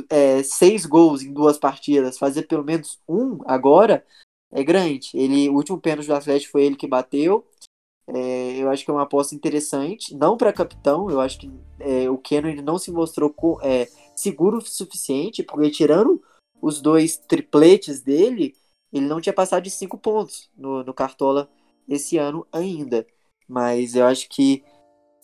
é, 0.09 0.43
seis 0.43 0.85
gols 0.85 1.23
em 1.23 1.33
duas 1.33 1.57
partidas 1.57 2.17
fazer 2.17 2.43
pelo 2.43 2.63
menos 2.63 2.99
um 3.07 3.39
agora 3.45 4.05
é 4.51 4.63
grande. 4.63 5.11
Ele, 5.15 5.49
o 5.49 5.55
último 5.55 5.81
pênalti 5.81 6.07
do 6.07 6.15
Atlético 6.15 6.51
foi 6.51 6.65
ele 6.65 6.75
que 6.75 6.87
bateu. 6.87 7.45
É, 8.07 8.57
eu 8.57 8.69
acho 8.69 8.83
que 8.83 8.91
é 8.91 8.93
uma 8.93 9.03
aposta 9.03 9.33
interessante, 9.33 10.15
não 10.15 10.37
para 10.37 10.53
capitão. 10.53 11.09
Eu 11.09 11.19
acho 11.19 11.39
que 11.39 11.51
é, 11.79 12.09
o 12.09 12.17
Keno 12.17 12.53
não 12.61 12.77
se 12.77 12.91
mostrou 12.91 13.33
é, 13.61 13.87
seguro 14.15 14.57
o 14.57 14.61
suficiente, 14.61 15.43
porque 15.43 15.71
tirando 15.71 16.21
os 16.61 16.81
dois 16.81 17.17
tripletes 17.17 18.01
dele, 18.01 18.55
ele 18.91 19.05
não 19.05 19.19
tinha 19.19 19.33
passado 19.33 19.63
de 19.63 19.69
cinco 19.69 19.97
pontos 19.97 20.49
no, 20.55 20.83
no 20.83 20.93
Cartola 20.93 21.49
esse 21.87 22.17
ano 22.17 22.47
ainda. 22.51 23.05
Mas 23.47 23.95
eu 23.95 24.05
acho 24.05 24.29
que 24.29 24.63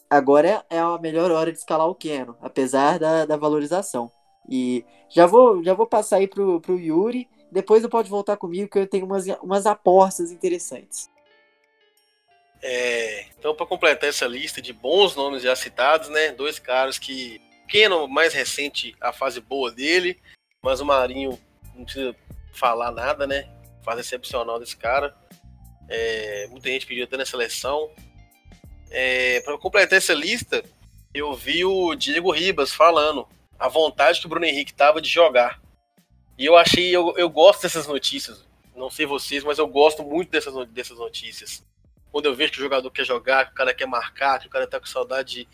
agora 0.09 0.65
é 0.69 0.79
a 0.79 0.97
melhor 0.97 1.31
hora 1.31 1.51
de 1.51 1.57
escalar 1.57 1.87
o 1.87 1.95
Keno, 1.95 2.35
apesar 2.41 2.99
da, 2.99 3.25
da 3.25 3.37
valorização. 3.37 4.11
E 4.49 4.83
já 5.09 5.25
vou, 5.25 5.63
já 5.63 5.73
vou 5.73 5.85
passar 5.85 6.17
aí 6.17 6.27
pro, 6.27 6.59
pro 6.59 6.79
Yuri. 6.79 7.27
Depois 7.51 7.83
eu 7.83 7.89
pode 7.89 8.09
voltar 8.09 8.37
comigo 8.37 8.69
que 8.69 8.79
eu 8.79 8.87
tenho 8.87 9.05
umas, 9.05 9.25
umas 9.41 9.65
apostas 9.65 10.31
interessantes. 10.31 11.09
É, 12.61 13.25
então, 13.37 13.55
para 13.55 13.65
completar 13.65 14.09
essa 14.09 14.27
lista 14.27 14.61
de 14.61 14.73
bons 14.73 15.15
nomes 15.15 15.43
já 15.43 15.55
citados, 15.55 16.09
né? 16.09 16.31
Dois 16.31 16.59
caras 16.59 16.97
que. 16.97 17.41
Keno, 17.67 18.07
mais 18.07 18.33
recente, 18.33 18.95
a 18.99 19.13
fase 19.13 19.39
boa 19.39 19.71
dele, 19.71 20.19
mas 20.59 20.81
o 20.81 20.85
Marinho 20.85 21.39
não 21.75 21.83
precisa 21.83 22.15
falar 22.51 22.91
nada, 22.91 23.27
né? 23.27 23.47
Fase 23.83 24.01
excepcional 24.01 24.59
desse 24.59 24.75
cara. 24.75 25.15
É, 25.87 26.47
muita 26.49 26.67
gente 26.69 26.87
pediu 26.87 27.03
até 27.03 27.15
na 27.15 27.25
seleção. 27.25 27.91
É, 28.89 29.39
para 29.41 29.55
completar 29.59 29.99
essa 29.99 30.15
lista, 30.15 30.63
eu 31.13 31.31
vi 31.35 31.63
o 31.63 31.93
Diego 31.93 32.31
Ribas 32.31 32.73
falando 32.73 33.27
a 33.57 33.67
vontade 33.67 34.19
que 34.19 34.25
o 34.25 34.29
Bruno 34.29 34.47
Henrique 34.47 34.73
tava 34.73 34.99
de 34.99 35.07
jogar. 35.07 35.61
E 36.39 36.45
eu 36.47 36.57
achei, 36.57 36.89
eu, 36.89 37.13
eu 37.17 37.29
gosto 37.29 37.61
dessas 37.61 37.85
notícias. 37.85 38.43
Não 38.75 38.89
sei 38.89 39.05
vocês, 39.05 39.43
mas 39.43 39.59
eu 39.59 39.67
gosto 39.67 40.01
muito 40.01 40.31
dessas, 40.31 40.67
dessas 40.69 40.97
notícias 40.97 41.68
quando 42.11 42.25
eu 42.25 42.35
vejo 42.35 42.51
que 42.51 42.59
o 42.59 42.63
jogador 42.63 42.89
quer 42.91 43.05
jogar, 43.05 43.45
que 43.45 43.51
o 43.51 43.55
cara 43.55 43.73
quer 43.73 43.85
marcar, 43.85 44.39
que 44.39 44.47
o 44.47 44.49
cara 44.49 44.67
tá 44.67 44.79
com 44.79 44.85
saudade 44.85 45.45
de, 45.45 45.49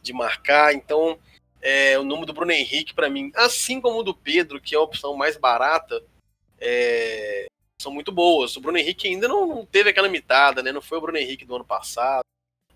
de 0.00 0.12
marcar. 0.12 0.74
Então, 0.74 1.18
é, 1.60 1.98
o 1.98 2.04
número 2.04 2.26
do 2.26 2.32
Bruno 2.32 2.52
Henrique, 2.52 2.94
para 2.94 3.10
mim, 3.10 3.32
assim 3.34 3.80
como 3.80 3.98
o 3.98 4.02
do 4.02 4.14
Pedro, 4.14 4.60
que 4.60 4.74
é 4.74 4.78
a 4.78 4.82
opção 4.82 5.16
mais 5.16 5.36
barata, 5.36 6.02
é, 6.60 7.46
são 7.80 7.92
muito 7.92 8.12
boas. 8.12 8.56
O 8.56 8.60
Bruno 8.60 8.78
Henrique 8.78 9.08
ainda 9.08 9.28
não, 9.28 9.46
não, 9.46 9.66
teve 9.66 9.90
aquela 9.90 10.08
mitada, 10.08 10.62
né? 10.62 10.72
Não 10.72 10.80
foi 10.80 10.98
o 10.98 11.00
Bruno 11.00 11.18
Henrique 11.18 11.44
do 11.44 11.56
ano 11.56 11.64
passado. 11.64 12.22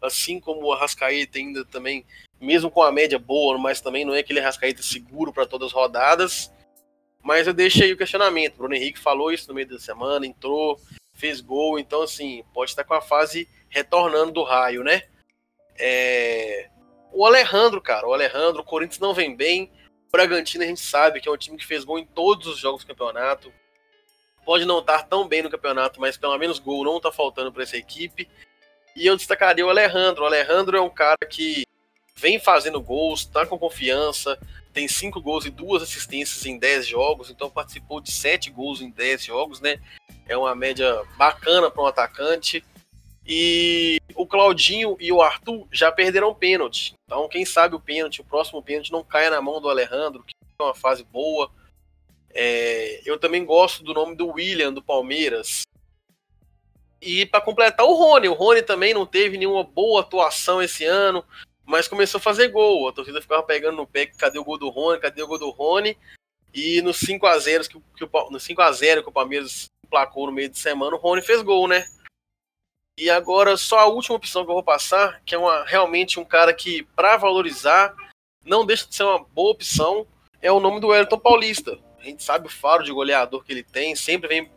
Assim 0.01 0.41
como 0.41 0.63
o 0.63 0.73
Arrascaeta 0.73 1.39
ainda 1.39 1.65
também, 1.65 2.07
mesmo 2.41 2.71
com 2.71 2.83
a 2.83 2.91
média 2.91 3.19
boa, 3.19 3.59
mas 3.59 3.81
também 3.81 4.05
não 4.05 4.15
é 4.15 4.21
aquele 4.21 4.41
Arrascaeta 4.41 4.83
seguro 4.83 5.33
para 5.33 5.47
todas 5.47 5.69
as 5.69 5.73
rodadas. 5.73 6.51
Mas 7.23 7.47
eu 7.47 7.53
deixei 7.53 7.93
o 7.93 7.97
questionamento. 7.97 8.55
O 8.55 8.59
Bruno 8.59 8.75
Henrique 8.75 8.99
falou 8.99 9.31
isso 9.31 9.47
no 9.49 9.55
meio 9.55 9.69
da 9.69 9.79
semana, 9.79 10.27
entrou, 10.27 10.81
fez 11.21 11.41
gol, 11.41 11.79
então 11.79 12.03
assim, 12.03 12.43
pode 12.53 12.71
estar 12.71 12.85
com 12.85 12.95
a 12.95 13.01
fase 13.01 13.49
retornando 13.69 14.33
do 14.33 14.43
raio, 14.43 14.83
né? 14.83 15.03
É... 15.79 16.69
O 17.13 17.27
Alejandro, 17.27 17.81
cara, 17.81 18.07
o 18.07 18.15
Alejandro, 18.15 18.63
o 18.63 18.65
Corinthians 18.65 19.01
não 19.01 19.13
vem 19.13 19.37
bem. 19.37 19.71
O 20.09 20.13
Bragantino 20.13 20.65
a 20.65 20.67
gente 20.67 20.81
sabe 20.81 21.21
que 21.21 21.29
é 21.29 21.33
um 21.33 21.37
time 21.37 21.57
que 21.57 21.67
fez 21.67 21.85
gol 21.85 21.99
em 21.99 22.07
todos 22.07 22.47
os 22.47 22.59
jogos 22.59 22.85
do 22.85 22.89
campeonato. 22.89 23.53
Pode 24.45 24.65
não 24.65 24.79
estar 24.79 25.03
tão 25.05 25.29
bem 25.29 25.43
no 25.43 25.51
campeonato, 25.51 26.01
mas 26.01 26.17
pelo 26.17 26.37
menos 26.39 26.59
gol 26.59 26.85
não 26.85 26.97
está 26.97 27.13
faltando 27.13 27.53
para 27.53 27.63
essa 27.63 27.77
equipe. 27.77 28.29
E 28.97 29.07
eu 29.07 29.17
destacaria 29.17 29.67
o 29.67 29.71
Alejandro. 29.71 30.23
O 30.23 30.27
Alejandro 30.27 30.77
é 30.77 30.81
um 30.81 30.91
cara 30.91 31.19
que 31.29 31.65
vem 32.17 32.39
fazendo 32.39 32.81
gols, 32.81 33.25
tá 33.25 33.47
com 33.47 33.59
confiança, 33.59 34.39
tem 34.73 34.87
cinco 34.87 35.21
gols 35.21 35.47
e 35.47 35.51
duas 35.51 35.83
assistências 35.83 36.45
em 36.45 36.59
10 36.59 36.87
jogos, 36.87 37.31
então 37.31 37.51
participou 37.51 38.01
de 38.01 38.13
sete 38.13 38.51
gols 38.51 38.81
em 38.81 38.91
10 38.91 39.25
jogos, 39.25 39.61
né? 39.61 39.81
É 40.31 40.37
uma 40.37 40.55
média 40.55 41.03
bacana 41.17 41.71
para 41.71 41.83
um 41.83 41.87
atacante. 41.87 42.65
E 43.27 43.99
o 44.15 44.27
Claudinho 44.27 44.97
e 45.01 45.13
o 45.13 45.21
Arthur 45.21 45.67
já 45.71 45.91
perderam 45.93 46.35
pênalti. 46.35 46.95
Então, 47.05 47.29
quem 47.29 47.45
sabe 47.45 47.75
o 47.75 47.81
pênalti, 47.81 48.21
o 48.21 48.25
próximo 48.25 48.63
pênalti, 48.63 48.93
não 48.93 49.05
caia 49.05 49.31
na 49.31 49.43
mão 49.43 49.61
do 49.61 49.69
Alejandro, 49.69 50.25
que 50.25 50.35
é 50.59 50.63
uma 50.63 50.75
fase 50.75 51.05
boa. 51.05 51.51
É, 52.33 53.03
eu 53.05 53.19
também 53.19 53.45
gosto 53.45 53.83
do 53.83 53.93
nome 53.93 54.17
do 54.17 54.29
William, 54.29 54.73
do 54.73 54.83
Palmeiras. 54.83 55.63
E 57.03 57.27
para 57.27 57.41
completar, 57.41 57.85
o 57.87 57.95
Rony. 57.95 58.29
O 58.29 58.35
Rony 58.35 58.63
também 58.63 58.95
não 58.95 59.07
teve 59.07 59.37
nenhuma 59.37 59.65
boa 59.65 60.01
atuação 60.01 60.63
esse 60.63 60.85
ano 60.85 61.25
mas 61.71 61.87
começou 61.87 62.19
a 62.19 62.23
fazer 62.23 62.49
gol. 62.49 62.89
A 62.89 62.93
torcida 62.93 63.23
ficava 63.23 63.45
pegando 63.45 63.77
no 63.77 63.87
pé, 63.87 64.07
cadê 64.07 64.41
o 64.41 64.45
gol 64.45 64.59
do 64.59 64.69
Rony, 64.69 64.99
cadê 64.99 65.23
o 65.23 65.27
gol 65.29 65.39
do 65.39 65.51
Rony? 65.51 65.97
E 66.53 66.83
no 66.83 66.93
5 66.93 67.25
a 67.29 67.39
0 67.39 67.69
que, 67.69 67.81
que 67.97 68.05
o, 68.05 68.31
no 68.31 68.41
5 68.41 68.61
a 68.61 68.73
0 68.73 69.05
que 69.05 69.09
o 69.09 69.13
Palmeiras 69.13 69.70
placou 69.91 70.27
no 70.27 70.33
meio 70.33 70.49
de 70.49 70.59
semana, 70.59 70.97
o 70.97 70.99
Rony 70.99 71.21
fez 71.21 71.43
gol, 71.43 71.67
né? 71.69 71.85
E 72.99 73.11
agora 73.11 73.57
só 73.57 73.81
a 73.81 73.87
última 73.87 74.17
opção 74.17 74.45
que 74.45 74.51
eu 74.51 74.55
vou 74.55 74.63
passar, 74.63 75.21
que 75.25 75.35
é 75.35 75.39
uma, 75.39 75.65
realmente 75.65 76.21
um 76.21 76.25
cara 76.25 76.53
que 76.55 76.83
para 76.95 77.17
valorizar 77.17 77.95
não 78.45 78.65
deixa 78.65 78.87
de 78.87 78.95
ser 78.95 79.05
uma 79.05 79.19
boa 79.19 79.53
opção, 79.53 80.07
é 80.41 80.51
o 80.51 80.61
nome 80.61 80.81
do 80.81 80.89
Wellington 80.89 81.19
Paulista. 81.19 81.79
A 81.99 82.03
gente 82.03 82.23
sabe 82.23 82.47
o 82.47 82.51
faro 82.51 82.83
de 82.83 82.93
goleador 82.93 83.45
que 83.45 83.53
ele 83.53 83.63
tem, 83.63 83.95
sempre 83.95 84.29
vem 84.29 84.51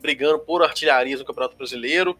brigando 0.00 0.38
por 0.40 0.62
artilharias 0.62 1.20
no 1.20 1.26
Campeonato 1.26 1.56
Brasileiro. 1.56 2.18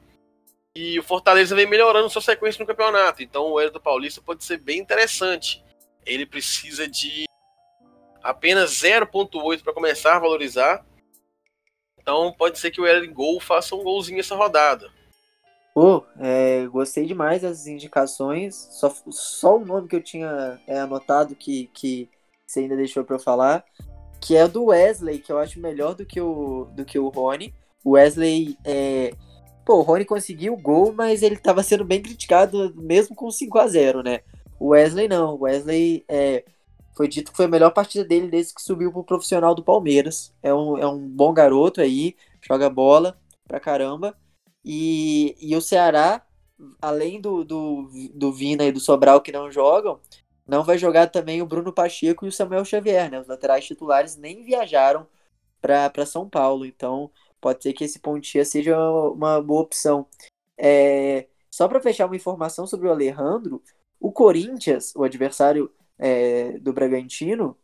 E 0.75 0.99
o 0.99 1.03
Fortaleza 1.03 1.57
vem 1.57 1.67
melhorando 1.67 2.11
sua 2.11 2.23
sequência 2.23 2.61
no 2.61 2.67
campeonato. 2.67 3.23
Então 3.23 3.53
o 3.53 3.61
Hélio 3.61 3.81
Paulista 3.81 4.21
pode 4.21 4.45
ser 4.45 4.59
bem 4.59 4.79
interessante. 4.79 5.65
Ele 6.07 6.25
precisa 6.25 6.87
de 6.87 7.25
apenas 8.23 8.71
0.8 8.73 9.63
para 9.63 9.73
começar 9.73 10.17
a 10.17 10.21
valorizar. 10.21 10.85
Então 12.09 12.33
pode 12.33 12.59
ser 12.59 12.71
que 12.71 12.81
o 12.81 12.87
Hélio 12.87 13.13
Gol 13.13 13.39
faça 13.39 13.77
um 13.77 13.85
golzinho 13.85 14.19
essa 14.19 14.35
rodada. 14.35 14.89
Pô, 15.75 16.03
é, 16.19 16.67
gostei 16.69 17.05
demais 17.05 17.43
das 17.43 17.67
indicações. 17.67 18.55
Só, 18.71 18.91
só 19.11 19.59
o 19.59 19.65
nome 19.67 19.89
que 19.89 19.97
eu 19.97 20.03
tinha 20.03 20.59
é, 20.67 20.79
anotado 20.79 21.37
que, 21.37 21.69
que 21.75 22.09
você 22.47 22.61
ainda 22.61 22.77
deixou 22.77 23.05
para 23.05 23.17
eu 23.17 23.21
falar, 23.21 23.63
que 24.23 24.35
é 24.35 24.49
do 24.49 24.65
Wesley, 24.65 25.19
que 25.19 25.31
eu 25.31 25.39
acho 25.39 25.61
melhor 25.61 25.95
do 25.95 26.07
que 26.07 26.19
o, 26.19 26.65
do 26.73 26.83
que 26.83 26.99
o 26.99 27.09
Rony. 27.09 27.53
O 27.85 27.91
Wesley, 27.91 28.57
é... 28.65 29.13
pô, 29.63 29.75
o 29.75 29.83
Rony 29.83 30.07
conseguiu 30.07 30.55
o 30.55 30.61
gol, 30.63 30.95
mas 30.95 31.23
ele 31.23 31.35
estava 31.35 31.63
sendo 31.63 31.85
bem 31.85 32.01
criticado 32.01 32.73
mesmo 32.75 33.15
com 33.15 33.31
5 33.31 33.59
a 33.59 33.69
0 33.69 34.03
né? 34.03 34.21
O 34.59 34.69
Wesley 34.69 35.09
não, 35.09 35.35
o 35.35 35.43
Wesley 35.43 36.07
é, 36.09 36.43
foi 36.99 37.07
dito 37.07 37.31
que 37.31 37.37
foi 37.37 37.45
a 37.45 37.49
melhor 37.49 37.71
partida 37.71 38.05
dele 38.05 38.27
desde 38.27 38.53
que 38.53 38.61
subiu 38.61 38.91
pro 38.91 39.05
profissional 39.05 39.55
do 39.55 39.63
Palmeiras. 39.63 40.35
É 40.43 40.53
um, 40.53 40.77
é 40.77 40.85
um 40.85 40.99
bom 40.99 41.33
garoto 41.33 41.81
aí, 41.81 42.17
joga 42.43 42.69
bola 42.69 43.17
pra 43.47 43.61
caramba. 43.61 44.19
E, 44.65 45.37
e 45.41 45.55
o 45.55 45.61
Ceará, 45.61 46.27
além 46.83 47.21
do, 47.21 47.45
do, 47.45 47.89
do 48.13 48.33
Vina 48.33 48.65
e 48.65 48.73
do 48.73 48.81
Sobral 48.81 49.21
que 49.21 49.31
não 49.31 49.49
jogam, 49.49 50.01
não 50.45 50.65
vai 50.65 50.77
jogar 50.77 51.07
também 51.07 51.41
o 51.41 51.47
Bruno 51.47 51.73
Pacheco 51.73 52.27
e 52.27 52.31
o 52.31 52.33
Samuel 52.33 52.65
Xavier, 52.65 53.09
né? 53.09 53.21
Os 53.21 53.29
laterais 53.29 53.65
titulares 53.65 54.17
nem 54.17 54.45
viajaram 54.45 55.07
para 55.61 56.05
São 56.05 56.29
Paulo. 56.29 56.67
Então, 56.67 57.13
pode 57.41 57.63
ser 57.63 57.75
que 57.75 57.85
esse 57.85 58.01
Pontia 58.01 58.45
seja 58.45 58.77
uma 59.13 59.41
boa 59.41 59.63
opção. 59.63 60.05
É, 60.57 61.29
só 61.49 61.69
para 61.69 61.81
fechar 61.81 62.07
uma 62.07 62.17
informação 62.17 62.67
sobre 62.67 62.89
o 62.89 62.91
Alejandro, 62.91 63.63
o 64.01 64.11
Corinthians, 64.11 64.93
o 64.97 65.05
adversário 65.05 65.71
é, 65.99 66.59
do 66.59 66.73
Bragantino, 66.73 67.57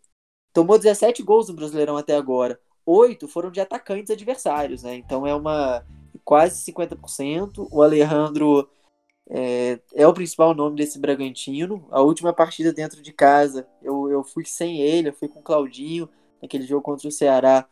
tomou 0.52 0.78
17 0.78 1.22
gols 1.22 1.48
no 1.48 1.54
Brasileirão 1.54 1.96
até 1.96 2.16
agora. 2.16 2.60
Oito 2.86 3.28
foram 3.28 3.50
de 3.50 3.60
atacantes 3.60 4.10
adversários, 4.10 4.82
né? 4.82 4.96
Então 4.96 5.26
é 5.26 5.34
uma 5.34 5.84
quase 6.24 6.62
50%. 6.64 7.68
O 7.70 7.82
Alejandro 7.82 8.68
é, 9.30 9.80
é, 9.94 10.06
o 10.06 10.12
principal 10.14 10.54
nome 10.54 10.76
desse 10.76 10.98
Bragantino. 10.98 11.86
A 11.90 12.02
última 12.02 12.32
partida 12.32 12.72
dentro 12.72 13.02
de 13.02 13.12
casa, 13.12 13.66
eu, 13.82 14.10
eu 14.10 14.22
fui 14.22 14.44
sem 14.44 14.80
ele, 14.80 15.08
eu 15.08 15.14
fui 15.14 15.28
com 15.28 15.40
o 15.40 15.42
Claudinho, 15.42 16.08
naquele 16.42 16.66
jogo 16.66 16.82
contra 16.82 17.08
o 17.08 17.12
Ceará. 17.12 17.66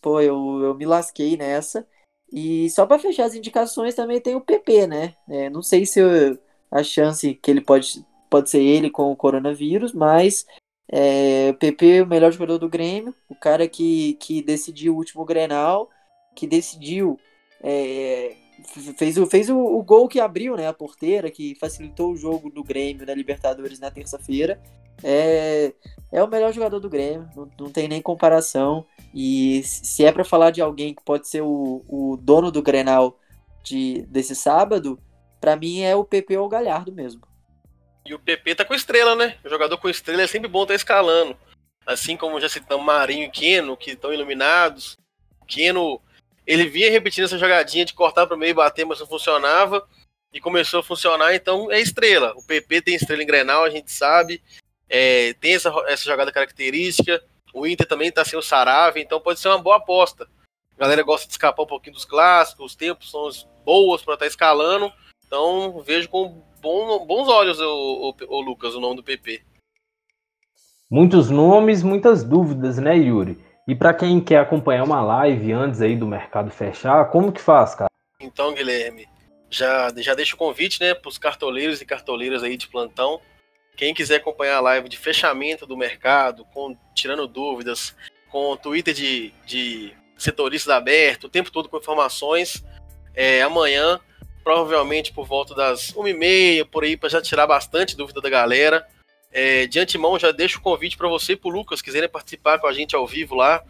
Pô, 0.00 0.20
eu, 0.20 0.60
eu 0.62 0.74
me 0.74 0.86
lasquei 0.86 1.36
nessa. 1.36 1.86
E 2.32 2.70
só 2.70 2.86
para 2.86 2.98
fechar 2.98 3.24
as 3.24 3.34
indicações 3.34 3.94
também 3.94 4.20
tem 4.20 4.34
o 4.36 4.40
PP, 4.40 4.86
né? 4.86 5.16
É, 5.28 5.50
não 5.50 5.62
sei 5.62 5.84
se 5.86 6.00
eu, 6.00 6.38
a 6.70 6.82
chance 6.82 7.34
que 7.34 7.50
ele 7.50 7.60
pode 7.60 8.04
pode 8.30 8.48
ser 8.48 8.62
ele 8.62 8.88
com 8.88 9.10
o 9.10 9.16
coronavírus, 9.16 9.92
mas 9.92 10.46
é, 10.90 11.52
PP, 11.54 12.02
o 12.02 12.06
melhor 12.06 12.32
jogador 12.32 12.58
do 12.58 12.68
Grêmio, 12.68 13.14
o 13.28 13.34
cara 13.34 13.68
que, 13.68 14.14
que 14.14 14.40
decidiu 14.40 14.94
o 14.94 14.96
último 14.96 15.24
Grenal, 15.24 15.90
que 16.34 16.46
decidiu, 16.46 17.18
é, 17.62 18.34
fez, 18.96 19.18
o, 19.18 19.26
fez 19.26 19.50
o, 19.50 19.56
o, 19.56 19.82
gol 19.82 20.08
que 20.08 20.20
abriu 20.20 20.56
né, 20.56 20.66
a 20.66 20.72
porteira, 20.72 21.30
que 21.30 21.54
facilitou 21.56 22.12
o 22.12 22.16
jogo 22.16 22.50
do 22.50 22.64
Grêmio 22.64 23.06
na 23.06 23.14
Libertadores 23.14 23.78
na 23.78 23.90
terça-feira. 23.90 24.60
É, 25.02 25.72
é 26.12 26.22
o 26.22 26.28
melhor 26.28 26.52
jogador 26.52 26.78
do 26.78 26.90
Grêmio, 26.90 27.28
não, 27.36 27.48
não 27.58 27.70
tem 27.70 27.88
nem 27.88 28.02
comparação. 28.02 28.84
E 29.14 29.62
se 29.64 30.04
é 30.04 30.12
para 30.12 30.24
falar 30.24 30.50
de 30.50 30.60
alguém 30.60 30.94
que 30.94 31.02
pode 31.04 31.28
ser 31.28 31.42
o, 31.42 31.84
o 31.88 32.16
dono 32.16 32.50
do 32.50 32.62
Grenal 32.62 33.18
de, 33.62 34.02
desse 34.08 34.34
sábado, 34.34 34.98
para 35.40 35.56
mim 35.56 35.80
é 35.80 35.94
o 35.94 36.04
PP 36.04 36.36
ou 36.36 36.46
o 36.46 36.48
Galhardo 36.48 36.92
mesmo. 36.92 37.29
E 38.10 38.14
o 38.14 38.18
PP 38.18 38.56
tá 38.56 38.64
com 38.64 38.74
estrela, 38.74 39.14
né? 39.14 39.38
O 39.44 39.48
jogador 39.48 39.78
com 39.78 39.88
estrela 39.88 40.22
é 40.22 40.26
sempre 40.26 40.48
bom 40.48 40.62
estar 40.62 40.72
tá 40.72 40.76
escalando. 40.76 41.38
Assim 41.86 42.16
como 42.16 42.40
já 42.40 42.48
citamos 42.48 42.84
Marinho 42.84 43.26
e 43.26 43.30
Keno, 43.30 43.76
que 43.76 43.92
estão 43.92 44.12
iluminados. 44.12 44.96
Keno, 45.46 46.02
ele 46.44 46.68
vinha 46.68 46.90
repetindo 46.90 47.26
essa 47.26 47.38
jogadinha 47.38 47.84
de 47.84 47.94
cortar 47.94 48.26
para 48.26 48.34
o 48.34 48.38
meio 48.38 48.50
e 48.50 48.54
bater, 48.54 48.84
mas 48.84 48.98
não 48.98 49.06
funcionava. 49.06 49.88
E 50.32 50.40
começou 50.40 50.80
a 50.80 50.82
funcionar, 50.82 51.32
então 51.36 51.70
é 51.70 51.80
estrela. 51.80 52.32
O 52.34 52.42
PP 52.42 52.82
tem 52.82 52.96
estrela 52.96 53.22
em 53.22 53.26
Grenal, 53.26 53.62
a 53.62 53.70
gente 53.70 53.92
sabe. 53.92 54.42
É, 54.88 55.32
tem 55.34 55.54
essa, 55.54 55.72
essa 55.86 56.02
jogada 56.02 56.32
característica. 56.32 57.22
O 57.54 57.64
Inter 57.64 57.86
também 57.86 58.10
tá 58.10 58.24
sem 58.24 58.36
o 58.36 58.42
Sarave, 58.42 59.00
então 59.00 59.20
pode 59.20 59.38
ser 59.38 59.46
uma 59.46 59.62
boa 59.62 59.76
aposta. 59.76 60.28
A 60.76 60.80
galera 60.80 61.04
gosta 61.04 61.28
de 61.28 61.34
escapar 61.34 61.62
um 61.62 61.66
pouquinho 61.66 61.94
dos 61.94 62.04
clássicos, 62.04 62.72
os 62.72 62.74
tempos 62.74 63.08
são 63.08 63.30
boas 63.64 64.02
para 64.02 64.14
estar 64.14 64.24
tá 64.24 64.28
escalando. 64.28 64.92
Então 65.30 65.80
vejo 65.82 66.08
com 66.08 66.42
bom, 66.60 67.06
bons 67.06 67.28
olhos, 67.28 67.60
o, 67.60 67.64
o, 68.10 68.14
o, 68.36 68.40
Lucas, 68.40 68.74
o 68.74 68.80
nome 68.80 68.96
do 68.96 69.02
PP. 69.04 69.40
Muitos 70.90 71.30
nomes, 71.30 71.84
muitas 71.84 72.24
dúvidas, 72.24 72.78
né, 72.78 72.96
Yuri? 72.96 73.38
E 73.68 73.76
para 73.76 73.94
quem 73.94 74.20
quer 74.20 74.40
acompanhar 74.40 74.82
uma 74.82 75.00
live 75.00 75.52
antes 75.52 75.80
aí 75.80 75.94
do 75.94 76.04
mercado 76.04 76.50
fechar, 76.50 77.08
como 77.12 77.30
que 77.30 77.40
faz, 77.40 77.76
cara? 77.76 77.88
Então, 78.18 78.52
Guilherme, 78.52 79.06
já, 79.48 79.92
já 79.98 80.16
deixo 80.16 80.34
o 80.34 80.38
convite, 80.38 80.80
né, 80.80 80.94
para 80.94 81.08
os 81.08 81.16
cartoleiros 81.16 81.80
e 81.80 81.86
cartoleiras 81.86 82.42
aí 82.42 82.56
de 82.56 82.66
plantão. 82.66 83.20
Quem 83.76 83.94
quiser 83.94 84.16
acompanhar 84.16 84.56
a 84.56 84.60
live 84.60 84.88
de 84.88 84.98
fechamento 84.98 85.64
do 85.64 85.76
mercado, 85.76 86.44
com, 86.46 86.76
tirando 86.92 87.28
dúvidas, 87.28 87.94
com 88.28 88.50
o 88.50 88.56
Twitter 88.56 88.92
de, 88.92 89.32
de 89.46 89.92
setoristas 90.18 90.74
aberto, 90.74 91.28
o 91.28 91.30
tempo 91.30 91.52
todo 91.52 91.68
com 91.68 91.76
informações, 91.76 92.64
é, 93.14 93.42
amanhã 93.42 94.00
provavelmente 94.42 95.12
por 95.12 95.26
volta 95.26 95.54
das 95.54 95.92
1h30, 95.92 96.66
por 96.66 96.84
aí, 96.84 96.96
para 96.96 97.08
já 97.08 97.20
tirar 97.20 97.46
bastante 97.46 97.96
dúvida 97.96 98.20
da 98.20 98.30
galera. 98.30 98.86
É, 99.32 99.66
de 99.66 99.78
antemão, 99.78 100.18
já 100.18 100.32
deixo 100.32 100.58
o 100.58 100.62
convite 100.62 100.96
para 100.96 101.08
você 101.08 101.34
e 101.34 101.36
para 101.36 101.48
o 101.48 101.52
Lucas, 101.52 101.80
quiserem 101.80 102.08
participar 102.08 102.58
com 102.58 102.66
a 102.66 102.72
gente 102.72 102.96
ao 102.96 103.06
vivo 103.06 103.36
lá, 103.36 103.62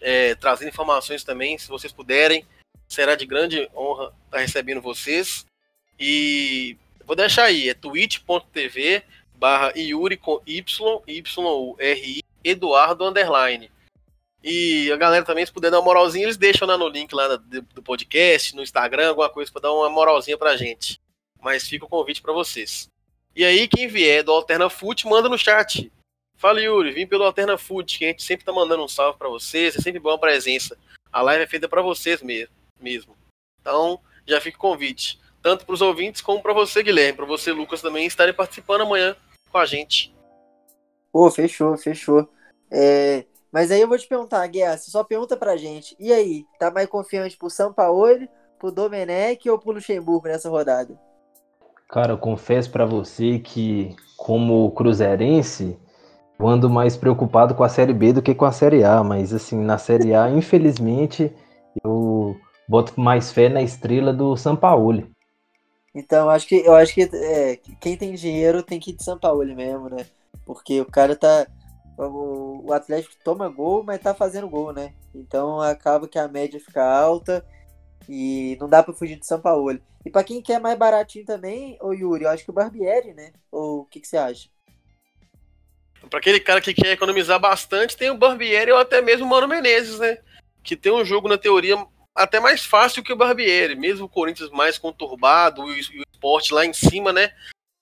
é, 0.00 0.34
trazendo 0.34 0.68
informações 0.68 1.24
também, 1.24 1.56
se 1.56 1.68
vocês 1.68 1.92
puderem. 1.92 2.44
Será 2.86 3.14
de 3.14 3.26
grande 3.26 3.68
honra 3.74 4.04
estar 4.04 4.36
tá 4.36 4.38
recebendo 4.38 4.80
vocês. 4.80 5.46
E 5.98 6.76
vou 7.04 7.16
deixar 7.16 7.44
aí, 7.44 7.68
é 7.68 7.74
twitch.tv 7.74 9.02
barra 9.34 9.72
Yuri 9.76 10.16
com 10.16 10.40
Y, 10.46 11.02
Y-U-R-I, 11.06 12.22
Eduardo 12.44 13.04
Underline. 13.04 13.70
E 14.48 14.92
a 14.92 14.96
galera 14.96 15.24
também, 15.24 15.44
se 15.44 15.50
puder 15.50 15.72
dar 15.72 15.80
uma 15.80 15.84
moralzinha, 15.84 16.24
eles 16.24 16.36
deixam 16.36 16.68
lá 16.68 16.78
no 16.78 16.86
link 16.86 17.12
lá 17.12 17.34
do, 17.34 17.82
podcast, 17.82 18.54
no 18.54 18.62
Instagram, 18.62 19.08
alguma 19.08 19.28
coisa 19.28 19.50
para 19.50 19.62
dar 19.62 19.72
uma 19.72 19.90
moralzinha 19.90 20.38
pra 20.38 20.56
gente. 20.56 21.00
Mas 21.42 21.66
fica 21.66 21.84
o 21.84 21.88
convite 21.88 22.22
para 22.22 22.32
vocês. 22.32 22.88
E 23.34 23.44
aí, 23.44 23.66
quem 23.66 23.88
vier 23.88 24.22
do 24.22 24.30
Alterna 24.30 24.70
Foot, 24.70 25.04
manda 25.08 25.28
no 25.28 25.36
chat. 25.36 25.90
Fala, 26.36 26.60
Yuri, 26.60 26.92
vim 26.92 27.08
pelo 27.08 27.24
Alterna 27.24 27.58
Foot, 27.58 27.98
que 27.98 28.04
a 28.04 28.08
gente 28.08 28.22
sempre 28.22 28.46
tá 28.46 28.52
mandando 28.52 28.84
um 28.84 28.88
salve 28.88 29.18
para 29.18 29.28
vocês, 29.28 29.74
é 29.74 29.80
sempre 29.80 29.98
boa 29.98 30.16
presença. 30.16 30.78
A 31.10 31.20
live 31.22 31.42
é 31.42 31.48
feita 31.48 31.68
para 31.68 31.82
vocês 31.82 32.22
mesmo. 32.22 33.16
Então, 33.60 33.98
já 34.24 34.40
fica 34.40 34.58
o 34.58 34.60
convite. 34.60 35.18
Tanto 35.42 35.66
para 35.66 35.74
os 35.74 35.82
ouvintes 35.82 36.22
como 36.22 36.40
para 36.40 36.52
você, 36.52 36.84
Guilherme, 36.84 37.16
para 37.16 37.26
você, 37.26 37.50
Lucas, 37.50 37.82
também 37.82 38.06
estarem 38.06 38.32
participando 38.32 38.82
amanhã 38.82 39.16
com 39.50 39.58
a 39.58 39.66
gente. 39.66 40.14
Pô, 41.10 41.28
fechou, 41.32 41.76
fechou. 41.76 42.30
É, 42.70 43.24
mas 43.56 43.70
aí 43.70 43.80
eu 43.80 43.88
vou 43.88 43.96
te 43.96 44.06
perguntar, 44.06 44.46
Guerra, 44.48 44.76
você 44.76 44.90
só 44.90 45.02
pergunta 45.02 45.34
pra 45.34 45.56
gente. 45.56 45.96
E 45.98 46.12
aí, 46.12 46.44
tá 46.58 46.70
mais 46.70 46.86
confiante 46.90 47.38
pro 47.38 47.48
São 47.48 47.72
Paulo, 47.72 48.28
pro 48.58 48.70
Domenech 48.70 49.48
ou 49.48 49.58
pro 49.58 49.72
Luxemburgo 49.72 50.28
nessa 50.28 50.50
rodada? 50.50 50.94
Cara, 51.88 52.12
eu 52.12 52.18
confesso 52.18 52.70
para 52.70 52.84
você 52.84 53.38
que, 53.38 53.96
como 54.14 54.70
cruzeirense, 54.72 55.74
eu 56.38 56.46
ando 56.46 56.68
mais 56.68 56.98
preocupado 56.98 57.54
com 57.54 57.64
a 57.64 57.68
Série 57.70 57.94
B 57.94 58.12
do 58.12 58.20
que 58.20 58.34
com 58.34 58.44
a 58.44 58.52
Série 58.52 58.84
A. 58.84 59.02
Mas, 59.02 59.32
assim, 59.32 59.56
na 59.56 59.78
Série 59.78 60.14
A, 60.14 60.28
infelizmente, 60.28 61.32
eu 61.82 62.36
boto 62.68 63.00
mais 63.00 63.32
fé 63.32 63.48
na 63.48 63.62
estrela 63.62 64.12
do 64.12 64.36
São 64.36 64.54
Paulo. 64.54 65.08
Então, 65.94 66.28
acho 66.28 66.46
que, 66.46 66.56
eu 66.56 66.74
acho 66.74 66.92
que 66.92 67.08
é, 67.10 67.58
quem 67.80 67.96
tem 67.96 68.12
dinheiro 68.12 68.62
tem 68.62 68.78
que 68.78 68.90
ir 68.90 68.96
de 68.96 69.02
São 69.02 69.18
Paulo 69.18 69.42
mesmo, 69.56 69.88
né? 69.88 70.04
Porque 70.44 70.78
o 70.78 70.84
cara 70.84 71.16
tá 71.16 71.46
o, 71.98 72.72
Atlético 72.72 73.14
toma 73.24 73.48
gol, 73.48 73.82
mas 73.82 74.00
tá 74.00 74.14
fazendo 74.14 74.48
gol, 74.48 74.72
né? 74.72 74.92
Então 75.14 75.60
acaba 75.60 76.06
que 76.06 76.18
a 76.18 76.28
média 76.28 76.60
fica 76.60 76.84
alta 76.84 77.44
e 78.08 78.56
não 78.60 78.68
dá 78.68 78.82
para 78.82 78.94
fugir 78.94 79.18
de 79.18 79.26
São 79.26 79.40
Paulo. 79.40 79.80
E 80.04 80.10
para 80.10 80.24
quem 80.24 80.42
quer 80.42 80.60
mais 80.60 80.78
baratinho 80.78 81.24
também, 81.24 81.78
o 81.80 81.92
Yuri, 81.92 82.24
eu 82.24 82.30
acho 82.30 82.44
que 82.44 82.50
o 82.50 82.54
Barbieri, 82.54 83.14
né? 83.14 83.32
Ou 83.50 83.80
o 83.80 83.84
que, 83.86 84.00
que 84.00 84.06
você 84.06 84.16
acha? 84.16 84.48
Para 86.10 86.18
aquele 86.18 86.38
cara 86.38 86.60
que 86.60 86.74
quer 86.74 86.92
economizar 86.92 87.40
bastante, 87.40 87.96
tem 87.96 88.10
o 88.10 88.16
Barbieri 88.16 88.70
ou 88.70 88.78
até 88.78 89.00
mesmo 89.00 89.26
o 89.26 89.28
Mano 89.28 89.48
Menezes, 89.48 89.98
né? 89.98 90.18
Que 90.62 90.76
tem 90.76 90.92
um 90.92 91.04
jogo 91.04 91.28
na 91.28 91.38
teoria 91.38 91.76
até 92.14 92.38
mais 92.38 92.64
fácil 92.64 93.02
que 93.02 93.12
o 93.12 93.16
Barbieri, 93.16 93.74
mesmo 93.74 94.06
o 94.06 94.08
Corinthians 94.08 94.50
mais 94.50 94.78
conturbado 94.78 95.68
e 95.72 95.80
o 95.80 96.04
esporte 96.12 96.52
lá 96.52 96.64
em 96.64 96.72
cima, 96.72 97.12
né? 97.12 97.32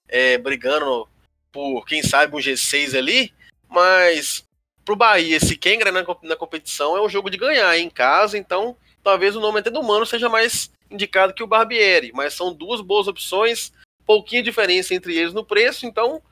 É, 0.08 0.38
brigando 0.38 1.08
por, 1.52 1.84
quem 1.84 2.02
sabe, 2.02 2.34
um 2.34 2.38
G6 2.38 2.96
ali 2.96 3.32
mas 3.74 4.46
pro 4.84 4.94
Bahia, 4.94 5.40
se 5.40 5.56
quem 5.56 5.74
engrenar 5.74 6.04
na 6.22 6.36
competição, 6.36 6.96
é 6.96 7.02
um 7.02 7.08
jogo 7.08 7.28
de 7.28 7.36
ganhar 7.36 7.76
em 7.78 7.90
casa, 7.90 8.38
então 8.38 8.76
talvez 9.02 9.34
o 9.34 9.40
nome 9.40 9.60
até 9.60 9.70
do 9.70 9.82
Mano 9.82 10.06
seja 10.06 10.28
mais 10.28 10.70
indicado 10.90 11.34
que 11.34 11.42
o 11.42 11.46
Barbieri, 11.46 12.12
mas 12.12 12.34
são 12.34 12.54
duas 12.54 12.80
boas 12.80 13.08
opções, 13.08 13.72
pouquinha 14.06 14.42
diferença 14.42 14.94
entre 14.94 15.16
eles 15.16 15.32
no 15.32 15.44
preço, 15.44 15.86
então 15.86 16.22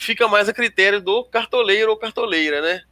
fica 0.00 0.28
mais 0.28 0.48
a 0.48 0.52
critério 0.52 1.00
do 1.00 1.24
cartoleiro 1.24 1.90
ou 1.90 1.96
cartoleira, 1.96 2.60
né? 2.60 2.84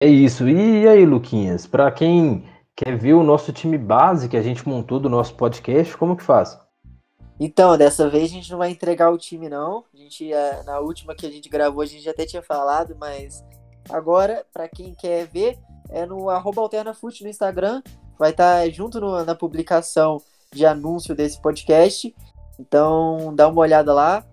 É 0.00 0.08
isso. 0.08 0.46
E 0.48 0.86
aí, 0.86 1.06
Luquinhas, 1.06 1.66
para 1.66 1.90
quem 1.90 2.44
quer 2.76 2.96
ver 2.96 3.14
o 3.14 3.22
nosso 3.22 3.52
time 3.52 3.78
base 3.78 4.28
que 4.28 4.36
a 4.36 4.42
gente 4.42 4.68
montou 4.68 5.00
do 5.00 5.08
nosso 5.08 5.34
podcast, 5.34 5.96
como 5.96 6.16
que 6.16 6.22
faz? 6.22 6.58
Então, 7.38 7.76
dessa 7.76 8.08
vez 8.08 8.30
a 8.30 8.34
gente 8.34 8.50
não 8.50 8.58
vai 8.58 8.70
entregar 8.70 9.10
o 9.10 9.18
time, 9.18 9.48
não. 9.48 9.84
A 9.92 9.96
gente, 9.96 10.30
na 10.64 10.78
última 10.78 11.14
que 11.14 11.26
a 11.26 11.30
gente 11.30 11.48
gravou, 11.48 11.82
a 11.82 11.86
gente 11.86 12.08
até 12.08 12.24
tinha 12.24 12.42
falado, 12.42 12.96
mas 12.98 13.44
agora, 13.90 14.46
para 14.52 14.68
quem 14.68 14.94
quer 14.94 15.26
ver, 15.26 15.58
é 15.90 16.06
no 16.06 16.30
AlternaFoot 16.30 17.22
no 17.22 17.28
Instagram. 17.28 17.82
Vai 18.18 18.30
estar 18.30 18.62
tá 18.62 18.70
junto 18.70 19.00
no, 19.00 19.24
na 19.24 19.34
publicação 19.34 20.22
de 20.52 20.64
anúncio 20.64 21.14
desse 21.14 21.40
podcast. 21.42 22.14
Então, 22.58 23.34
dá 23.34 23.48
uma 23.48 23.60
olhada 23.60 23.92
lá. 23.92 24.24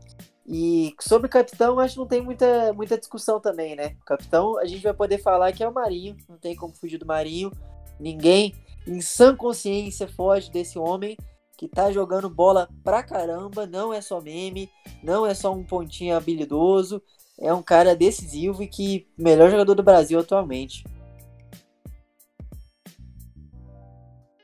E 0.47 0.93
sobre 0.99 1.27
o 1.27 1.29
capitão, 1.29 1.79
acho 1.79 1.95
que 1.95 1.99
não 1.99 2.07
tem 2.07 2.21
muita, 2.21 2.71
muita 2.73 2.97
discussão 2.97 3.39
também, 3.39 3.75
né? 3.75 3.95
O 4.01 4.05
capitão, 4.05 4.59
a 4.59 4.65
gente 4.65 4.83
vai 4.83 4.93
poder 4.93 5.17
falar 5.17 5.51
que 5.53 5.63
é 5.63 5.67
o 5.67 5.73
Marinho, 5.73 6.17
não 6.29 6.37
tem 6.37 6.55
como 6.55 6.73
fugir 6.73 6.97
do 6.99 7.05
Marinho. 7.05 7.51
Ninguém, 7.99 8.53
em 8.85 9.01
sã 9.01 9.35
consciência, 9.35 10.07
foge 10.07 10.51
desse 10.51 10.77
homem 10.77 11.17
que 11.61 11.67
tá 11.67 11.91
jogando 11.91 12.27
bola 12.27 12.67
pra 12.83 13.03
caramba, 13.03 13.67
não 13.67 13.93
é 13.93 14.01
só 14.01 14.19
meme, 14.19 14.67
não 15.03 15.27
é 15.27 15.35
só 15.35 15.53
um 15.53 15.63
pontinho 15.63 16.17
habilidoso, 16.17 16.99
é 17.39 17.53
um 17.53 17.61
cara 17.61 17.95
decisivo 17.95 18.63
e 18.63 18.67
que 18.67 19.07
melhor 19.15 19.51
jogador 19.51 19.75
do 19.75 19.83
Brasil 19.83 20.19
atualmente. 20.19 20.83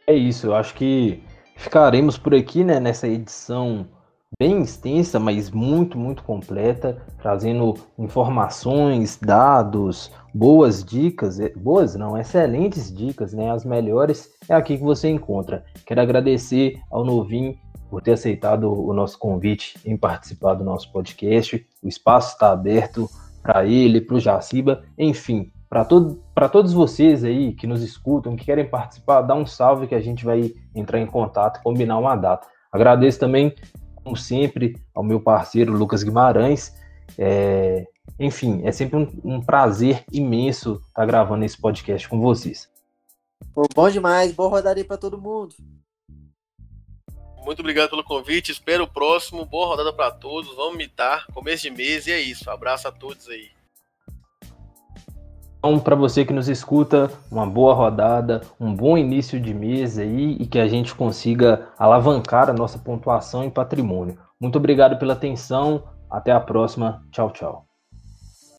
É 0.05 0.13
isso, 0.13 0.45
eu 0.45 0.55
acho 0.55 0.75
que 0.75 1.23
ficaremos 1.55 2.19
por 2.19 2.35
aqui, 2.35 2.63
né, 2.63 2.79
nessa 2.79 3.07
edição 3.07 3.87
bem 4.39 4.61
extensa, 4.61 5.19
mas 5.19 5.49
muito, 5.49 5.97
muito 5.97 6.23
completa, 6.23 7.01
trazendo 7.19 7.75
informações, 7.97 9.17
dados, 9.21 10.11
boas 10.33 10.83
dicas, 10.83 11.39
é, 11.39 11.49
boas 11.49 11.95
não, 11.95 12.17
excelentes 12.17 12.93
dicas, 12.93 13.33
né? 13.33 13.51
As 13.51 13.63
melhores 13.63 14.29
é 14.47 14.53
aqui 14.53 14.77
que 14.77 14.83
você 14.83 15.09
encontra. 15.09 15.63
Quero 15.85 16.01
agradecer 16.01 16.79
ao 16.91 17.05
Novim 17.05 17.57
por 17.89 18.01
ter 18.01 18.13
aceitado 18.13 18.71
o 18.71 18.93
nosso 18.93 19.17
convite 19.17 19.79
em 19.85 19.95
participar 19.95 20.55
do 20.55 20.63
nosso 20.63 20.91
podcast. 20.91 21.65
O 21.81 21.87
espaço 21.87 22.33
está 22.33 22.51
aberto 22.51 23.09
para 23.41 23.65
ele, 23.65 24.01
para 24.01 24.17
o 24.17 24.19
Jaciba, 24.19 24.83
enfim, 24.97 25.51
para 25.69 25.85
todo, 25.85 26.21
todos 26.51 26.73
vocês 26.73 27.23
aí 27.23 27.53
que 27.53 27.65
nos 27.65 27.81
escutam, 27.81 28.35
que 28.35 28.45
querem 28.45 28.69
participar, 28.69 29.21
dá 29.21 29.33
um 29.33 29.45
salve 29.45 29.87
que 29.87 29.95
a 29.95 30.01
gente 30.01 30.25
vai 30.25 30.51
entrar 30.75 30.99
em 30.99 31.05
contato 31.05 31.61
combinar 31.63 31.97
uma 31.97 32.15
data. 32.15 32.45
Agradeço 32.71 33.19
também 33.19 33.53
sempre, 34.15 34.75
ao 34.93 35.03
meu 35.03 35.19
parceiro 35.19 35.73
Lucas 35.73 36.03
Guimarães. 36.03 36.73
É, 37.17 37.87
enfim, 38.19 38.61
é 38.65 38.71
sempre 38.71 38.97
um, 38.97 39.35
um 39.35 39.41
prazer 39.41 40.03
imenso 40.11 40.73
estar 40.87 41.01
tá 41.01 41.05
gravando 41.05 41.45
esse 41.45 41.59
podcast 41.59 42.07
com 42.07 42.19
vocês. 42.19 42.69
Pô, 43.53 43.67
bom 43.73 43.89
demais, 43.89 44.31
boa 44.31 44.49
rodada 44.49 44.79
aí 44.79 44.83
para 44.83 44.97
todo 44.97 45.21
mundo. 45.21 45.55
Muito 47.43 47.59
obrigado 47.59 47.89
pelo 47.89 48.03
convite, 48.03 48.51
espero 48.51 48.83
o 48.83 48.87
próximo, 48.87 49.45
boa 49.45 49.67
rodada 49.67 49.93
para 49.93 50.11
todos, 50.11 50.53
vamos 50.53 50.77
mitar, 50.77 51.25
começo 51.27 51.63
de 51.63 51.69
mês 51.69 52.05
e 52.05 52.11
é 52.11 52.19
isso, 52.19 52.49
abraço 52.49 52.87
a 52.87 52.91
todos 52.91 53.29
aí. 53.29 53.56
Então, 55.67 55.79
para 55.79 55.97
você 55.97 56.23
que 56.23 56.31
nos 56.31 56.47
escuta, 56.47 57.11
uma 57.29 57.45
boa 57.45 57.73
rodada, 57.73 58.39
um 58.57 58.73
bom 58.73 58.97
início 58.97 59.37
de 59.37 59.53
mês 59.53 59.99
aí 59.99 60.37
e 60.39 60.47
que 60.47 60.59
a 60.59 60.65
gente 60.65 60.95
consiga 60.95 61.67
alavancar 61.77 62.49
a 62.49 62.53
nossa 62.53 62.79
pontuação 62.79 63.43
em 63.43 63.49
patrimônio. 63.49 64.17
Muito 64.39 64.57
obrigado 64.57 64.97
pela 64.97 65.11
atenção. 65.11 65.83
Até 66.09 66.31
a 66.31 66.39
próxima. 66.39 67.03
Tchau, 67.11 67.31
tchau. 67.31 67.66